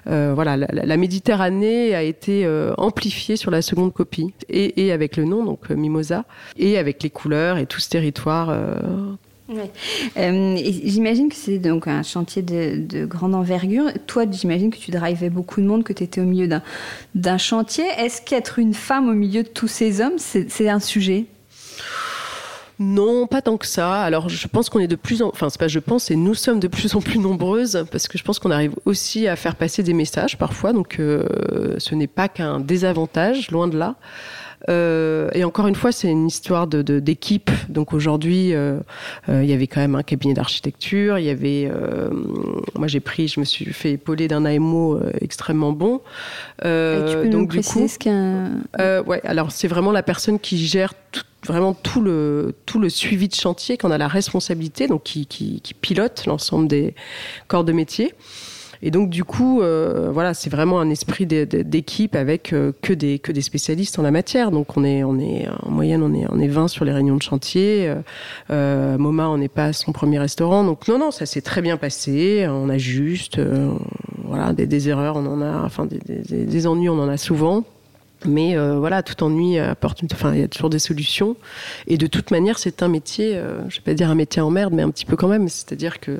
voilà, 0.05 0.57
la, 0.57 0.67
la, 0.71 0.97
Méditerranée 0.97 1.95
a 1.95 2.03
été 2.03 2.47
amplifiée 2.77 3.37
sur 3.37 3.51
la 3.51 3.61
seconde 3.61 3.93
copie, 3.93 4.33
et, 4.49 4.85
et, 4.85 4.91
avec 4.91 5.15
le 5.17 5.23
nom, 5.23 5.43
donc 5.43 5.69
Mimosa, 5.69 6.25
et 6.57 6.77
avec 6.77 7.01
les 7.03 7.09
couleurs 7.09 7.57
et 7.57 7.65
tout 7.65 7.79
ce 7.79 7.89
territoire 7.89 8.53
euh, 10.17 10.57
j'imagine 10.83 11.29
que 11.29 11.35
c'est 11.35 11.57
donc 11.57 11.87
un 11.87 12.03
chantier 12.03 12.41
de, 12.41 13.05
grande 13.05 13.35
envergure. 13.35 13.85
Toi, 14.07 14.25
j'imagine 14.29 14.71
que 14.71 14.77
tu 14.77 14.91
drivais 14.91 15.29
beaucoup 15.29 15.61
de 15.61 15.65
monde, 15.65 15.83
que 15.83 15.93
tu 15.93 16.03
étais 16.03 16.21
au 16.21 16.25
milieu 16.25 16.47
d'un 17.15 17.37
chantier. 17.37 17.85
Est-ce 17.97 18.21
qu'être 18.21 18.59
une 18.59 18.73
femme 18.73 19.09
au 19.09 19.13
milieu 19.13 19.43
de 19.43 19.47
tous 19.49 19.67
ces 19.67 20.01
hommes, 20.01 20.17
c'est 20.17 20.69
un 20.69 20.79
sujet? 20.79 21.25
Non, 22.81 23.27
pas 23.27 23.41
tant 23.41 23.57
que 23.57 23.67
ça. 23.67 24.01
Alors, 24.01 24.29
je 24.29 24.47
pense 24.47 24.69
qu'on 24.69 24.79
est 24.79 24.87
de 24.87 24.95
plus 24.95 25.21
en, 25.21 25.27
enfin, 25.27 25.49
c'est 25.49 25.59
pas 25.59 25.67
je 25.67 25.79
pense, 25.79 26.11
et 26.11 26.15
nous 26.15 26.33
sommes 26.33 26.61
de 26.61 26.69
plus 26.69 26.95
en 26.95 27.01
plus 27.01 27.19
nombreuses 27.19 27.85
parce 27.91 28.07
que 28.07 28.17
je 28.17 28.23
pense 28.23 28.39
qu'on 28.39 28.51
arrive 28.51 28.73
aussi 28.85 29.27
à 29.27 29.35
faire 29.35 29.57
passer 29.57 29.83
des 29.83 29.93
messages 29.93 30.37
parfois. 30.37 30.71
Donc, 30.71 30.97
euh, 30.97 31.75
ce 31.77 31.93
n'est 31.93 32.07
pas 32.07 32.29
qu'un 32.29 32.61
désavantage, 32.61 33.51
loin 33.51 33.67
de 33.67 33.77
là. 33.77 33.95
Euh, 34.67 35.29
et 35.33 35.43
encore 35.43 35.67
une 35.67 35.75
fois, 35.75 35.91
c'est 35.91 36.09
une 36.09 36.27
histoire 36.27 36.67
de, 36.67 36.81
d'équipe. 36.99 37.49
Donc 37.69 37.93
aujourd'hui, 37.93 38.53
euh, 38.53 38.79
euh, 39.29 39.43
il 39.43 39.49
y 39.49 39.53
avait 39.53 39.67
quand 39.67 39.79
même 39.79 39.95
un 39.95 40.03
cabinet 40.03 40.33
d'architecture. 40.33 41.17
Il 41.17 41.25
y 41.25 41.29
avait, 41.29 41.71
moi 42.75 42.87
j'ai 42.87 42.99
pris, 42.99 43.27
je 43.27 43.39
me 43.39 43.45
suis 43.45 43.65
fait 43.65 43.91
épauler 43.93 44.27
d'un 44.27 44.45
AMO 44.45 44.99
extrêmement 45.21 45.71
bon. 45.71 46.01
tu 46.57 46.63
peux 46.63 47.29
donc 47.29 47.41
nous 47.41 47.47
préciser 47.47 47.87
ce 47.87 47.99
qu'un. 47.99 48.63
ouais, 49.05 49.21
alors 49.25 49.51
c'est 49.51 49.67
vraiment 49.67 49.91
la 49.91 50.03
personne 50.03 50.39
qui 50.39 50.57
gère 50.57 50.93
vraiment 51.45 51.73
tout 51.73 52.01
le, 52.01 52.53
tout 52.65 52.79
le 52.79 52.89
suivi 52.89 53.29
de 53.29 53.35
chantier, 53.35 53.77
qu'on 53.77 53.91
a 53.91 53.97
la 53.97 54.09
responsabilité, 54.09 54.87
donc 54.87 55.03
qui, 55.03 55.25
qui, 55.25 55.61
qui 55.61 55.73
pilote 55.73 56.25
l'ensemble 56.25 56.67
des 56.67 56.95
corps 57.47 57.63
de 57.63 57.71
métier. 57.71 58.13
Et 58.81 58.91
donc 58.91 59.09
du 59.09 59.23
coup, 59.23 59.61
euh, 59.61 60.09
voilà, 60.11 60.33
c'est 60.33 60.49
vraiment 60.49 60.79
un 60.79 60.89
esprit 60.89 61.25
d'équipe 61.25 62.15
avec 62.15 62.53
euh, 62.53 62.71
que 62.81 62.93
des 62.93 63.19
que 63.19 63.31
des 63.31 63.41
spécialistes 63.41 63.99
en 63.99 64.03
la 64.03 64.11
matière. 64.11 64.51
Donc 64.51 64.77
on 64.77 64.83
est 64.83 65.03
on 65.03 65.19
est 65.19 65.47
en 65.63 65.69
moyenne 65.69 66.01
on 66.01 66.13
est 66.13 66.25
on 66.29 66.39
est 66.39 66.47
20 66.47 66.67
sur 66.69 66.85
les 66.85 66.93
réunions 66.93 67.17
de 67.17 67.21
chantier. 67.21 67.93
Euh, 68.51 68.97
Moma 68.97 69.29
on 69.29 69.37
n'est 69.37 69.49
pas 69.49 69.73
son 69.73 69.91
premier 69.91 70.19
restaurant. 70.19 70.63
Donc 70.63 70.87
non 70.87 70.97
non, 70.97 71.11
ça 71.11 71.25
s'est 71.25 71.41
très 71.41 71.61
bien 71.61 71.77
passé. 71.77 72.47
On 72.49 72.69
a 72.69 72.77
juste 72.77 73.39
voilà 74.23 74.53
des, 74.53 74.67
des, 74.67 74.89
erreurs, 74.89 75.17
on 75.17 75.25
en 75.25 75.41
a, 75.41 75.63
enfin 75.63 75.85
des, 75.85 75.99
des, 75.99 76.45
des 76.45 76.67
ennuis, 76.67 76.89
on 76.89 76.99
en 76.99 77.09
a 77.09 77.17
souvent. 77.17 77.63
Mais 78.25 78.57
euh, 78.57 78.77
voilà, 78.77 79.01
tout 79.01 79.23
ennui 79.23 79.57
apporte, 79.59 80.01
enfin, 80.11 80.33
il 80.33 80.41
y 80.41 80.43
a 80.43 80.47
toujours 80.47 80.69
des 80.69 80.79
solutions. 80.79 81.37
Et 81.87 81.97
de 81.97 82.07
toute 82.07 82.31
manière, 82.31 82.59
c'est 82.59 82.83
un 82.83 82.89
métier, 82.89 83.35
euh, 83.35 83.61
je 83.69 83.77
vais 83.77 83.83
pas 83.83 83.93
dire 83.93 84.09
un 84.09 84.15
métier 84.15 84.41
en 84.41 84.49
merde, 84.49 84.73
mais 84.73 84.83
un 84.83 84.89
petit 84.89 85.05
peu 85.05 85.15
quand 85.15 85.29
même. 85.29 85.47
C'est-à-dire 85.47 85.99
que 85.99 86.19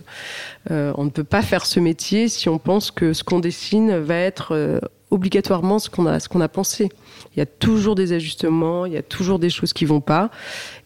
euh, 0.71 0.93
on 0.95 1.03
ne 1.03 1.09
peut 1.09 1.25
pas 1.25 1.41
faire 1.41 1.65
ce 1.65 1.79
métier 1.79 2.29
si 2.29 2.47
on 2.47 2.57
pense 2.57 2.91
que 2.91 3.11
ce 3.11 3.23
qu'on 3.23 3.39
dessine 3.39 3.97
va 3.97 4.15
être 4.15 4.79
obligatoirement 5.11 5.79
ce 5.79 5.89
qu'on 5.89 6.05
a, 6.05 6.19
ce 6.19 6.29
qu'on 6.29 6.39
a 6.39 6.47
pensé. 6.47 6.89
Il 7.35 7.39
y 7.39 7.41
a 7.41 7.45
toujours 7.45 7.95
des 7.95 8.13
ajustements, 8.13 8.85
il 8.85 8.93
y 8.93 8.97
a 8.97 9.01
toujours 9.01 9.39
des 9.39 9.49
choses 9.49 9.73
qui 9.73 9.85
vont 9.85 10.01
pas. 10.01 10.29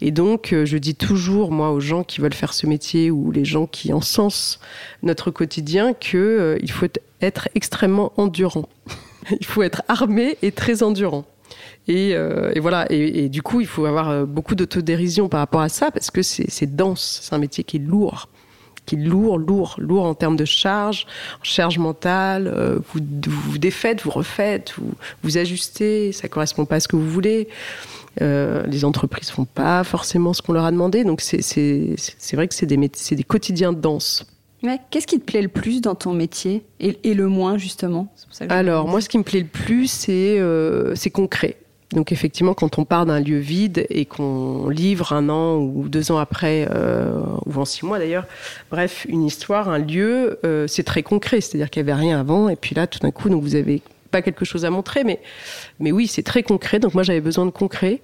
Et 0.02 0.12
donc, 0.12 0.56
je 0.64 0.78
dis 0.78 0.96
toujours, 0.96 1.52
moi, 1.52 1.72
aux 1.72 1.80
gens 1.80 2.04
qui 2.04 2.22
veulent 2.22 2.34
faire 2.34 2.54
ce 2.54 2.66
métier 2.66 3.12
ou 3.12 3.32
les 3.32 3.46
gens 3.46 3.68
qui 3.68 3.94
encensent 3.94 4.60
notre 5.04 5.30
quotidien, 5.30 5.94
que 5.94 6.58
il 6.62 6.72
faut 6.72 6.88
être 7.22 7.50
extrêmement 7.54 8.14
endurant. 8.18 8.68
il 9.40 9.46
faut 9.46 9.64
être 9.64 9.84
armé 9.88 10.38
et 10.42 10.52
très 10.52 10.84
endurant. 10.84 11.26
Et, 11.88 12.14
euh, 12.16 12.54
voilà. 12.62 12.86
Et, 12.92 13.30
du 13.30 13.42
coup, 13.42 13.62
il 13.62 13.68
faut 13.68 13.86
avoir 13.86 14.10
euh, 14.10 14.26
beaucoup 14.26 14.56
d'autodérision 14.56 15.30
par 15.30 15.40
rapport 15.40 15.62
à 15.62 15.70
ça 15.70 15.92
parce 15.92 16.12
que 16.12 16.22
c'est 16.22 16.76
dense. 16.76 17.20
C'est 17.24 17.34
un 17.34 17.40
métier 17.40 17.64
qui 17.64 17.78
est 17.78 17.80
lourd, 17.82 18.30
qui 18.86 18.96
est 18.96 19.00
lourd, 19.00 19.38
lourd, 19.38 19.76
lourd 19.80 20.06
en 20.06 20.14
termes 20.14 20.36
de 20.36 20.46
charge, 20.46 21.06
charge 21.42 21.78
mentale. 21.78 22.48
Euh, 22.48 22.80
vous, 22.94 23.02
vous 23.28 23.58
défaites, 23.58 24.04
vous 24.04 24.12
refaites, 24.12 24.76
vous, 25.24 25.38
ajustez. 25.38 26.12
Ça 26.14 26.30
correspond 26.30 26.66
pas 26.66 26.76
à 26.76 26.80
ce 26.80 26.88
que 26.88 26.96
vous 26.96 27.10
voulez. 27.10 27.48
Les 28.22 28.86
entreprises 28.86 29.32
font 29.32 29.46
pas 29.46 29.84
forcément 29.84 30.34
ce 30.34 30.42
qu'on 30.44 30.54
leur 30.54 30.66
a 30.66 30.72
demandé. 30.72 31.04
Donc 31.04 31.20
c'est 31.20 31.42
vrai 32.34 32.48
que 32.48 32.56
c'est 32.56 32.68
des, 32.68 32.78
des 32.78 33.24
quotidiens 33.24 33.74
de 33.74 33.80
Qu'est-ce 34.90 35.08
qui 35.08 35.20
te 35.20 35.26
plaît 35.26 35.42
le 35.42 35.50
plus 35.50 35.82
dans 35.82 35.96
ton 35.96 36.14
métier 36.14 36.66
et, 36.80 37.14
le 37.14 37.28
moins 37.28 37.58
justement? 37.58 38.08
Alors 38.50 38.88
moi, 38.88 39.02
ce 39.02 39.10
qui 39.10 39.18
me 39.18 39.24
plaît 39.24 39.42
le 39.42 39.46
plus, 39.46 39.88
c'est 39.88 40.38
euh, 40.40 40.96
concret. 41.14 41.58
Donc 41.94 42.12
effectivement, 42.12 42.54
quand 42.54 42.80
on 42.80 42.86
part 42.86 43.06
d'un 43.06 43.20
lieu 43.20 43.38
vide 43.38 43.86
et 43.90 44.06
qu'on 44.06 44.68
livre 44.70 45.14
un 45.14 45.30
an 45.30 45.58
ou 45.58 45.88
deux 45.90 46.12
ans 46.12 46.18
après, 46.18 46.68
euh, 46.74 47.22
ou 47.46 47.60
en 47.60 47.66
six 47.66 47.86
mois 47.86 48.00
d'ailleurs, 48.00 48.26
bref, 48.72 49.06
une 49.08 49.24
histoire, 49.24 49.70
un 49.70 49.78
lieu, 49.78 50.40
euh, 50.44 50.66
c'est 50.68 50.84
très 50.84 51.04
concret. 51.04 51.42
C'est-à-dire 51.42 51.70
qu'il 51.70 51.84
n'y 51.84 51.92
avait 51.92 52.00
rien 52.00 52.20
avant, 52.20 52.50
et 52.50 52.56
puis 52.56 52.74
là, 52.74 52.88
tout 52.88 53.00
d'un 53.00 53.12
coup, 53.12 53.30
donc 53.30 53.44
vous 53.44 53.56
avez 53.56 53.82
pas 54.12 54.22
quelque 54.22 54.46
chose 54.46 54.64
à 54.64 54.70
montrer, 54.70 55.04
mais, 55.04 55.20
mais 55.80 55.92
oui, 55.92 56.08
c'est 56.08 56.24
très 56.24 56.44
concret. 56.44 56.80
Donc 56.80 56.94
moi, 56.94 57.04
j'avais 57.04 57.22
besoin 57.22 57.46
de 57.46 57.52
concret. 57.52 58.02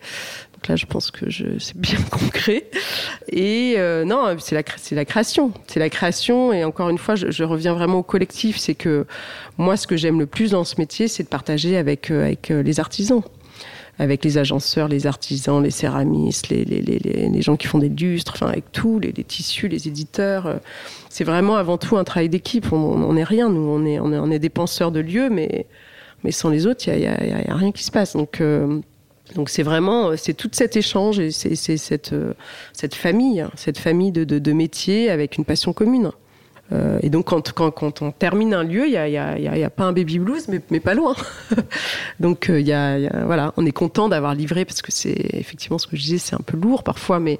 Donc 0.59 0.67
là, 0.67 0.75
je 0.75 0.85
pense 0.85 1.09
que 1.09 1.29
c'est 1.29 1.77
bien 1.77 1.99
concret. 2.11 2.65
Et 3.31 3.75
euh, 3.77 4.03
non, 4.03 4.35
c'est 4.39 4.55
la, 4.55 4.63
création. 5.05 5.53
C'est 5.67 5.79
la 5.79 5.89
création. 5.89 6.51
Et 6.51 6.65
encore 6.65 6.89
une 6.89 6.97
fois, 6.97 7.15
je, 7.15 7.43
reviens 7.45 7.73
vraiment 7.73 7.99
au 7.99 8.03
collectif. 8.03 8.57
C'est 8.57 8.75
que 8.75 9.05
moi, 9.57 9.77
ce 9.77 9.87
que 9.87 9.95
j'aime 9.95 10.19
le 10.19 10.25
plus 10.25 10.51
dans 10.51 10.65
ce 10.65 10.75
métier, 10.77 11.07
c'est 11.07 11.23
de 11.23 11.29
partager 11.29 11.77
avec, 11.77 12.11
euh, 12.11 12.33
euh, 12.51 12.61
les 12.61 12.79
artisans 12.81 13.21
avec 13.99 14.23
les 14.23 14.37
agenceurs, 14.37 14.87
les 14.87 15.07
artisans, 15.07 15.61
les 15.61 15.71
céramistes, 15.71 16.47
les, 16.47 17.41
gens 17.41 17.57
qui 17.57 17.67
font 17.67 17.79
des 17.79 17.89
lustres, 17.89 18.31
enfin 18.33 18.47
avec 18.47 18.71
tout, 18.71 18.97
les, 18.97 19.11
tissus, 19.11 19.67
les 19.67 19.89
éditeurs. 19.89 20.61
C'est 21.09 21.25
vraiment 21.25 21.57
avant 21.57 21.77
tout 21.77 21.97
un 21.97 22.05
travail 22.05 22.29
d'équipe. 22.29 22.71
On 22.71 23.11
n'est 23.11 23.25
rien, 23.25 23.49
nous, 23.49 23.59
on 23.59 23.85
est, 23.85 23.99
on 23.99 24.27
des 24.27 24.49
penseurs 24.49 24.93
de 24.93 25.01
lieux, 25.01 25.29
mais, 25.29 25.65
sans 26.31 26.49
les 26.49 26.65
autres, 26.65 26.87
il 26.87 26.97
n'y 26.97 27.07
a, 27.07 27.55
rien 27.55 27.73
qui 27.73 27.83
se 27.83 27.91
passe. 27.91 28.15
Donc, 28.15 28.41
donc 29.35 29.49
c'est 29.49 29.63
vraiment, 29.63 30.15
c'est 30.17 30.33
tout 30.33 30.49
cet 30.51 30.75
échange 30.75 31.19
et 31.19 31.31
c'est 31.31 31.55
cette, 31.55 32.13
euh, 32.13 32.33
cette 32.73 32.95
famille, 32.95 33.45
cette 33.55 33.77
famille 33.77 34.11
de, 34.11 34.23
de, 34.23 34.51
métiers 34.51 35.09
avec 35.09 35.37
une 35.37 35.45
passion 35.45 35.73
commune. 35.73 36.11
Euh, 36.71 36.99
et 37.01 37.09
donc 37.09 37.25
quand, 37.25 37.51
quand, 37.51 37.71
quand, 37.71 38.01
on 38.01 38.11
termine 38.11 38.53
un 38.53 38.63
lieu, 38.63 38.85
il 38.85 38.91
n'y 38.91 38.97
a, 38.97 39.07
y 39.07 39.17
a, 39.17 39.37
y 39.37 39.63
a, 39.63 39.69
pas 39.69 39.85
un 39.85 39.93
baby 39.93 40.19
blues, 40.19 40.47
mais, 40.47 40.61
mais 40.69 40.79
pas 40.79 40.93
loin. 40.93 41.15
donc 42.19 42.47
il 42.49 42.71
a, 42.71 42.99
y 42.99 43.07
a, 43.07 43.25
voilà, 43.25 43.53
on 43.57 43.65
est 43.65 43.71
content 43.71 44.07
d'avoir 44.09 44.35
livré 44.35 44.65
parce 44.65 44.81
que 44.81 44.91
c'est 44.91 45.15
effectivement 45.33 45.79
ce 45.79 45.87
que 45.87 45.95
je 45.95 46.01
disais, 46.01 46.17
c'est 46.19 46.35
un 46.35 46.43
peu 46.45 46.57
lourd 46.57 46.83
parfois, 46.83 47.19
mais 47.19 47.39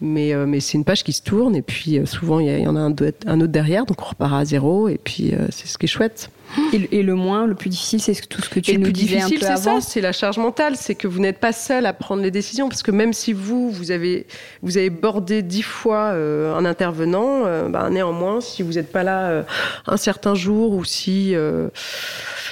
mais, 0.00 0.34
euh, 0.34 0.46
mais 0.46 0.60
c'est 0.60 0.74
une 0.74 0.84
page 0.84 1.04
qui 1.04 1.12
se 1.12 1.22
tourne 1.22 1.56
et 1.56 1.62
puis 1.62 1.98
euh, 1.98 2.06
souvent 2.06 2.38
il 2.38 2.46
y, 2.46 2.62
y, 2.62 2.66
en 2.66 2.76
a 2.76 2.80
un, 2.80 2.94
un, 3.26 3.40
autre 3.40 3.52
derrière, 3.52 3.86
donc 3.86 4.02
on 4.02 4.10
repart 4.10 4.34
à 4.34 4.44
zéro 4.44 4.88
et 4.88 4.98
puis 5.02 5.32
euh, 5.32 5.46
c'est 5.50 5.66
ce 5.66 5.78
qui 5.78 5.86
est 5.86 5.88
chouette. 5.88 6.30
Et, 6.72 6.98
et, 6.98 7.02
le 7.02 7.16
moins, 7.16 7.46
le 7.46 7.56
plus 7.56 7.70
difficile, 7.70 8.00
c'est 8.00 8.14
tout 8.28 8.40
ce 8.40 8.48
que 8.48 8.60
tu 8.60 8.70
et 8.70 8.74
nous 8.74 8.80
le 8.80 8.84
plus 8.84 8.92
disais 8.92 9.16
difficile, 9.16 9.40
c'est 9.40 9.56
ça, 9.56 9.80
c'est 9.80 10.00
la 10.00 10.12
charge 10.12 10.38
mentale, 10.38 10.76
c'est 10.76 10.94
que 10.94 11.08
vous 11.08 11.18
n'êtes 11.18 11.38
pas 11.38 11.52
seul 11.52 11.86
à 11.86 11.92
prendre 11.92 12.22
les 12.22 12.30
décisions, 12.30 12.68
parce 12.68 12.84
que 12.84 12.92
même 12.92 13.12
si 13.12 13.32
vous, 13.32 13.70
vous 13.70 13.90
avez, 13.90 14.26
vous 14.62 14.78
avez 14.78 14.90
bordé 14.90 15.42
dix 15.42 15.62
fois 15.62 16.10
un 16.10 16.64
intervenant, 16.64 17.42
bah, 17.68 17.90
néanmoins, 17.90 18.40
si 18.40 18.62
vous 18.62 18.74
n'êtes 18.74 18.92
pas 18.92 19.02
là 19.02 19.44
un 19.88 19.96
certain 19.96 20.36
jour 20.36 20.72
ou 20.72 20.84
si, 20.84 21.34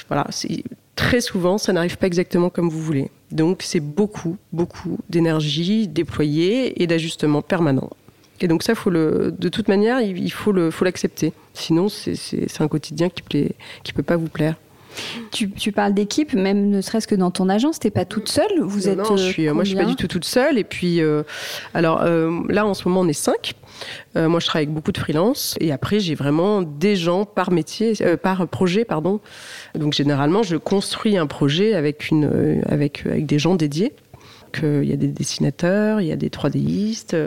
voilà, 0.09 0.27
très 0.95 1.21
souvent, 1.21 1.57
ça 1.57 1.71
n'arrive 1.71 1.97
pas 1.97 2.07
exactement 2.07 2.49
comme 2.49 2.69
vous 2.69 2.81
voulez. 2.81 3.11
Donc, 3.35 3.61
c'est 3.61 3.79
beaucoup, 3.79 4.37
beaucoup 4.51 4.97
d'énergie 5.09 5.87
déployée 5.87 6.81
et 6.81 6.87
d'ajustement 6.87 7.41
permanent. 7.41 7.89
Et 8.41 8.47
donc 8.47 8.63
ça, 8.63 8.73
de 8.73 9.49
toute 9.49 9.67
manière, 9.67 10.01
il 10.01 10.31
faut 10.31 10.51
l'accepter. 10.51 11.31
Sinon, 11.53 11.87
c'est 11.89 12.61
un 12.61 12.67
quotidien 12.67 13.09
qui 13.09 13.21
plaît, 13.21 13.51
qui 13.83 13.93
peut 13.93 14.03
pas 14.03 14.17
vous 14.17 14.27
plaire. 14.27 14.55
Tu, 15.31 15.49
tu 15.49 15.71
parles 15.71 15.93
d'équipe, 15.93 16.33
même 16.33 16.69
ne 16.69 16.81
serait-ce 16.81 17.07
que 17.07 17.15
dans 17.15 17.31
ton 17.31 17.49
agence, 17.49 17.79
t'es 17.79 17.91
pas 17.91 18.05
toute 18.05 18.29
seule. 18.29 18.59
Vous 18.61 18.81
non, 18.81 18.87
êtes. 18.87 18.97
Non, 18.97 19.17
je 19.17 19.23
suis, 19.23 19.49
moi, 19.49 19.63
je 19.63 19.69
suis 19.69 19.77
pas 19.77 19.85
du 19.85 19.95
tout 19.95 20.07
toute 20.07 20.25
seule. 20.25 20.57
Et 20.57 20.63
puis, 20.63 21.01
euh, 21.01 21.23
alors 21.73 22.01
euh, 22.01 22.31
là, 22.49 22.65
en 22.65 22.73
ce 22.73 22.87
moment, 22.87 23.01
on 23.01 23.07
est 23.07 23.13
cinq. 23.13 23.53
Euh, 24.15 24.29
moi, 24.29 24.39
je 24.39 24.45
travaille 24.45 24.65
avec 24.65 24.73
beaucoup 24.73 24.91
de 24.91 24.97
freelance. 24.97 25.55
Et 25.59 25.71
après, 25.71 25.99
j'ai 25.99 26.15
vraiment 26.15 26.61
des 26.61 26.95
gens 26.95 27.25
par 27.25 27.51
métier, 27.51 27.93
euh, 28.01 28.17
par 28.17 28.47
projet, 28.47 28.85
pardon. 28.85 29.19
Donc, 29.75 29.93
généralement, 29.93 30.43
je 30.43 30.55
construis 30.57 31.17
un 31.17 31.27
projet 31.27 31.73
avec 31.73 32.09
une, 32.09 32.61
avec, 32.67 33.05
avec 33.05 33.25
des 33.25 33.39
gens 33.39 33.55
dédiés 33.55 33.93
il 34.63 34.85
y 34.85 34.93
a 34.93 34.95
des 34.95 35.09
dessinateurs, 35.09 35.99
il 35.99 36.07
y 36.07 36.13
a 36.13 36.15
des 36.15 36.29
3Distes. 36.29 37.17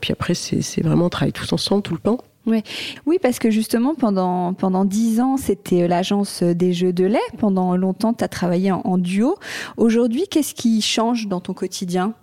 Puis 0.00 0.12
après, 0.12 0.34
c'est 0.34 0.82
vraiment 0.82 1.06
on 1.06 1.08
travaille 1.08 1.32
tous 1.32 1.52
ensemble 1.52 1.82
tout 1.82 1.94
le 1.94 2.00
temps. 2.00 2.18
Oui. 2.46 2.62
oui, 3.06 3.18
parce 3.20 3.40
que 3.40 3.50
justement, 3.50 3.96
pendant, 3.96 4.54
pendant 4.54 4.84
10 4.84 5.20
ans, 5.20 5.36
c'était 5.36 5.88
l'agence 5.88 6.44
des 6.44 6.72
jeux 6.72 6.92
de 6.92 7.04
lait. 7.04 7.18
Pendant 7.38 7.76
longtemps, 7.76 8.14
tu 8.14 8.22
as 8.22 8.28
travaillé 8.28 8.70
en, 8.70 8.98
duo. 8.98 9.36
Aujourd'hui, 9.76 10.26
qu'est-ce 10.30 10.54
qui 10.54 10.80
change 10.80 11.26
dans 11.26 11.40
ton 11.40 11.54
quotidien? 11.54 12.14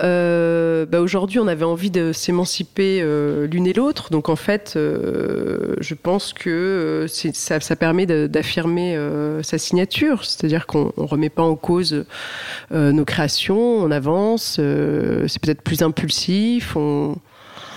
Euh, 0.00 0.84
bah 0.84 1.00
aujourd'hui, 1.00 1.38
on 1.38 1.46
avait 1.46 1.64
envie 1.64 1.90
de 1.90 2.12
s'émanciper 2.12 3.00
euh, 3.00 3.46
l'une 3.46 3.66
et 3.66 3.72
l'autre. 3.72 4.10
Donc, 4.10 4.28
en 4.28 4.36
fait, 4.36 4.74
euh, 4.76 5.76
je 5.80 5.94
pense 5.94 6.32
que 6.32 7.06
ça, 7.08 7.76
permet 7.76 8.06
d'affirmer 8.06 8.98
sa 9.42 9.56
signature. 9.56 10.24
C'est-à-dire 10.24 10.66
qu'on 10.66 10.92
ne 10.96 11.06
remet 11.06 11.30
pas 11.30 11.44
en 11.44 11.54
cause 11.54 12.04
nos 12.72 13.04
créations, 13.04 13.56
on 13.56 13.90
avance, 13.92 14.54
c'est 14.56 15.40
peut-être 15.40 15.62
plus 15.62 15.82
impulsif. 15.82 16.76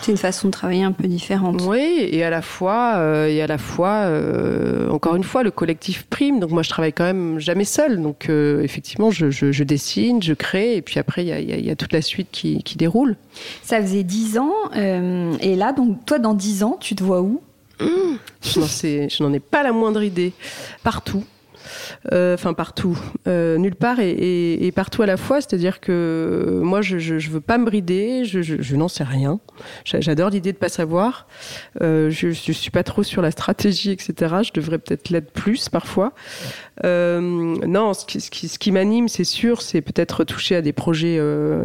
C'est 0.01 0.11
une 0.11 0.17
façon 0.17 0.47
de 0.47 0.51
travailler 0.51 0.83
un 0.83 0.91
peu 0.91 1.07
différente. 1.07 1.61
Oui, 1.67 2.07
et 2.11 2.23
à 2.23 2.29
la 2.29 2.41
fois, 2.41 2.95
euh, 2.97 3.27
et 3.27 3.41
à 3.41 3.47
la 3.47 3.57
fois, 3.57 4.05
euh, 4.05 4.89
encore 4.89 5.15
une 5.15 5.23
fois, 5.23 5.43
le 5.43 5.51
collectif 5.51 6.03
prime. 6.03 6.39
Donc 6.39 6.51
moi, 6.51 6.63
je 6.63 6.69
travaille 6.69 6.93
quand 6.93 7.03
même 7.03 7.39
jamais 7.39 7.65
seul. 7.65 8.01
Donc 8.01 8.29
euh, 8.29 8.61
effectivement, 8.61 9.11
je, 9.11 9.29
je, 9.29 9.63
dessine, 9.63 10.21
je 10.21 10.33
crée, 10.33 10.75
et 10.75 10.81
puis 10.81 10.99
après, 10.99 11.23
il 11.23 11.27
y 11.27 11.33
a, 11.33 11.39
y 11.39 11.69
a, 11.69 11.75
toute 11.75 11.93
la 11.93 12.01
suite 12.01 12.29
qui, 12.31 12.63
qui, 12.63 12.77
déroule. 12.77 13.17
Ça 13.63 13.81
faisait 13.81 14.03
dix 14.03 14.37
ans, 14.37 14.53
et 14.75 15.55
là, 15.55 15.73
donc 15.73 16.05
toi, 16.05 16.19
dans 16.19 16.33
dix 16.33 16.63
ans, 16.63 16.77
tu 16.79 16.95
te 16.95 17.03
vois 17.03 17.21
où? 17.21 17.41
Mmh, 17.81 17.85
Je 18.41 19.23
n'en 19.23 19.33
ai 19.33 19.39
pas 19.39 19.63
la 19.63 19.71
moindre 19.71 20.03
idée. 20.03 20.33
Partout. 20.83 21.23
Euh, 22.11 22.33
enfin 22.33 22.53
partout, 22.53 22.97
euh, 23.27 23.57
nulle 23.57 23.75
part 23.75 23.99
et, 23.99 24.71
partout 24.75 25.01
à 25.01 25.05
la 25.05 25.17
fois. 25.17 25.41
C'est-à-dire 25.41 25.79
que 25.79 26.59
moi, 26.63 26.81
je, 26.81 26.97
je, 26.97 27.29
veux 27.29 27.41
pas 27.41 27.57
me 27.57 27.65
brider, 27.65 28.23
je, 28.25 28.75
n'en 28.75 28.87
sais 28.87 29.03
rien. 29.03 29.39
J'adore 29.83 30.29
l'idée 30.29 30.53
de 30.53 30.57
pas 30.57 30.69
savoir. 30.69 31.27
Euh, 31.81 32.09
je, 32.09 32.31
je 32.31 32.51
suis 32.51 32.71
pas 32.71 32.83
trop 32.83 33.03
sur 33.03 33.21
la 33.21 33.31
stratégie, 33.31 33.91
etc. 33.91 34.13
Je 34.43 34.51
devrais 34.53 34.77
peut-être 34.77 35.09
l'être 35.09 35.31
plus 35.31 35.69
parfois. 35.69 36.13
non, 36.83 37.93
ce 37.93 38.57
qui, 38.57 38.71
m'anime, 38.71 39.07
c'est 39.07 39.23
sûr, 39.23 39.61
c'est 39.61 39.81
peut-être 39.81 40.23
toucher 40.23 40.55
à 40.55 40.61
des 40.61 40.73
projets 40.73 41.19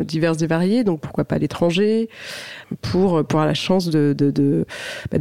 divers 0.05 0.43
et 0.43 0.47
variés. 0.47 0.85
Donc 0.85 1.01
pourquoi 1.01 1.25
pas 1.25 1.37
à 1.37 1.39
l'étranger? 1.39 2.09
Pour, 2.81 3.19
avoir 3.19 3.47
la 3.47 3.55
chance 3.55 3.91
bah, 3.91 4.15
de 4.15 4.65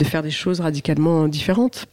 faire 0.04 0.24
des 0.24 0.32
choses 0.32 0.60
radicalement 0.60 1.28
différentes. 1.28 1.88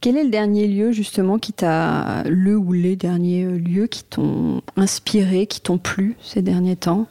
Quel 0.00 0.16
est 0.16 0.24
le 0.24 0.30
dernier 0.30 0.68
lieu 0.68 0.92
justement 0.92 1.38
qui 1.38 1.52
t'a, 1.52 2.22
le 2.24 2.56
ou 2.56 2.72
les 2.72 2.94
derniers 2.94 3.46
lieux 3.46 3.88
qui 3.88 4.04
t'ont 4.04 4.62
inspiré, 4.76 5.46
qui 5.46 5.60
t'ont 5.60 5.78
plu 5.78 6.16
ces 6.22 6.40
derniers 6.40 6.76
temps? 6.76 7.08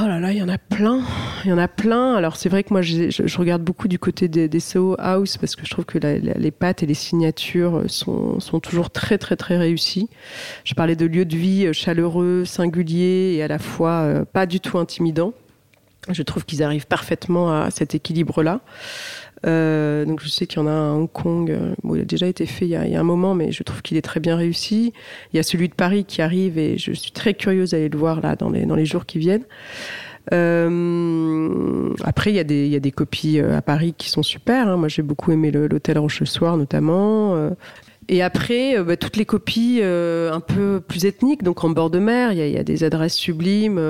Oh 0.00 0.06
là 0.06 0.20
là, 0.20 0.32
il 0.32 0.38
y 0.38 0.42
en 0.42 0.48
a 0.48 0.58
plein. 0.58 1.00
Il 1.44 1.50
y 1.50 1.52
en 1.52 1.58
a 1.58 1.66
plein. 1.66 2.14
Alors 2.14 2.36
c'est 2.36 2.48
vrai 2.48 2.62
que 2.62 2.72
moi 2.72 2.82
je, 2.82 3.38
regarde 3.38 3.62
beaucoup 3.62 3.88
du 3.88 3.98
côté 3.98 4.28
des, 4.28 4.46
des 4.46 4.60
Soho 4.60 4.94
House 4.98 5.38
parce 5.38 5.56
que 5.56 5.64
je 5.64 5.70
trouve 5.70 5.86
que 5.86 5.98
les 5.98 6.50
pattes 6.50 6.82
et 6.82 6.86
les 6.86 6.94
signatures 6.94 7.84
sont, 7.88 8.38
sont, 8.38 8.60
toujours 8.60 8.90
très 8.90 9.16
très 9.16 9.34
très 9.34 9.56
réussies. 9.56 10.08
Je 10.64 10.74
parlais 10.74 10.94
de 10.94 11.06
lieux 11.06 11.24
de 11.24 11.36
vie 11.36 11.72
chaleureux, 11.72 12.44
singuliers 12.44 13.36
et 13.36 13.42
à 13.42 13.48
la 13.48 13.58
fois 13.58 14.02
euh, 14.02 14.24
pas 14.24 14.44
du 14.44 14.60
tout 14.60 14.78
intimidants. 14.78 15.32
Je 16.10 16.22
trouve 16.22 16.44
qu'ils 16.44 16.62
arrivent 16.62 16.86
parfaitement 16.86 17.50
à 17.50 17.70
cet 17.70 17.94
équilibre-là. 17.94 18.60
Euh, 19.46 20.04
donc 20.04 20.20
je 20.20 20.28
sais 20.28 20.46
qu'il 20.46 20.58
y 20.58 20.62
en 20.62 20.66
a 20.66 20.70
un 20.70 20.92
à 20.92 20.94
Hong 20.96 21.10
Kong, 21.10 21.50
euh, 21.50 21.74
bon, 21.82 21.94
il 21.94 22.00
a 22.00 22.04
déjà 22.04 22.26
été 22.26 22.46
fait 22.46 22.64
il 22.64 22.70
y 22.70 22.76
a, 22.76 22.86
il 22.86 22.92
y 22.92 22.96
a 22.96 23.00
un 23.00 23.04
moment, 23.04 23.34
mais 23.34 23.52
je 23.52 23.62
trouve 23.62 23.82
qu'il 23.82 23.96
est 23.96 24.02
très 24.02 24.20
bien 24.20 24.36
réussi. 24.36 24.92
Il 25.32 25.36
y 25.36 25.40
a 25.40 25.42
celui 25.42 25.68
de 25.68 25.74
Paris 25.74 26.04
qui 26.04 26.22
arrive 26.22 26.58
et 26.58 26.78
je 26.78 26.92
suis 26.92 27.12
très 27.12 27.34
curieuse 27.34 27.70
d'aller 27.70 27.88
le 27.88 27.98
voir 27.98 28.20
là 28.20 28.36
dans 28.36 28.50
les, 28.50 28.66
dans 28.66 28.74
les 28.74 28.86
jours 28.86 29.06
qui 29.06 29.18
viennent. 29.18 29.44
Euh, 30.32 31.94
après, 32.04 32.30
il 32.30 32.36
y, 32.36 32.38
a 32.38 32.44
des, 32.44 32.66
il 32.66 32.72
y 32.72 32.76
a 32.76 32.80
des 32.80 32.92
copies 32.92 33.40
euh, 33.40 33.56
à 33.56 33.62
Paris 33.62 33.94
qui 33.96 34.10
sont 34.10 34.22
super. 34.22 34.68
Hein. 34.68 34.76
Moi, 34.76 34.88
j'ai 34.88 35.02
beaucoup 35.02 35.32
aimé 35.32 35.50
l'hôtel 35.50 35.98
Rochechouart 35.98 36.56
notamment. 36.56 37.50
Euh, 38.10 38.14
et 38.14 38.22
après, 38.22 38.82
bah, 38.82 38.96
toutes 38.96 39.16
les 39.16 39.24
copies 39.24 39.80
un 39.82 40.40
peu 40.40 40.80
plus 40.86 41.04
ethniques, 41.04 41.42
donc 41.42 41.64
en 41.64 41.70
bord 41.70 41.90
de 41.90 41.98
mer, 41.98 42.32
il 42.32 42.38
y 42.38 42.56
a, 42.56 42.64
des 42.64 42.84
adresses 42.84 43.14
sublimes 43.14 43.80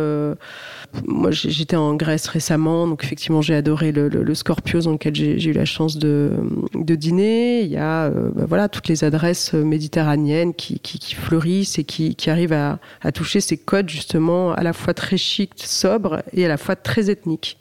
moi, 1.07 1.31
j'étais 1.31 1.77
en 1.77 1.95
Grèce 1.95 2.29
récemment, 2.29 2.87
donc 2.87 3.05
effectivement, 3.05 3.43
j'ai 3.43 3.55
adoré 3.55 3.93
le, 3.93 4.09
le, 4.09 4.35
Scorpios 4.35 4.83
dans 4.83 4.93
lequel 4.93 5.15
j'ai 5.15 5.45
eu 5.45 5.53
la 5.53 5.65
chance 5.65 5.99
de, 5.99 6.33
dîner. 6.75 7.63
Il 7.63 7.71
y 7.71 7.77
a 7.77 8.07
euh, 8.07 8.31
bah, 8.35 8.45
voilà 8.49 8.69
toutes 8.69 8.89
les 8.89 9.05
adresses 9.05 9.53
méditerranéennes 9.53 10.55
qui, 10.55 10.81
fleurissent 11.15 11.79
et 11.79 11.85
qui, 11.85 12.15
qui 12.15 12.31
arrivent 12.31 12.53
à, 12.53 12.79
à, 13.03 13.13
toucher 13.13 13.41
ces 13.41 13.57
codes 13.57 13.89
justement 13.89 14.53
à 14.53 14.63
la 14.63 14.73
fois 14.73 14.95
très 14.95 15.19
chic, 15.19 15.53
sobre 15.57 16.23
et 16.33 16.45
à 16.45 16.49
la 16.49 16.57
fois 16.57 16.77
très 16.77 17.11
ethniques. 17.11 17.59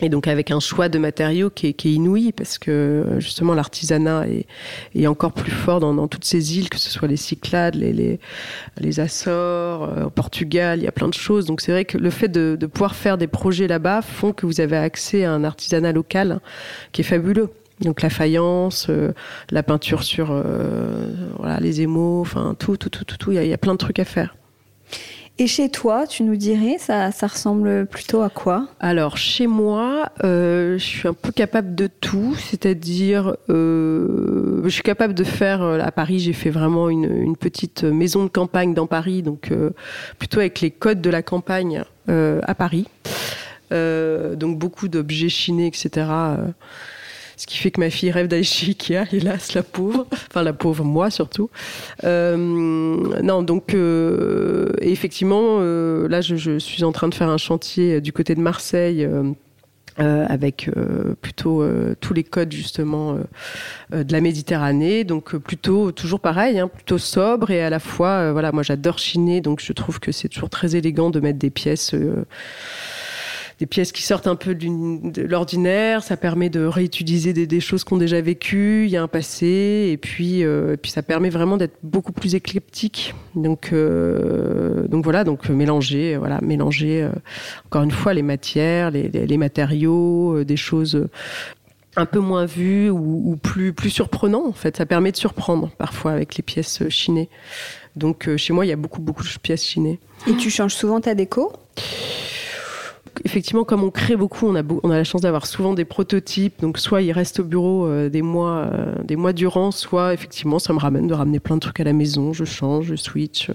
Et 0.00 0.08
donc 0.08 0.28
avec 0.28 0.52
un 0.52 0.60
choix 0.60 0.88
de 0.88 0.98
matériaux 0.98 1.50
qui 1.50 1.68
est, 1.68 1.72
qui 1.72 1.88
est 1.88 1.92
inouï 1.94 2.30
parce 2.30 2.58
que 2.58 3.04
justement 3.18 3.54
l'artisanat 3.54 4.28
est, 4.28 4.46
est, 4.94 5.06
encore 5.08 5.32
plus 5.32 5.50
fort 5.50 5.80
dans, 5.80 5.92
dans, 5.92 6.06
toutes 6.06 6.24
ces 6.24 6.56
îles, 6.56 6.68
que 6.68 6.78
ce 6.78 6.88
soit 6.88 7.08
les 7.08 7.16
Cyclades, 7.16 7.74
les, 7.74 7.92
les, 7.92 8.20
les 8.78 9.00
Açores, 9.00 9.82
euh, 9.82 10.04
au 10.04 10.10
Portugal, 10.10 10.78
il 10.78 10.84
y 10.84 10.88
a 10.88 10.92
plein 10.92 11.08
de 11.08 11.14
choses. 11.14 11.46
Donc 11.46 11.60
c'est 11.60 11.72
vrai 11.72 11.84
que 11.84 11.98
le 11.98 12.10
fait 12.10 12.28
de, 12.28 12.56
de 12.58 12.66
pouvoir 12.66 12.94
faire 12.94 13.18
des 13.18 13.26
projets 13.26 13.66
là-bas 13.66 14.02
font 14.02 14.32
que 14.32 14.46
vous 14.46 14.60
avez 14.60 14.76
accès 14.76 15.24
à 15.24 15.32
un 15.32 15.42
artisanat 15.42 15.92
local 15.92 16.40
qui 16.92 17.00
est 17.00 17.04
fabuleux. 17.04 17.50
Donc 17.80 18.02
la 18.02 18.10
faïence, 18.10 18.86
euh, 18.90 19.12
la 19.50 19.64
peinture 19.64 20.04
sur 20.04 20.28
euh, 20.30 21.12
voilà, 21.38 21.58
les 21.58 21.80
émaux, 21.80 22.20
enfin 22.20 22.54
tout, 22.58 22.76
tout, 22.76 22.88
tout, 22.88 23.04
tout, 23.04 23.16
tout. 23.16 23.32
Il 23.32 23.38
y, 23.40 23.44
il 23.44 23.48
y 23.48 23.54
a 23.54 23.58
plein 23.58 23.72
de 23.72 23.78
trucs 23.78 23.98
à 23.98 24.04
faire. 24.04 24.37
Et 25.40 25.46
chez 25.46 25.68
toi, 25.68 26.08
tu 26.08 26.24
nous 26.24 26.34
dirais, 26.34 26.78
ça, 26.80 27.10
ressemble 27.22 27.86
plutôt 27.86 28.22
à 28.22 28.28
quoi? 28.28 28.66
Alors, 28.80 29.16
chez 29.16 29.46
moi, 29.46 30.10
euh, 30.24 30.76
je 30.78 30.84
suis 30.84 31.06
un 31.06 31.14
peu 31.14 31.30
capable 31.30 31.76
de 31.76 31.86
tout, 31.86 32.34
c'est-à-dire, 32.34 33.36
euh, 33.48 34.62
je 34.64 34.68
suis 34.68 34.82
capable 34.82 35.14
de 35.14 35.22
faire, 35.22 35.62
euh, 35.62 35.78
à 35.78 35.92
Paris, 35.92 36.18
j'ai 36.18 36.32
fait 36.32 36.50
vraiment 36.50 36.88
une, 36.88 37.36
petite 37.36 37.84
maison 37.84 38.24
de 38.24 38.28
campagne 38.28 38.74
dans 38.74 38.88
Paris, 38.88 39.22
donc 39.22 39.52
euh, 39.52 39.70
plutôt 40.18 40.40
avec 40.40 40.60
les 40.60 40.72
codes 40.72 41.00
de 41.00 41.10
la 41.10 41.22
campagne 41.22 41.84
à 42.08 42.54
Paris. 42.54 42.86
donc 43.70 44.58
beaucoup 44.58 44.88
d'objets 44.88 45.28
chinés, 45.28 45.68
etc 45.68 46.06
ce 47.38 47.46
qui 47.46 47.56
fait 47.56 47.70
que 47.70 47.80
ma 47.80 47.88
fille 47.88 48.10
rêve 48.10 48.26
d'aller 48.26 48.42
chez 48.42 48.66
Ikea, 48.66 49.04
hélas, 49.12 49.54
la 49.54 49.62
pauvre, 49.62 50.06
enfin 50.28 50.42
la 50.42 50.52
pauvre, 50.52 50.84
moi 50.84 51.08
surtout. 51.08 51.48
Euh, 52.04 52.36
non, 52.36 53.42
donc 53.42 53.74
euh, 53.74 54.72
effectivement, 54.80 55.58
euh, 55.60 56.08
là, 56.08 56.20
je, 56.20 56.58
suis 56.58 56.82
en 56.84 56.92
train 56.92 57.08
de 57.08 57.14
faire 57.14 57.28
un 57.28 57.38
chantier 57.38 58.00
du 58.00 58.12
côté 58.12 58.34
de 58.34 58.40
Marseille. 58.40 59.08
Avec 60.00 60.70
plutôt 61.22 61.64
tous 62.00 62.14
les 62.14 62.22
codes 62.22 62.52
justement 62.52 63.18
de 63.90 64.12
la 64.12 64.20
Méditerranée, 64.20 65.02
donc 65.02 65.34
plutôt 65.34 65.90
toujours 65.90 66.20
pareil, 66.20 66.60
hein, 66.60 66.68
plutôt 66.68 66.98
sobre 66.98 67.50
et 67.50 67.60
à 67.60 67.68
la 67.68 67.80
fois, 67.80 68.30
voilà, 68.30 68.52
moi 68.52 68.62
j'adore 68.62 69.00
chiner, 69.00 69.40
donc 69.40 69.60
je 69.60 69.72
trouve 69.72 69.98
que 69.98 70.12
c'est 70.12 70.28
toujours 70.28 70.50
très 70.50 70.76
élégant 70.76 71.10
de 71.10 71.18
mettre 71.18 71.40
des 71.40 71.50
pièces 71.50 71.96
des 73.58 73.66
pièces 73.66 73.92
qui 73.92 74.02
sortent 74.02 74.26
un 74.26 74.36
peu 74.36 74.54
de 74.54 75.22
l'ordinaire. 75.22 76.02
Ça 76.02 76.16
permet 76.16 76.48
de 76.48 76.64
réutiliser 76.64 77.32
des, 77.32 77.60
choses 77.60 77.84
qu'on 77.84 77.96
a 77.96 78.00
déjà 78.00 78.20
vécues. 78.20 78.84
Il 78.84 78.90
y 78.90 78.96
a 78.96 79.02
un 79.02 79.08
passé, 79.08 79.90
et 79.92 79.96
puis, 79.96 80.44
euh, 80.44 80.74
et 80.74 80.76
puis 80.76 80.90
ça 80.90 81.02
permet 81.02 81.30
vraiment 81.30 81.56
d'être 81.56 81.76
beaucoup 81.82 82.12
plus 82.12 82.34
éclectique. 82.34 83.14
Donc, 83.34 83.70
euh, 83.72 84.86
voilà, 85.02 85.24
donc 85.24 85.48
mélanger, 85.48 86.16
voilà, 86.16 86.38
mélanger 86.42 87.02
euh, 87.02 87.10
encore 87.66 87.82
une 87.82 87.90
fois 87.90 88.14
les 88.14 88.22
matières, 88.22 88.90
les, 88.90 89.36
matériaux, 89.36 90.36
euh, 90.36 90.44
des 90.44 90.56
choses 90.56 91.08
un 91.96 92.06
peu 92.06 92.20
moins 92.20 92.44
vues 92.44 92.90
ou, 92.90 93.36
plus 93.42 93.72
plus 93.72 93.90
surprenant 93.90 94.46
en 94.46 94.52
fait. 94.52 94.76
Ça 94.76 94.86
permet 94.86 95.12
de 95.12 95.16
surprendre 95.16 95.70
parfois 95.78 96.12
avec 96.12 96.36
les 96.36 96.42
pièces 96.42 96.88
chinées. 96.88 97.28
Donc 97.96 98.28
euh, 98.28 98.36
chez 98.36 98.52
moi, 98.52 98.64
il 98.64 98.68
y 98.68 98.72
a 98.72 98.76
beaucoup 98.76 99.00
beaucoup 99.00 99.24
de 99.24 99.28
pièces 99.42 99.64
chinées. 99.64 99.98
Et 100.28 100.34
tu 100.36 100.50
changes 100.50 100.74
souvent 100.74 101.00
ta 101.00 101.14
déco? 101.14 101.52
Effectivement, 103.24 103.64
comme 103.64 103.82
on 103.82 103.90
crée 103.90 104.16
beaucoup, 104.16 104.46
on 104.46 104.56
a, 104.56 104.62
on 104.82 104.90
a 104.90 104.96
la 104.96 105.04
chance 105.04 105.22
d'avoir 105.22 105.46
souvent 105.46 105.74
des 105.74 105.84
prototypes. 105.84 106.60
Donc, 106.60 106.78
soit 106.78 107.02
ils 107.02 107.12
restent 107.12 107.40
au 107.40 107.44
bureau 107.44 107.86
euh, 107.86 108.08
des 108.08 108.22
mois, 108.22 108.70
euh, 108.72 108.94
des 109.04 109.16
mois 109.16 109.32
durant, 109.32 109.70
soit 109.70 110.14
effectivement, 110.14 110.58
ça 110.58 110.72
me 110.72 110.78
ramène 110.78 111.06
de 111.06 111.14
ramener 111.14 111.40
plein 111.40 111.56
de 111.56 111.60
trucs 111.60 111.80
à 111.80 111.84
la 111.84 111.92
maison. 111.92 112.32
Je 112.32 112.44
change, 112.44 112.86
je 112.86 112.96
switch. 112.96 113.50
Euh. 113.50 113.54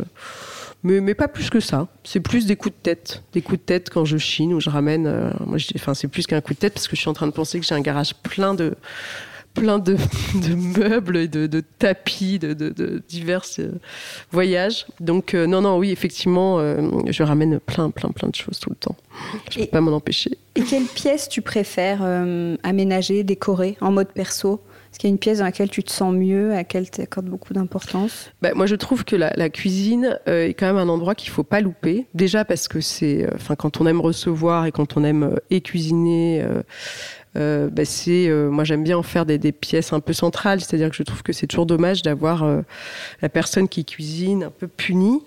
Mais, 0.83 0.99
mais 0.99 1.13
pas 1.13 1.29
plus 1.29 1.49
que 1.49 1.61
ça. 1.61 1.87
C'est 2.03 2.19
plus 2.19 2.45
des 2.45 2.55
coups 2.55 2.75
de 2.75 2.81
tête. 2.81 3.23
Des 3.31 3.41
coups 3.41 3.59
de 3.59 3.65
tête 3.65 3.89
quand 3.89 4.03
je 4.03 4.17
chine 4.17 4.53
ou 4.53 4.59
je 4.59 4.69
ramène. 4.69 5.07
Euh, 5.07 5.31
moi, 5.45 5.57
enfin, 5.75 5.93
c'est 5.93 6.09
plus 6.09 6.27
qu'un 6.27 6.41
coup 6.41 6.53
de 6.53 6.59
tête 6.59 6.73
parce 6.73 6.87
que 6.87 6.95
je 6.95 7.01
suis 7.01 7.09
en 7.09 7.13
train 7.13 7.27
de 7.27 7.31
penser 7.31 7.59
que 7.59 7.65
j'ai 7.65 7.75
un 7.75 7.81
garage 7.81 8.13
plein 8.15 8.53
de 8.53 8.75
plein 9.53 9.79
de, 9.79 9.95
de 10.35 10.55
meubles 10.55 11.17
et 11.17 11.27
de, 11.27 11.47
de 11.47 11.63
tapis 11.79 12.39
de, 12.39 12.53
de, 12.53 13.01
divers 13.07 13.45
euh, 13.59 13.71
voyages. 14.31 14.85
Donc 14.99 15.33
euh, 15.33 15.45
non, 15.45 15.61
non, 15.61 15.77
oui, 15.77 15.91
effectivement, 15.91 16.59
euh, 16.59 16.81
je 17.09 17.23
ramène 17.23 17.59
plein, 17.59 17.89
plein, 17.89 18.09
plein 18.09 18.29
de 18.29 18.35
choses 18.35 18.59
tout 18.59 18.69
le 18.69 18.75
temps. 18.75 18.95
Je 19.51 19.59
ne 19.59 19.65
peux 19.65 19.71
pas 19.71 19.81
m'en 19.81 19.91
empêcher. 19.91 20.37
Et 20.55 20.63
quelle 20.63 20.85
pièce 20.85 21.29
tu 21.29 21.41
préfères 21.41 22.03
aménager, 22.63 23.23
décorer 23.23 23.77
en 23.81 23.91
mode 23.91 24.09
perso? 24.09 24.61
Est-ce 24.93 24.99
qu'il 24.99 25.09
y 25.09 25.11
a 25.11 25.15
une 25.15 25.19
pièce 25.19 25.39
dans 25.39 25.45
laquelle 25.45 25.71
tu 25.71 25.81
te 25.81 25.89
sens 25.91 26.13
mieux, 26.13 26.51
à 26.51 26.57
laquelle 26.57 26.87
tu 26.91 27.01
accordes 27.01 27.25
beaucoup 27.25 27.51
d'importance? 27.51 28.29
Bah, 28.43 28.51
Moi, 28.53 28.67
je 28.67 28.75
trouve 28.75 29.03
que 29.03 29.15
la, 29.15 29.49
cuisine 29.49 30.19
euh, 30.27 30.49
est 30.49 30.53
quand 30.53 30.67
même 30.67 30.77
un 30.77 30.87
endroit 30.87 31.15
qu'il 31.15 31.31
faut 31.31 31.43
pas 31.43 31.61
louper. 31.61 32.05
Déjà 32.13 32.45
parce 32.45 32.67
que 32.67 32.79
c'est, 32.79 33.23
euh, 33.23 33.55
quand 33.57 33.81
on 33.81 33.87
aime 33.87 33.99
recevoir 33.99 34.67
et 34.67 34.71
quand 34.71 34.95
on 34.95 35.03
aime 35.03 35.39
et 35.49 35.61
cuisiner. 35.61 36.45
Euh, 37.35 37.69
bah, 37.69 37.83
c'est 37.83 38.29
moi 38.51 38.63
j'aime 38.63 38.83
bien 38.83 38.95
en 38.95 39.01
faire 39.01 39.25
des, 39.25 39.51
pièces 39.51 39.91
un 39.91 39.99
peu 39.99 40.13
centrales 40.13 40.61
c'est-à-dire 40.61 40.91
que 40.91 40.95
je 40.95 41.01
trouve 41.01 41.23
que 41.23 41.33
c'est 41.33 41.47
toujours 41.47 41.65
dommage 41.65 42.03
d'avoir 42.03 42.45
la 43.23 43.29
personne 43.29 43.67
qui 43.67 43.85
cuisine 43.85 44.43
un 44.43 44.51
peu 44.51 44.67
punie 44.67 45.23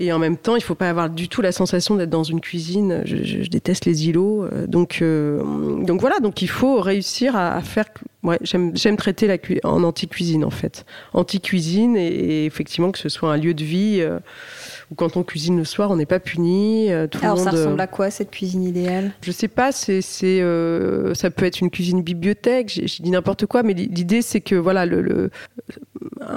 et 0.00 0.12
en 0.12 0.18
même 0.18 0.36
temps, 0.36 0.56
il 0.56 0.62
faut 0.62 0.74
pas 0.74 0.90
avoir 0.90 1.08
du 1.08 1.28
tout 1.28 1.40
la 1.40 1.52
sensation 1.52 1.94
d'être 1.94 2.10
dans 2.10 2.24
une 2.24 2.40
cuisine. 2.40 3.02
Je, 3.04 3.48
déteste 3.48 3.84
les 3.84 4.08
îlots. 4.08 4.44
Euh, 4.44 4.66
donc, 4.66 4.98
euh, 5.02 5.40
voilà. 5.98 6.18
Donc 6.18 6.42
il 6.42 6.48
faut 6.48 6.80
réussir 6.80 7.36
à 7.36 7.60
faire. 7.60 7.86
Ouais, 8.24 8.38
j'aime 8.42 8.96
traiter 8.96 9.26
la 9.26 9.36
en 9.64 9.84
anti-cuisine 9.84 10.46
en 10.46 10.50
fait. 10.50 10.86
Anti-cuisine 11.12 11.94
et, 11.94 12.06
et, 12.06 12.46
effectivement 12.46 12.90
que 12.90 12.98
ce 12.98 13.10
soit 13.10 13.30
un 13.30 13.36
lieu 13.36 13.52
de 13.52 13.62
vie. 13.62 13.98
Euh, 14.00 14.18
ou 14.90 14.94
quand 14.94 15.18
on 15.18 15.22
cuisine 15.22 15.58
le 15.58 15.64
soir, 15.64 15.90
on 15.90 15.96
n'est 15.96 16.06
pas 16.06 16.20
puni. 16.20 16.90
Euh, 16.90 17.06
tout 17.06 17.18
Alors, 17.22 17.36
le 17.36 17.42
monde, 17.42 17.52
ça 17.52 17.58
ressemble 17.58 17.80
à 17.80 17.86
quoi 17.86 18.10
cette 18.10 18.30
cuisine 18.30 18.62
idéale? 18.62 19.12
Je 19.20 19.30
sais 19.30 19.48
pas. 19.48 19.72
C'est, 19.72 20.00
euh, 20.24 21.12
ça 21.12 21.30
peut 21.30 21.44
être 21.44 21.60
une 21.60 21.70
cuisine 21.70 22.02
bibliothèque. 22.02 22.70
J'ai, 22.70 23.02
dit 23.02 23.10
n'importe 23.10 23.44
quoi, 23.44 23.62
mais 23.62 23.74
l'idée 23.74 24.22
c'est 24.22 24.40
que 24.40 24.54
voilà 24.54 24.86
le, 24.86 25.02
le, 25.02 25.30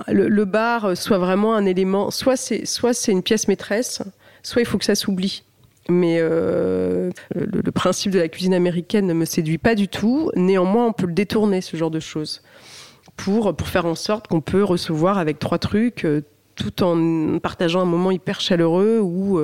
le, 0.10 0.46
bar 0.46 0.98
soit 0.98 1.20
vraiment 1.20 1.56
un 1.56 1.66
élément. 1.66 2.12
Soit 2.12 2.36
c'est, 2.36 2.66
soit 2.66 2.94
c'est 2.94 3.14
une 3.14 3.24
pièce 3.24 3.48
maîtresse, 3.48 4.02
soit 4.44 4.62
il 4.62 4.66
faut 4.66 4.78
que 4.78 4.86
ça 4.86 4.96
s'oublie. 4.96 5.44
Mais 5.90 6.18
euh, 6.20 7.12
le, 7.34 7.72
principe 7.72 8.12
de 8.12 8.20
la 8.20 8.28
cuisine 8.28 8.54
américaine 8.54 9.08
ne 9.08 9.14
me 9.14 9.26
séduit 9.26 9.58
pas 9.58 9.76
du 9.76 9.88
tout. 9.88 10.32
Néanmoins, 10.36 10.88
on 10.88 10.94
peut 10.94 11.08
le 11.08 11.14
détourner, 11.14 11.62
ce 11.62 11.78
genre 11.78 11.92
de 11.92 12.00
choses, 12.00 12.42
pour, 13.16 13.56
pour 13.56 13.68
faire 13.68 13.86
en 13.86 13.96
sorte 13.96 14.28
qu'on 14.28 14.42
peut 14.42 14.64
recevoir 14.64 15.18
avec 15.18 15.40
trois 15.40 15.60
trucs 15.60 16.06
euh, 16.06 16.22
tout 16.56 16.84
en 16.84 17.38
partageant 17.40 17.82
un 17.82 17.86
moment 17.86 18.10
hyper 18.10 18.42
chaleureux 18.42 19.00
où 19.00 19.40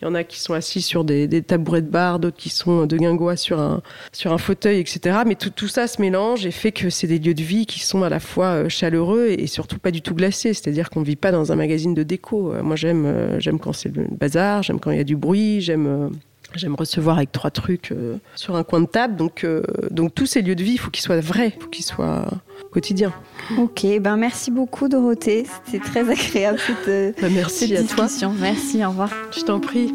il 0.00 0.06
y 0.06 0.08
en 0.08 0.14
a 0.14 0.24
qui 0.24 0.40
sont 0.40 0.54
assis 0.54 0.80
sur 0.80 1.04
des, 1.04 1.28
tabourets 1.42 1.82
de 1.82 1.88
bar, 1.88 2.18
d'autres 2.18 2.36
qui 2.36 2.48
sont 2.48 2.86
de 2.86 2.96
guingois 2.96 3.36
sur 3.36 3.60
un, 3.60 3.82
fauteuil, 4.38 4.78
etc. 4.78 5.18
Mais 5.26 5.34
tout, 5.34 5.50
tout 5.50 5.68
ça 5.68 5.86
se 5.86 6.00
mélange 6.00 6.46
et 6.46 6.50
fait 6.50 6.72
que 6.72 6.88
c'est 6.88 7.06
des 7.06 7.18
lieux 7.18 7.34
de 7.34 7.42
vie 7.42 7.66
qui 7.66 7.80
sont 7.80 8.02
à 8.02 8.08
la 8.08 8.20
fois 8.20 8.46
euh, 8.46 8.68
chaleureux 8.68 9.28
et, 9.28 9.46
surtout 9.46 9.78
pas 9.78 9.90
du 9.90 10.00
tout 10.00 10.14
glacés. 10.14 10.54
C'est-à-dire 10.54 10.88
qu'on 10.88 11.02
vit 11.02 11.16
pas 11.16 11.32
dans 11.32 11.52
un 11.52 11.56
magazine 11.56 11.92
de 11.92 12.02
déco. 12.02 12.52
Euh, 12.52 12.62
moi, 12.62 12.76
j'aime, 12.76 13.36
j'aime 13.38 13.58
quand 13.58 13.72
c'est 13.72 13.94
le 13.94 14.06
bazar, 14.10 14.62
j'aime 14.62 14.80
quand 14.80 14.90
il 14.90 14.96
y 14.96 15.00
a 15.00 15.04
du 15.04 15.16
bruit, 15.16 15.60
j'aime, 15.60 16.10
J'aime 16.54 16.74
recevoir 16.74 17.16
avec 17.16 17.32
trois 17.32 17.50
trucs 17.50 17.94
sur 18.34 18.56
un 18.56 18.64
coin 18.64 18.80
de 18.80 18.86
table. 18.86 19.16
Donc, 19.16 19.46
donc 19.90 20.14
tous 20.14 20.26
ces 20.26 20.42
lieux 20.42 20.54
de 20.54 20.62
vie, 20.62 20.72
il 20.72 20.78
faut 20.78 20.90
qu'ils 20.90 21.02
soient 21.02 21.20
vrais, 21.20 21.54
il 21.56 21.62
faut 21.62 21.68
qu'ils 21.68 21.84
soient 21.84 22.26
quotidien. 22.70 23.12
Ok, 23.58 23.84
ben 24.00 24.16
merci 24.16 24.50
beaucoup 24.50 24.88
Dorothée, 24.88 25.46
c'était 25.64 25.84
très 25.84 26.08
agréable 26.08 26.58
cette, 26.58 26.88
euh, 26.88 27.12
ben, 27.20 27.32
merci 27.32 27.68
cette 27.68 27.82
discussion. 27.82 28.32
Merci, 28.38 28.84
au 28.84 28.90
revoir. 28.90 29.10
Je 29.32 29.40
t'en 29.40 29.60
prie. 29.60 29.92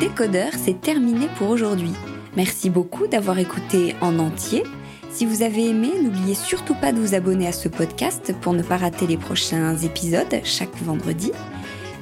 Décodeur, 0.00 0.52
c'est 0.56 0.80
terminé 0.80 1.28
pour 1.36 1.50
aujourd'hui. 1.50 1.92
Merci 2.36 2.70
beaucoup 2.70 3.06
d'avoir 3.06 3.38
écouté 3.38 3.94
en 4.00 4.18
entier. 4.18 4.62
Si 5.10 5.24
vous 5.24 5.42
avez 5.42 5.68
aimé, 5.70 5.92
n'oubliez 6.02 6.34
surtout 6.34 6.74
pas 6.74 6.92
de 6.92 6.98
vous 6.98 7.14
abonner 7.14 7.46
à 7.46 7.52
ce 7.52 7.68
podcast 7.68 8.34
pour 8.42 8.52
ne 8.52 8.62
pas 8.62 8.76
rater 8.76 9.06
les 9.06 9.16
prochains 9.16 9.76
épisodes 9.78 10.40
chaque 10.44 10.76
vendredi. 10.82 11.32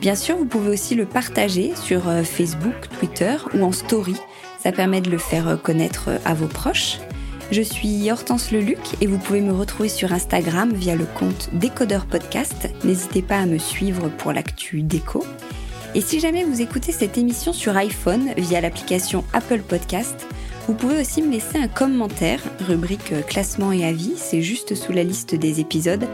Bien 0.05 0.16
sûr, 0.16 0.36
vous 0.36 0.44
pouvez 0.44 0.68
aussi 0.68 0.94
le 0.94 1.07
partager 1.07 1.74
sur 1.76 2.11
euh, 2.11 2.24
Facebook, 2.24 2.74
Twitter 2.98 3.36
ou 3.55 3.62
en 3.62 3.72
story. 3.72 4.16
Ça 4.59 4.70
permet 4.70 5.00
de 5.00 5.09
le 5.09 5.16
faire 5.16 5.59
connaître 5.62 6.11
à 6.26 6.34
vos 6.34 6.46
proches. 6.46 6.98
Je 7.50 7.62
suis 7.62 8.11
Hortense 8.11 8.50
Leluc 8.50 8.80
et 9.00 9.07
vous 9.07 9.16
pouvez 9.16 9.40
me 9.40 9.55
retrouver 9.55 9.88
sur 9.88 10.12
Instagram 10.12 10.74
via 10.74 10.94
le 10.94 11.07
compte 11.07 11.48
Décodeur 11.55 12.05
Podcast. 12.05 12.68
N'hésitez 12.84 13.22
pas 13.22 13.38
à 13.38 13.46
me 13.46 13.57
suivre 13.57 14.11
pour 14.11 14.34
l'actu 14.34 14.82
déco. 14.82 15.24
Et 15.94 16.02
si 16.02 16.20
jamais 16.20 16.44
vous 16.44 16.61
écoutez 16.61 16.92
cette 16.92 17.16
émission 17.16 17.55
sur 17.55 17.74
iPhone 17.74 18.34
via 18.36 18.61
l'application 18.61 19.24
Apple 19.32 19.62
Podcast, 19.62 20.26
vous 20.68 20.74
pouvez 20.74 21.00
aussi 21.00 21.22
me 21.22 21.32
laisser 21.32 21.57
un 21.57 21.68
commentaire, 21.68 22.42
rubrique 22.61 23.26
classement 23.26 23.72
et 23.72 23.86
avis, 23.86 24.12
c'est 24.16 24.42
juste 24.42 24.74
sous 24.74 24.92
la 24.92 25.02
liste 25.02 25.34
des 25.34 25.61
épisodes. 25.61 26.07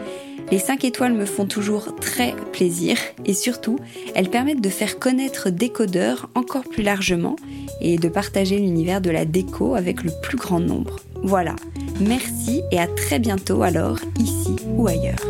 Les 0.51 0.59
5 0.59 0.83
étoiles 0.83 1.13
me 1.13 1.25
font 1.25 1.45
toujours 1.45 1.95
très 1.95 2.35
plaisir 2.51 2.97
et 3.25 3.33
surtout, 3.33 3.79
elles 4.15 4.29
permettent 4.29 4.61
de 4.61 4.69
faire 4.69 4.99
connaître 4.99 5.49
Décodeur 5.49 6.29
encore 6.35 6.67
plus 6.67 6.83
largement 6.83 7.37
et 7.79 7.97
de 7.97 8.09
partager 8.09 8.57
l'univers 8.57 8.99
de 8.99 9.09
la 9.09 9.23
déco 9.23 9.75
avec 9.75 10.03
le 10.03 10.11
plus 10.21 10.37
grand 10.37 10.59
nombre. 10.59 10.97
Voilà, 11.23 11.55
merci 12.01 12.63
et 12.71 12.79
à 12.79 12.87
très 12.87 13.19
bientôt 13.19 13.63
alors, 13.63 13.99
ici 14.19 14.57
ou 14.75 14.87
ailleurs. 14.87 15.25